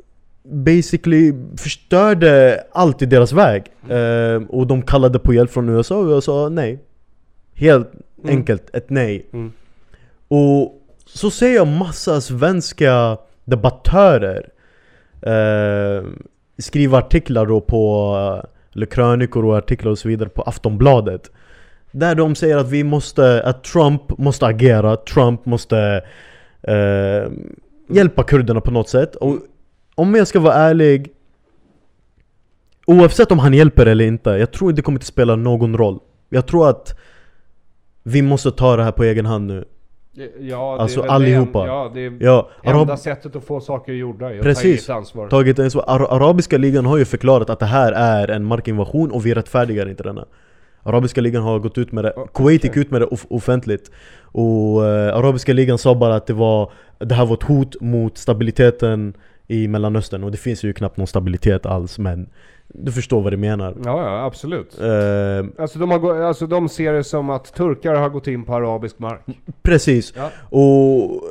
[0.51, 3.65] basically förstörde allt i deras väg.
[3.89, 4.47] Mm.
[4.47, 6.79] och de kallade på hjälp från USA och USA sa nej.
[7.55, 8.37] Helt mm.
[8.37, 9.27] enkelt ett nej.
[9.33, 9.53] Mm.
[10.29, 14.49] Och så ser jag massa svenska debattörer
[15.23, 16.05] eh,
[16.59, 18.43] skriva artiklar då på,
[18.75, 21.31] eller krönikor och artiklar och så vidare på Aftonbladet.
[21.91, 26.05] Där de säger att vi måste, att Trump måste agera, Trump måste
[26.63, 27.33] eh,
[27.89, 29.15] hjälpa kurderna på något sätt.
[29.17, 29.39] Och
[29.95, 31.13] om jag ska vara ärlig
[32.91, 35.99] Oavsett om han hjälper eller inte, jag tror inte det kommer att spela någon roll.
[36.29, 36.99] Jag tror att
[38.03, 39.65] vi måste ta det här på egen hand nu.
[40.13, 41.61] Ja, det alltså är allihopa.
[41.61, 44.35] En, ja, det är ja, enda sättet att få saker gjorda.
[44.35, 45.29] Är Precis, ta ansvar.
[45.29, 45.85] Tagit ansvar.
[45.87, 49.89] Ar Arabiska ligan har ju förklarat att det här är en markinvasion och vi rättfärdigar
[49.89, 50.25] inte denna.
[50.83, 53.91] Arabiska ligan har gått ut med det, Kuwait gick ut med det off offentligt.
[54.23, 58.19] Och uh, Arabiska ligan sa bara att det var Det här var ett hot mot
[58.19, 59.15] stabiliteten
[59.51, 62.29] i Mellanöstern och det finns ju knappt någon stabilitet alls men
[62.69, 63.77] du förstår vad det menar?
[63.85, 64.81] Ja, ja absolut.
[64.83, 64.89] Uh,
[65.59, 68.99] alltså, de har, alltså de ser det som att turkar har gått in på arabisk
[68.99, 69.21] mark.
[69.63, 70.15] Precis.
[70.17, 70.31] Ja.
[70.59, 71.23] Och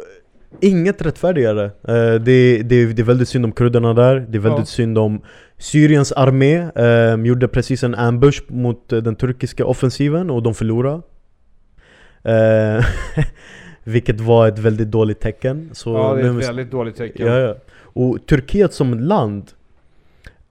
[0.59, 1.63] inget rättfärdigare.
[1.63, 4.25] Uh, det, det, det är väldigt synd om kurderna där.
[4.29, 4.65] Det är väldigt ja.
[4.65, 5.21] synd om
[5.57, 6.67] Syriens armé.
[6.79, 11.01] Uh, gjorde precis en ambush mot den turkiska offensiven och de förlorade.
[13.83, 15.69] Vilket var ett väldigt dåligt tecken.
[15.73, 17.27] Så ja, det är ett väldigt dåligt tecken.
[17.27, 17.55] Ja, ja.
[17.93, 19.51] Och Turkiet som land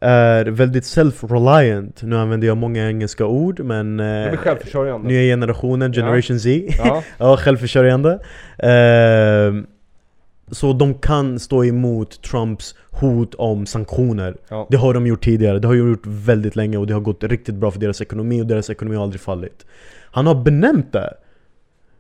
[0.01, 2.03] är väldigt self-reliant.
[2.03, 4.01] Nu använder jag många engelska ord men...
[4.01, 5.09] Eh, självförsörjande.
[5.09, 6.41] Nya generationen, generation ja.
[6.41, 6.75] Z.
[6.79, 7.03] Ja.
[7.19, 8.13] ja, självförsörjande.
[8.59, 9.65] Eh,
[10.51, 14.37] så de kan stå emot Trumps hot om sanktioner.
[14.49, 14.67] Ja.
[14.71, 17.25] Det har de gjort tidigare, det har de gjort väldigt länge och det har gått
[17.25, 19.67] riktigt bra för deras ekonomi och deras ekonomi har aldrig fallit.
[20.11, 21.15] Han har benämnt det.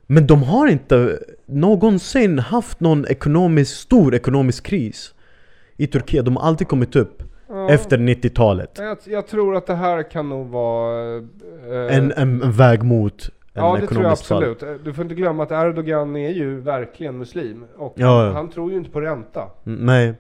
[0.07, 5.15] Men de har inte någonsin haft någon ekonomisk, stor ekonomisk kris
[5.79, 6.25] i Turkiet.
[6.25, 7.71] De har alltid kommit upp ja.
[7.71, 8.79] efter 90-talet.
[8.79, 11.17] Jag, jag, tror att det här kan nog vara...
[11.17, 14.61] Eh, en, en, en, väg mot en Ja det tror jag absolut.
[14.61, 14.79] Fall.
[14.85, 17.65] Du får inte glömma att Erdogan är ju verkligen muslim.
[17.77, 19.49] Och ja, han, tror ju inte på ränta.
[19.67, 20.15] Mm, nej.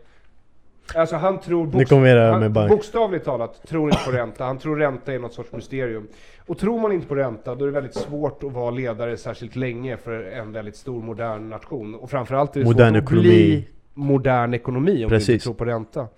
[0.95, 4.45] Alltså han tror bokst han, bokstavligt talat tror inte på ränta.
[4.45, 6.09] Han tror ränta är något sorts mysterium.
[6.47, 9.57] Och tror man inte på ränta, då är det väldigt svårt att vara ledare särskilt
[9.57, 11.95] länge för en väldigt stor modern nation.
[11.95, 13.29] Och framförallt är det modern svårt ekonomi.
[13.29, 13.69] att bli
[13.99, 15.27] modern ekonomi om Precis.
[15.27, 16.09] du inte tror på ränta.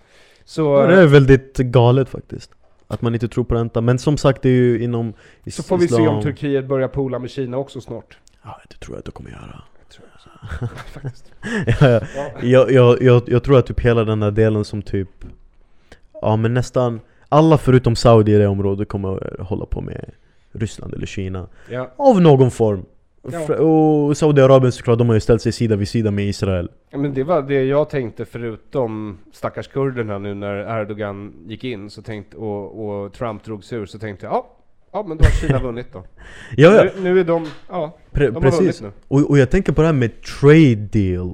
[0.45, 2.51] Så, det är väldigt galet faktiskt.
[2.87, 3.81] Att man inte tror på ränta.
[3.81, 5.13] Men som sagt, det är ju inom
[5.43, 8.17] is Så får vi se om Turkiet börjar pola med Kina också snart.
[8.43, 9.63] Ja, det tror jag att de kommer göra.
[10.85, 11.31] Faktiskt.
[11.81, 12.01] ja, ja.
[12.41, 15.09] Jag, jag, jag, jag, tror att typ hela den här delen som typ
[16.21, 16.99] Ja men nästan
[17.29, 20.11] alla förutom Saudi i det området kommer att hålla på med
[20.51, 21.91] Ryssland eller Kina ja.
[21.97, 22.85] Av någon form
[23.29, 23.55] Ja.
[23.55, 26.69] Och Saudiarabien såklart, de har ju ställt sig sida vid sida med Israel.
[26.91, 32.01] Men det var det jag tänkte förutom stackars kurderna nu när Erdogan gick in så
[32.01, 34.57] tänkte, och, och Trump drog sig ur så tänkte jag ja,
[34.91, 36.03] ja men då har Kina vunnit då.
[36.57, 36.83] ja, ja.
[36.83, 38.83] Nu, nu, är de, ja, Pre de precis.
[39.07, 41.33] Och, och jag tänker på det här med trade deal.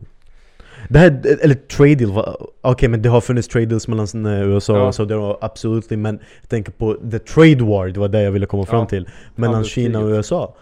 [0.89, 4.77] Det här, eller trade deal, okej okay, men det har funnits trade deals mellan USA
[4.77, 4.87] ja.
[4.87, 8.45] och Saudiarabien, absolut Men jag tänker på the trade war, det var det jag ville
[8.45, 10.55] komma fram till Mellan Kina och USA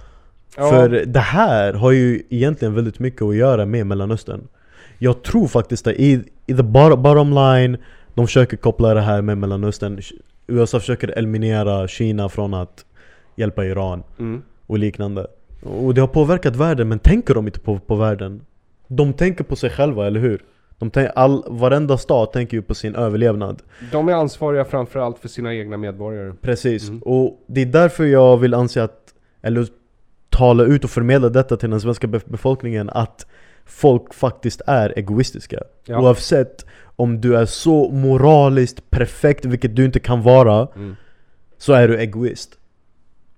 [0.55, 0.69] ja.
[0.69, 4.47] För det här har ju egentligen väldigt mycket att göra med Mellanöstern
[4.97, 7.77] Jag tror faktiskt att i, i the bottom line
[8.13, 9.99] De försöker koppla det här med Mellanöstern
[10.47, 12.85] USA försöker eliminera Kina från att
[13.35, 14.41] hjälpa Iran mm.
[14.67, 15.27] och liknande
[15.63, 18.41] Och det har påverkat världen, men tänker de inte på, på världen?
[18.87, 20.41] De tänker på sig själva, eller hur?
[20.79, 23.61] De tänker, all, varenda stat tänker ju på sin överlevnad
[23.91, 27.01] De är ansvariga framförallt för sina egna medborgare Precis, mm.
[27.01, 29.67] och det är därför jag vill anse att, eller
[30.37, 33.25] tala ut och förmedla detta till den svenska befolkningen Att
[33.65, 35.99] folk faktiskt är egoistiska ja.
[35.99, 40.95] Oavsett om du är så moraliskt perfekt, vilket du inte kan vara mm.
[41.57, 42.57] Så är du egoist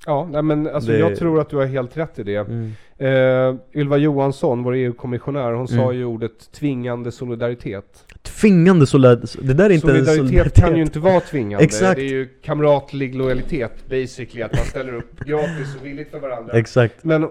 [0.08, 0.98] Ja, nej men alltså det...
[0.98, 2.36] jag tror att du har helt rätt i det.
[2.36, 2.72] Mm.
[3.02, 5.68] Uh, Ylva Johansson, vår EU-kommissionär, hon mm.
[5.68, 8.06] sa ju ordet tvingande solidaritet.
[8.28, 9.36] Tvingande solidaritet?
[9.42, 11.66] Det där är inte solidaritet, solidaritet kan ju inte vara tvingande.
[11.66, 11.96] Exakt.
[11.96, 16.54] Det är ju kamratlig lojalitet, basically, att man ställer upp gratis och villigt för varandra.
[16.54, 17.04] Exakt.
[17.04, 17.30] Men uh,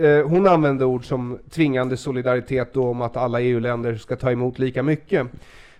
[0.00, 4.58] uh, hon använde ord som tvingande solidaritet då om att alla EU-länder ska ta emot
[4.58, 5.26] lika mycket.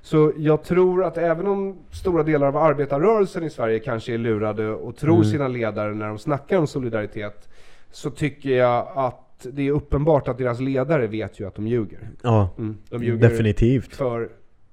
[0.03, 4.69] Så jag tror att även om stora delar av arbetarrörelsen i Sverige kanske är lurade
[4.69, 5.25] och tror mm.
[5.25, 7.49] sina ledare när de snackar om solidaritet,
[7.91, 12.11] så tycker jag att det är uppenbart att deras ledare vet ju att de ljuger.
[12.23, 12.77] Ja, mm.
[12.91, 13.95] de ljuger definitivt.
[13.95, 14.29] för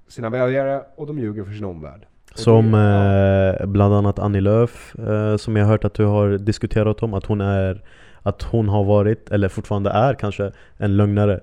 [0.08, 2.06] sina väljare och de ljuger för sin omvärld.
[2.34, 7.02] Som eh, bland annat Annie Lööf, eh, som jag har hört att du har diskuterat
[7.02, 7.82] om, att hon är
[8.22, 11.40] att hon har varit, eller fortfarande är kanske, en lögnare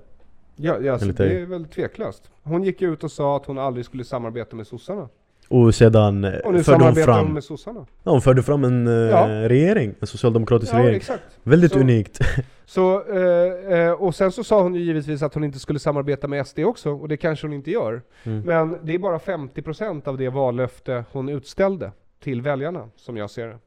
[0.56, 2.30] Ja, ja alltså, det är väl tveklöst.
[2.42, 5.08] Hon gick ut och sa att hon aldrig skulle samarbeta med sossarna.
[5.48, 7.34] Och sedan och nu förde hon fram...
[7.34, 7.86] Med sossarna.
[8.02, 9.48] Ja, hon förde fram en uh, ja.
[9.48, 10.96] regering, en socialdemokratisk ja, regering.
[10.96, 11.22] Exakt.
[11.42, 12.18] Väldigt så, unikt.
[12.66, 16.46] Så, uh, och sen så sa hon ju givetvis att hon inte skulle samarbeta med
[16.46, 18.02] SD också, och det kanske hon inte gör.
[18.22, 18.40] Mm.
[18.40, 23.46] Men det är bara 50% av det vallöfte hon utställde till väljarna, som jag ser
[23.46, 23.58] det.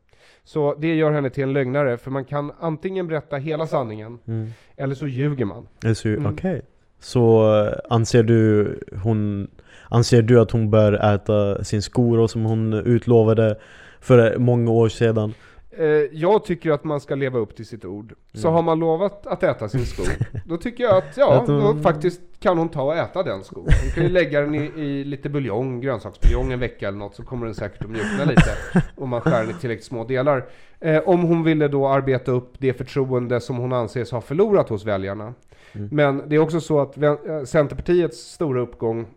[0.43, 4.49] Så det gör henne till en lögnare, för man kan antingen berätta hela sanningen, mm.
[4.75, 5.67] eller så ljuger man.
[5.83, 6.25] Mm.
[6.25, 6.33] Okej.
[6.33, 6.61] Okay.
[6.99, 9.47] Så eh, anser du, hon,
[9.89, 13.55] anser du att hon bör äta sin skor som hon utlovade
[13.99, 15.33] för många år sedan?
[15.79, 18.13] Eh, jag tycker att man ska leva upp till sitt ord.
[18.33, 18.55] Så mm.
[18.55, 20.03] har man lovat att äta sin sko,
[20.45, 23.67] då tycker jag att ja, då faktiskt kan hon ta och äta den skon.
[23.83, 27.23] Hon kan ju lägga den i, i lite buljong, grönsaksbuljong en vecka eller något, så
[27.23, 28.81] kommer den säkert att mjukna lite.
[28.95, 30.45] Om man skär den i tillräckligt små delar.
[30.79, 34.85] Eh, om hon ville då arbeta upp det förtroende som hon anses ha förlorat hos
[34.85, 35.33] väljarna.
[35.73, 35.89] Mm.
[35.91, 37.15] Men det är också så att eh,
[37.45, 39.07] Centerpartiets stora uppgång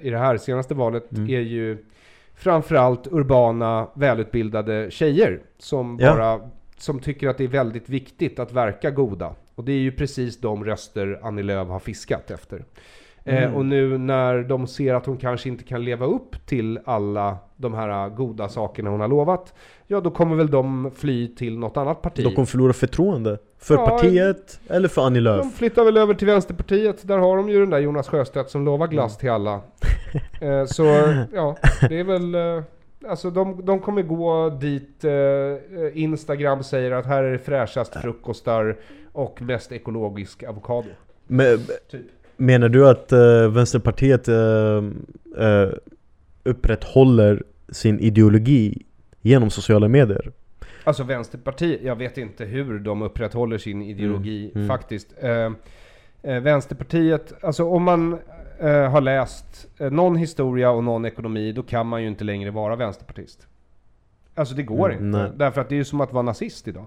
[0.00, 1.30] i det här senaste valet mm.
[1.30, 1.84] är ju
[2.34, 6.14] framförallt urbana, välutbildade tjejer som ja.
[6.14, 6.40] bara
[6.76, 9.34] som tycker att det är väldigt viktigt att verka goda.
[9.54, 12.64] Och det är ju precis de röster Annie Lööf har fiskat efter.
[13.24, 13.50] Eh, mm.
[13.50, 17.38] Eh, och nu när de ser att hon kanske inte kan leva upp till alla
[17.56, 19.54] de här goda sakerna hon har lovat,
[19.86, 22.24] ja då kommer väl de fly till något annat parti.
[22.24, 23.38] De kommer förlora förtroende?
[23.64, 25.42] För ja, partiet eller för Annie Lööf?
[25.42, 28.64] De flyttar väl över till Vänsterpartiet, där har de ju den där Jonas Sjöstedt som
[28.64, 29.20] lovar glass mm.
[29.20, 29.60] till alla.
[30.40, 30.84] eh, så
[31.32, 31.56] ja,
[31.88, 32.34] det är väl...
[32.34, 32.62] Eh,
[33.08, 38.76] alltså de, de kommer gå dit eh, Instagram säger att här är det fräschast frukostar
[39.12, 40.88] och mest ekologisk avokado.
[41.26, 41.58] Men,
[41.90, 42.02] typ.
[42.36, 45.72] Menar du att uh, Vänsterpartiet uh, uh,
[46.42, 48.82] upprätthåller sin ideologi
[49.20, 50.32] genom sociala medier?
[50.84, 54.68] Alltså Vänsterpartiet, jag vet inte hur de upprätthåller sin ideologi mm, mm.
[54.68, 55.14] faktiskt.
[56.22, 58.18] Vänsterpartiet, alltså om man
[58.90, 63.46] har läst någon historia och någon ekonomi, då kan man ju inte längre vara vänsterpartist.
[64.34, 65.18] Alltså det går mm, inte.
[65.18, 65.30] Nej.
[65.36, 66.86] Därför att det är ju som att vara nazist idag.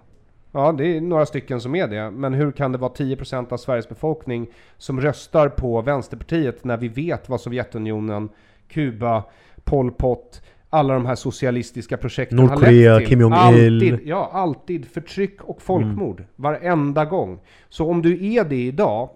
[0.51, 2.11] Ja, det är några stycken som är det.
[2.11, 4.47] Men hur kan det vara 10% av Sveriges befolkning
[4.77, 8.29] som röstar på Vänsterpartiet när vi vet vad Sovjetunionen,
[8.67, 9.23] Kuba,
[9.63, 13.17] Pol Pot, alla de här socialistiska projekten Nordkorea, har lett till.
[13.17, 13.99] Kim Jong-Il.
[14.05, 16.19] Ja, alltid förtryck och folkmord.
[16.19, 16.31] Mm.
[16.35, 17.39] Varenda gång.
[17.69, 19.09] Så om du är det idag,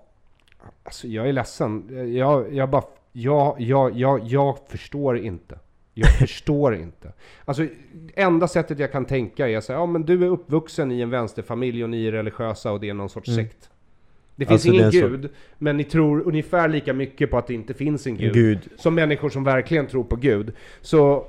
[0.83, 1.83] alltså jag är ledsen.
[2.15, 5.59] Jag, jag bara, jag, jag, jag, jag förstår inte.
[5.93, 7.13] Jag förstår inte.
[7.45, 7.67] Alltså,
[8.15, 11.83] enda sättet jag kan tänka är så ja men du är uppvuxen i en vänsterfamilj
[11.83, 13.45] och ni är religiösa och det är någon sorts mm.
[13.45, 13.69] sekt.
[14.35, 15.29] Det finns alltså, ingen gud, så...
[15.57, 18.95] men ni tror ungefär lika mycket på att det inte finns en gud, gud, som
[18.95, 20.53] människor som verkligen tror på gud.
[20.81, 21.27] Så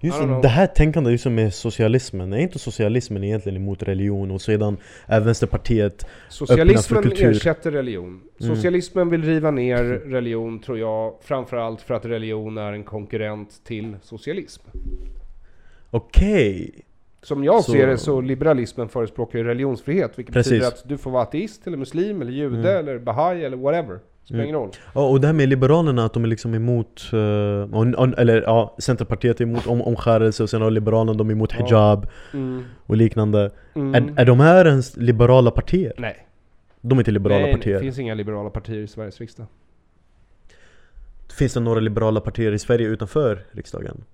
[0.00, 4.30] Just det här tänkandet just med socialismen, är inte socialismen egentligen emot religion?
[4.30, 4.76] Och sedan
[5.06, 7.30] är Vänsterpartiet Socialismen öppna för kultur.
[7.30, 8.20] ersätter religion.
[8.40, 8.56] Mm.
[8.56, 13.96] Socialismen vill riva ner religion, tror jag, framförallt för att religion är en konkurrent till
[14.02, 14.62] socialism.
[15.90, 16.68] Okej.
[16.68, 16.82] Okay.
[17.22, 17.72] Som jag så...
[17.72, 20.50] ser det så liberalismen förespråkar religionsfrihet, vilket Precis.
[20.50, 22.76] betyder att du får vara ateist, eller muslim, eller jude, mm.
[22.76, 23.98] eller bahai, eller whatever.
[24.28, 24.70] Spelar ingen roll.
[24.94, 27.18] Ja, och det här med Liberalerna, att de är liksom emot, uh,
[28.16, 32.06] eller ja, Centerpartiet är emot om, omskärelse och sen har Liberalerna, de är emot hijab
[32.32, 32.64] mm.
[32.86, 33.50] och liknande.
[33.74, 33.94] Mm.
[33.94, 35.92] Är, är de här ens liberala partier?
[35.98, 36.26] Nej.
[36.80, 37.74] De är inte liberala Nej, partier?
[37.74, 39.46] det finns inga liberala partier i Sveriges riksdag.
[41.38, 44.04] Finns det några liberala partier i Sverige utanför riksdagen?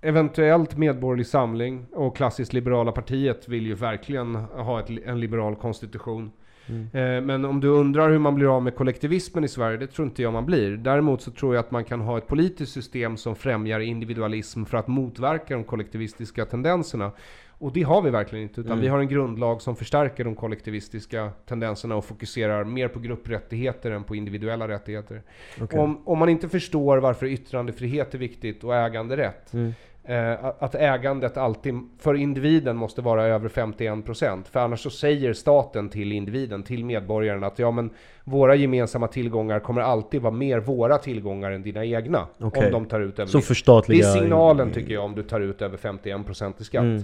[0.00, 6.30] Eventuellt Medborgerlig Samling och Klassiskt Liberala Partiet vill ju verkligen ha ett, en liberal konstitution.
[6.68, 6.88] Mm.
[6.92, 10.08] Eh, men om du undrar hur man blir av med kollektivismen i Sverige, det tror
[10.08, 10.70] inte jag man blir.
[10.76, 14.76] Däremot så tror jag att man kan ha ett politiskt system som främjar individualism för
[14.76, 17.12] att motverka de kollektivistiska tendenserna.
[17.58, 18.82] Och det har vi verkligen inte, utan mm.
[18.82, 24.04] vi har en grundlag som förstärker de kollektivistiska tendenserna och fokuserar mer på grupprättigheter än
[24.04, 25.22] på individuella rättigheter.
[25.60, 25.80] Okay.
[25.80, 29.72] Om, om man inte förstår varför yttrandefrihet är viktigt och äganderätt, mm.
[30.06, 34.44] Eh, att ägandet alltid för individen måste vara över 51%.
[34.50, 37.90] För annars så säger staten till individen, till medborgaren att ja men
[38.24, 42.26] våra gemensamma tillgångar kommer alltid vara mer våra tillgångar än dina egna.
[42.38, 42.66] Okay.
[42.66, 43.30] Om de tar ut över...
[43.30, 44.06] Så förstatliga...
[44.06, 46.82] Det är signalen tycker jag om du tar ut över 51% i skatt.
[46.82, 47.02] Mm.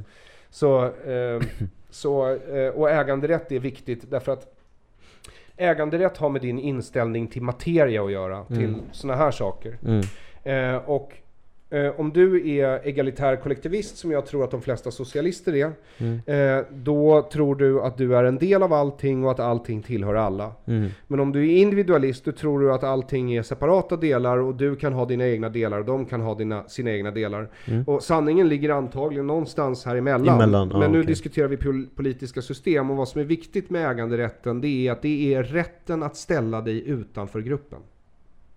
[0.50, 1.42] Så, eh,
[1.90, 4.46] så, eh, och äganderätt är viktigt därför att
[5.56, 8.80] äganderätt har med din inställning till materia att göra, till mm.
[8.92, 9.78] sådana här saker.
[9.86, 10.04] Mm.
[10.42, 11.12] Eh, och
[11.72, 16.20] Eh, om du är egalitär kollektivist, som jag tror att de flesta socialister är, mm.
[16.26, 20.14] eh, då tror du att du är en del av allting och att allting tillhör
[20.14, 20.52] alla.
[20.66, 20.90] Mm.
[21.06, 24.76] Men om du är individualist, då tror du att allting är separata delar och du
[24.76, 27.50] kan ha dina egna delar och de kan ha dina, sina egna delar.
[27.64, 27.84] Mm.
[27.84, 30.34] Och sanningen ligger antagligen någonstans här emellan.
[30.34, 30.68] emellan.
[30.68, 31.02] Men ah, nu okay.
[31.02, 35.34] diskuterar vi politiska system och vad som är viktigt med äganderätten, det är att det
[35.34, 37.78] är rätten att ställa dig utanför gruppen.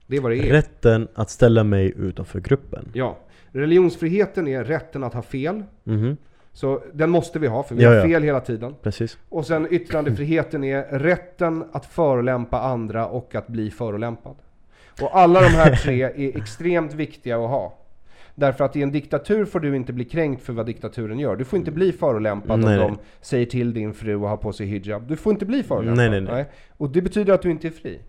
[0.07, 0.51] Det är vad det är.
[0.51, 2.89] Rätten att ställa mig utanför gruppen.
[2.93, 3.17] Ja.
[3.51, 5.63] Religionsfriheten är rätten att ha fel.
[5.85, 6.17] Mm.
[6.53, 8.19] Så den måste vi ha, för vi ja, har fel ja.
[8.19, 8.75] hela tiden.
[8.81, 9.17] Precis.
[9.29, 14.35] Och sen yttrandefriheten är rätten att förolämpa andra och att bli förolämpad.
[15.01, 17.79] Och alla de här tre är extremt viktiga att ha.
[18.35, 21.35] Därför att i en diktatur får du inte bli kränkt för vad diktaturen gör.
[21.35, 24.53] Du får inte bli förolämpad nej, om de säger till din fru att ha på
[24.53, 25.07] sig hijab.
[25.07, 25.97] Du får inte bli förolämpad.
[25.97, 26.45] Nej, nej, nej.
[26.77, 27.99] Och det betyder att du inte är fri.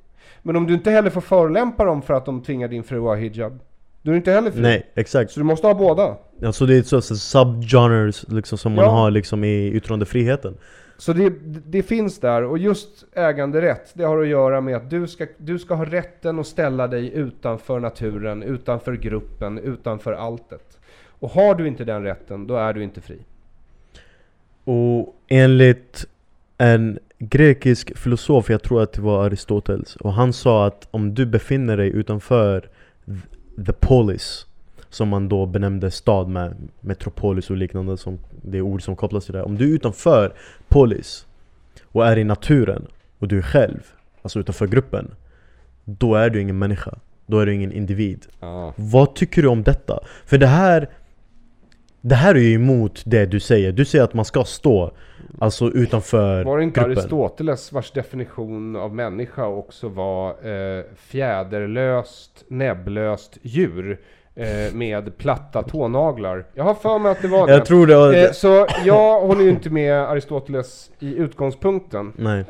[0.46, 3.04] Men om du inte heller får förolämpa dem för att de tvingar din fru att
[3.04, 3.58] ha hijab,
[4.02, 4.60] då är du inte heller fri.
[4.60, 5.30] Nej, exakt.
[5.30, 6.16] Så du måste ha båda.
[6.40, 10.56] Ja, så det är så, så subgenres liksom, som man har liksom i yttrandefriheten.
[10.96, 11.32] Så det,
[11.66, 15.58] det, finns där, och just äganderätt, det har att göra med att du ska, du
[15.58, 20.78] ska ha rätten att ställa dig utanför naturen, utanför gruppen, utanför alltet.
[21.08, 23.18] Och har du inte den rätten, då är du inte fri.
[24.64, 26.06] Och enligt
[26.58, 31.26] en grekisk filosof, jag tror att det var Aristoteles, och han sa att om du
[31.26, 32.68] befinner dig utanför
[33.66, 34.46] the polis,
[34.88, 39.24] som man då benämnde stad med, metropolis och liknande, som det är ord som kopplas
[39.24, 39.42] till det.
[39.42, 40.32] Om du är utanför
[40.68, 41.26] polis
[41.84, 42.86] och är i naturen,
[43.18, 43.80] och du är själv,
[44.22, 45.14] alltså utanför gruppen,
[45.84, 46.98] då är du ingen människa.
[47.26, 48.26] Då är du ingen individ.
[48.40, 48.72] Ah.
[48.76, 50.00] Vad tycker du om detta?
[50.26, 50.88] För det här
[52.00, 53.72] det här är ju emot det du säger.
[53.72, 54.92] Du säger att man ska stå
[55.38, 56.98] Alltså utanför Var det inte gruppen.
[56.98, 64.00] Aristoteles vars definition av människa också var eh, fjäderlöst, näbblöst djur?
[64.36, 66.46] Eh, med platta tånaglar.
[66.54, 67.52] Jag har för mig att det var det.
[67.52, 72.12] Jag tror det var eh, Så jag håller ju inte med Aristoteles i utgångspunkten.
[72.16, 72.44] Nej.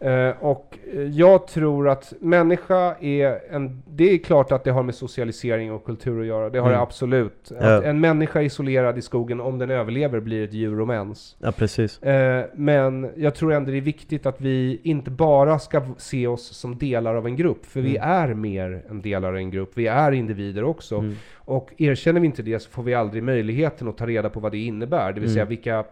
[0.00, 0.78] Eh, och
[1.12, 3.82] jag tror att människa är en...
[3.86, 6.50] Det är klart att det har med socialisering och kultur att göra.
[6.50, 6.78] Det har mm.
[6.78, 7.52] det absolut.
[7.60, 7.82] Ja.
[7.82, 11.36] En människa isolerad i skogen, om den överlever, blir ett djur och mens.
[11.38, 12.02] Ja, precis.
[12.02, 16.56] Eh, men jag tror ändå det är viktigt att vi inte bara ska se oss
[16.56, 17.66] som delar av en grupp.
[17.66, 17.92] För mm.
[17.92, 19.70] vi är mer än delar av en grupp.
[19.74, 20.96] Vi är individer också.
[20.96, 21.14] Mm.
[21.34, 24.52] Och erkänner vi inte det så får vi aldrig möjligheten att ta reda på vad
[24.52, 25.12] det innebär.
[25.12, 25.48] Det vill säga mm.
[25.48, 25.84] vilka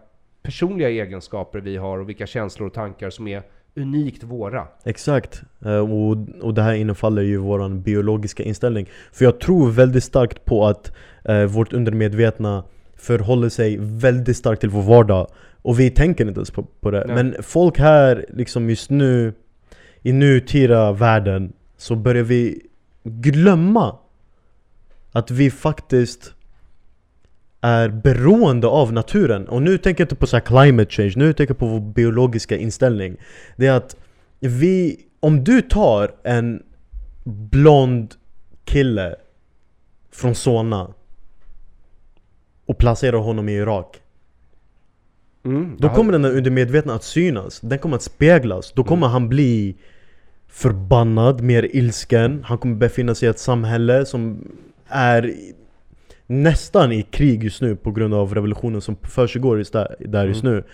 [0.43, 3.43] personliga egenskaper vi har och vilka känslor och tankar som är
[3.77, 4.67] unikt våra.
[4.85, 8.89] Exakt, eh, och, och det här innefaller ju vår biologiska inställning.
[9.13, 10.93] För jag tror väldigt starkt på att
[11.25, 12.65] eh, vårt undermedvetna
[12.97, 15.27] förhåller sig väldigt starkt till vår vardag.
[15.63, 17.05] Och vi tänker inte ens på, på det.
[17.07, 17.17] Nej.
[17.17, 19.33] Men folk här, liksom just nu,
[20.03, 22.61] i nutida världen, så börjar vi
[23.05, 23.97] glömma
[25.13, 26.35] att vi faktiskt
[27.63, 29.49] är beroende av naturen.
[29.49, 32.57] Och nu tänker jag inte på så climate change, nu tänker jag på vår biologiska
[32.57, 33.17] inställning.
[33.57, 33.97] Det är att
[34.41, 36.63] vi, om du tar en
[37.25, 38.15] blond
[38.65, 39.17] kille
[40.11, 40.95] från Solna
[42.67, 44.01] och placerar honom i Irak.
[45.45, 48.73] Mm, Då kommer den undermedvetna att synas, den kommer att speglas.
[48.73, 49.77] Då kommer han bli
[50.49, 52.45] förbannad, mer ilsken.
[52.45, 54.49] Han kommer befinna sig i ett samhälle som
[54.87, 55.35] är
[56.33, 60.43] nästan i krig just nu på grund av revolutionen som försiggår just där, där just
[60.43, 60.65] nu.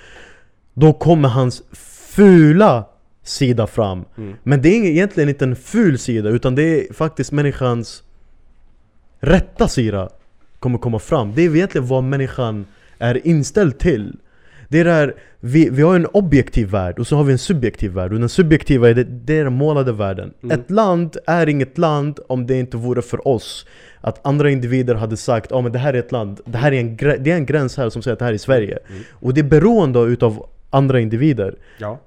[0.75, 2.85] Då kommer hans fula
[3.23, 4.05] sida fram.
[4.17, 4.35] Mm.
[4.43, 8.03] Men det är egentligen inte en ful sida, utan det är faktiskt människans
[9.21, 10.09] rätta sida
[10.59, 11.35] kommer komma fram.
[11.35, 12.67] Det är egentligen vad människan
[12.99, 14.17] är inställd till.
[14.69, 17.93] Det är där, vi, vi har en objektiv värld och så har vi en subjektiv
[17.93, 18.13] värld.
[18.13, 20.33] Och den subjektiva är, det, det är den målade världen.
[20.43, 20.61] Mm.
[20.61, 23.67] Ett land är inget land om det inte vore för oss.
[24.01, 26.81] Att andra individer hade sagt att men det här är ett land, det, här är
[26.81, 28.79] en, det är en gräns här som säger att det här är Sverige.
[28.89, 29.03] Mm.
[29.13, 31.55] Och det är beroende utav andra individer.
[31.79, 32.01] Ja.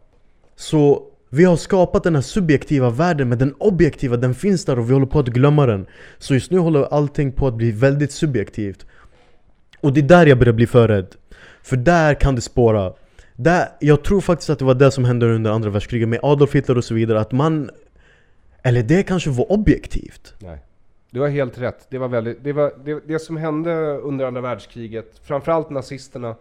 [0.56, 4.90] Så vi har skapat den här subjektiva världen, men den objektiva den finns där och
[4.90, 5.86] vi håller på att glömma den.
[6.18, 8.86] Så just nu håller allting på att bli väldigt subjektivt.
[9.80, 11.08] Och det är där jag börjar bli för rädd.
[11.64, 12.94] För där kan det spåra.
[13.36, 16.56] Där, jag tror faktiskt att det var det som hände under andra världskriget med Adolf
[16.56, 17.20] Hitler och så vidare.
[17.20, 17.70] Att man...
[18.64, 20.34] Eller det kanske var objektivt.
[20.40, 20.60] Nej.
[21.12, 21.88] Du har helt rätt.
[21.90, 26.36] Det var väldigt, det, var, det, det som hände under andra världskriget, framförallt nazisterna,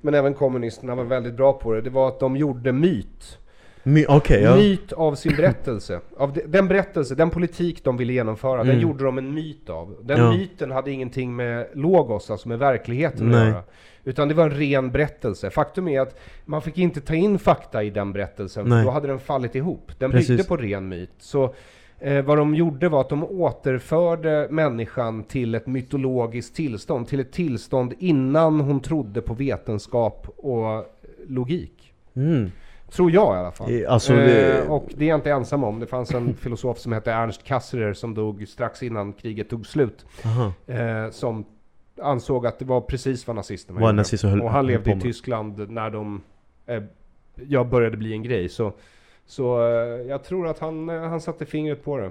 [0.00, 1.80] men även kommunisterna var väldigt bra på det.
[1.80, 3.38] Det var att de gjorde myt.
[3.82, 4.56] My- Okej, ja.
[4.56, 6.00] Myt av sin berättelse.
[6.16, 9.96] Av de, den berättelse, den politik de ville genomföra, den gjorde de en myt av.
[10.02, 10.32] Den Mm.
[10.32, 10.38] Ja.
[10.38, 13.40] myten hade ingenting med logos, alltså med verkligheten Nej.
[13.40, 13.62] att göra.
[14.04, 15.50] Utan det var en ren berättelse.
[15.50, 18.84] Faktum är att man fick inte ta in fakta i den berättelsen, för Nej.
[18.84, 19.92] då hade den fallit ihop.
[19.98, 20.28] Den Precis.
[20.28, 21.10] byggde på ren myt.
[21.18, 21.54] Så
[21.98, 27.32] eh, vad de gjorde var att de återförde människan till ett mytologiskt tillstånd, till ett
[27.32, 30.84] tillstånd innan hon trodde på vetenskap och
[31.28, 31.92] logik.
[32.16, 32.50] Mm.
[32.90, 33.70] Tror jag i alla fall.
[33.88, 35.80] Alltså det- eh, och det är jag inte ensam om.
[35.80, 40.06] Det fanns en filosof som hette Ernst Cassirer som dog strax innan kriget tog slut.
[40.66, 41.44] Eh, som
[42.02, 43.86] ansåg att det var precis vad nazisterna gjorde.
[43.96, 45.00] nazister och han levde i.
[45.00, 46.22] Tyskland när de
[46.66, 46.82] eh,
[47.48, 48.48] jag började bli en grej.
[48.48, 48.72] Så,
[49.26, 49.68] så eh,
[50.08, 52.10] jag tror att han, eh, han satte fingret på det.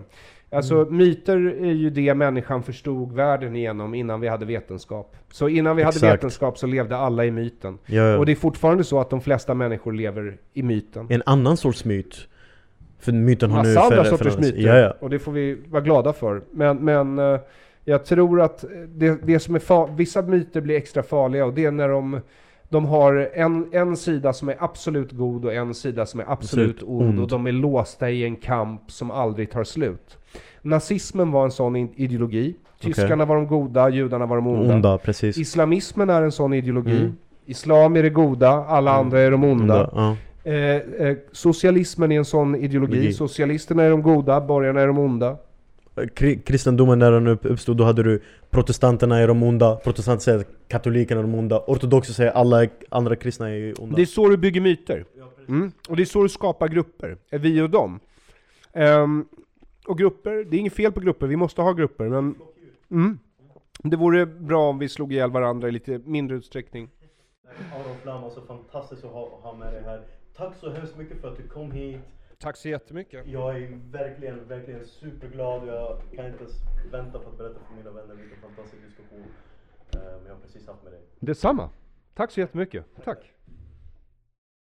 [0.52, 0.98] Alltså Mm.
[0.98, 5.16] myter är ju det människan förstod världen igenom innan vi hade vetenskap.
[5.32, 6.14] Så innan vi hade Exakt.
[6.14, 7.78] vetenskap så levde alla i myten.
[7.86, 8.18] Ja, ja.
[8.18, 11.08] Och det är fortfarande så att de flesta människor lever i myten.
[11.10, 12.28] En annan sorts myt.
[13.00, 14.78] För myten har nu Massa andra för- sorters myter.
[14.82, 14.94] Ja.
[15.00, 16.42] Och det får vi vara glada för.
[16.52, 17.40] Men, men eh,
[17.86, 21.66] jag tror att det, det som är fa- vissa myter blir extra farliga och det
[21.66, 22.20] är när de,
[22.70, 26.84] de har en, en sida som är absolut god och en sida som är absolut
[26.84, 27.20] ond.
[27.20, 30.18] Och de är låsta i en kamp som aldrig tar slut.
[30.61, 32.56] Nazismen var en sån ideologi.
[32.81, 34.73] Tyskarna var de goda, judarna var de onda.
[34.76, 35.38] Onda, precis.
[35.38, 36.97] Islamismen är en sån ideologi.
[36.97, 37.14] Mm.
[37.45, 39.89] Islam är det goda, alla andra är de onda.
[39.93, 40.15] ja.
[40.43, 40.76] Eh,
[41.07, 42.91] eh, socialismen är en sån ideologi.
[42.93, 43.14] Ideologi.
[43.14, 45.38] Socialisterna är de goda, borgarna är de onda.
[46.15, 50.43] Kri- Kristendomen när den upp- uppstod, då hade du protestanterna är de onda, protestanter säger
[50.68, 53.95] katolikerna är de onda, ortodoxer säger alla andra kristna är onda.
[53.95, 55.06] Det är så du bygger myter.
[55.47, 55.72] Mm.
[55.89, 57.18] Och det är så du skapar grupper.
[57.31, 57.99] Eh, Vi och dem.
[58.73, 59.26] Ehm,
[59.90, 62.36] och grupper, det är inget fel på grupper, vi måste ha grupper, men...
[62.91, 63.20] Mm.
[63.84, 66.90] Det vore bra om vi slog ihjäl varandra i lite mindre utsträckning.
[67.74, 70.03] Aron Flam, alltså fantastiskt att ha, ha med dig här.
[70.36, 71.99] Tack så hemskt mycket för att du kom hit.
[72.38, 73.28] Tack så jättemycket.
[73.28, 75.68] Jag är verkligen, verkligen superglad.
[75.68, 76.56] Jag kan inte ens
[76.91, 79.24] vänta på att berätta för mina vänner vilken fantastisk diskussion
[79.94, 81.02] eh, jag har precis haft med dig.
[81.20, 81.70] Detsamma.
[82.14, 82.86] Tack så jättemycket.
[83.03, 83.34] Tack.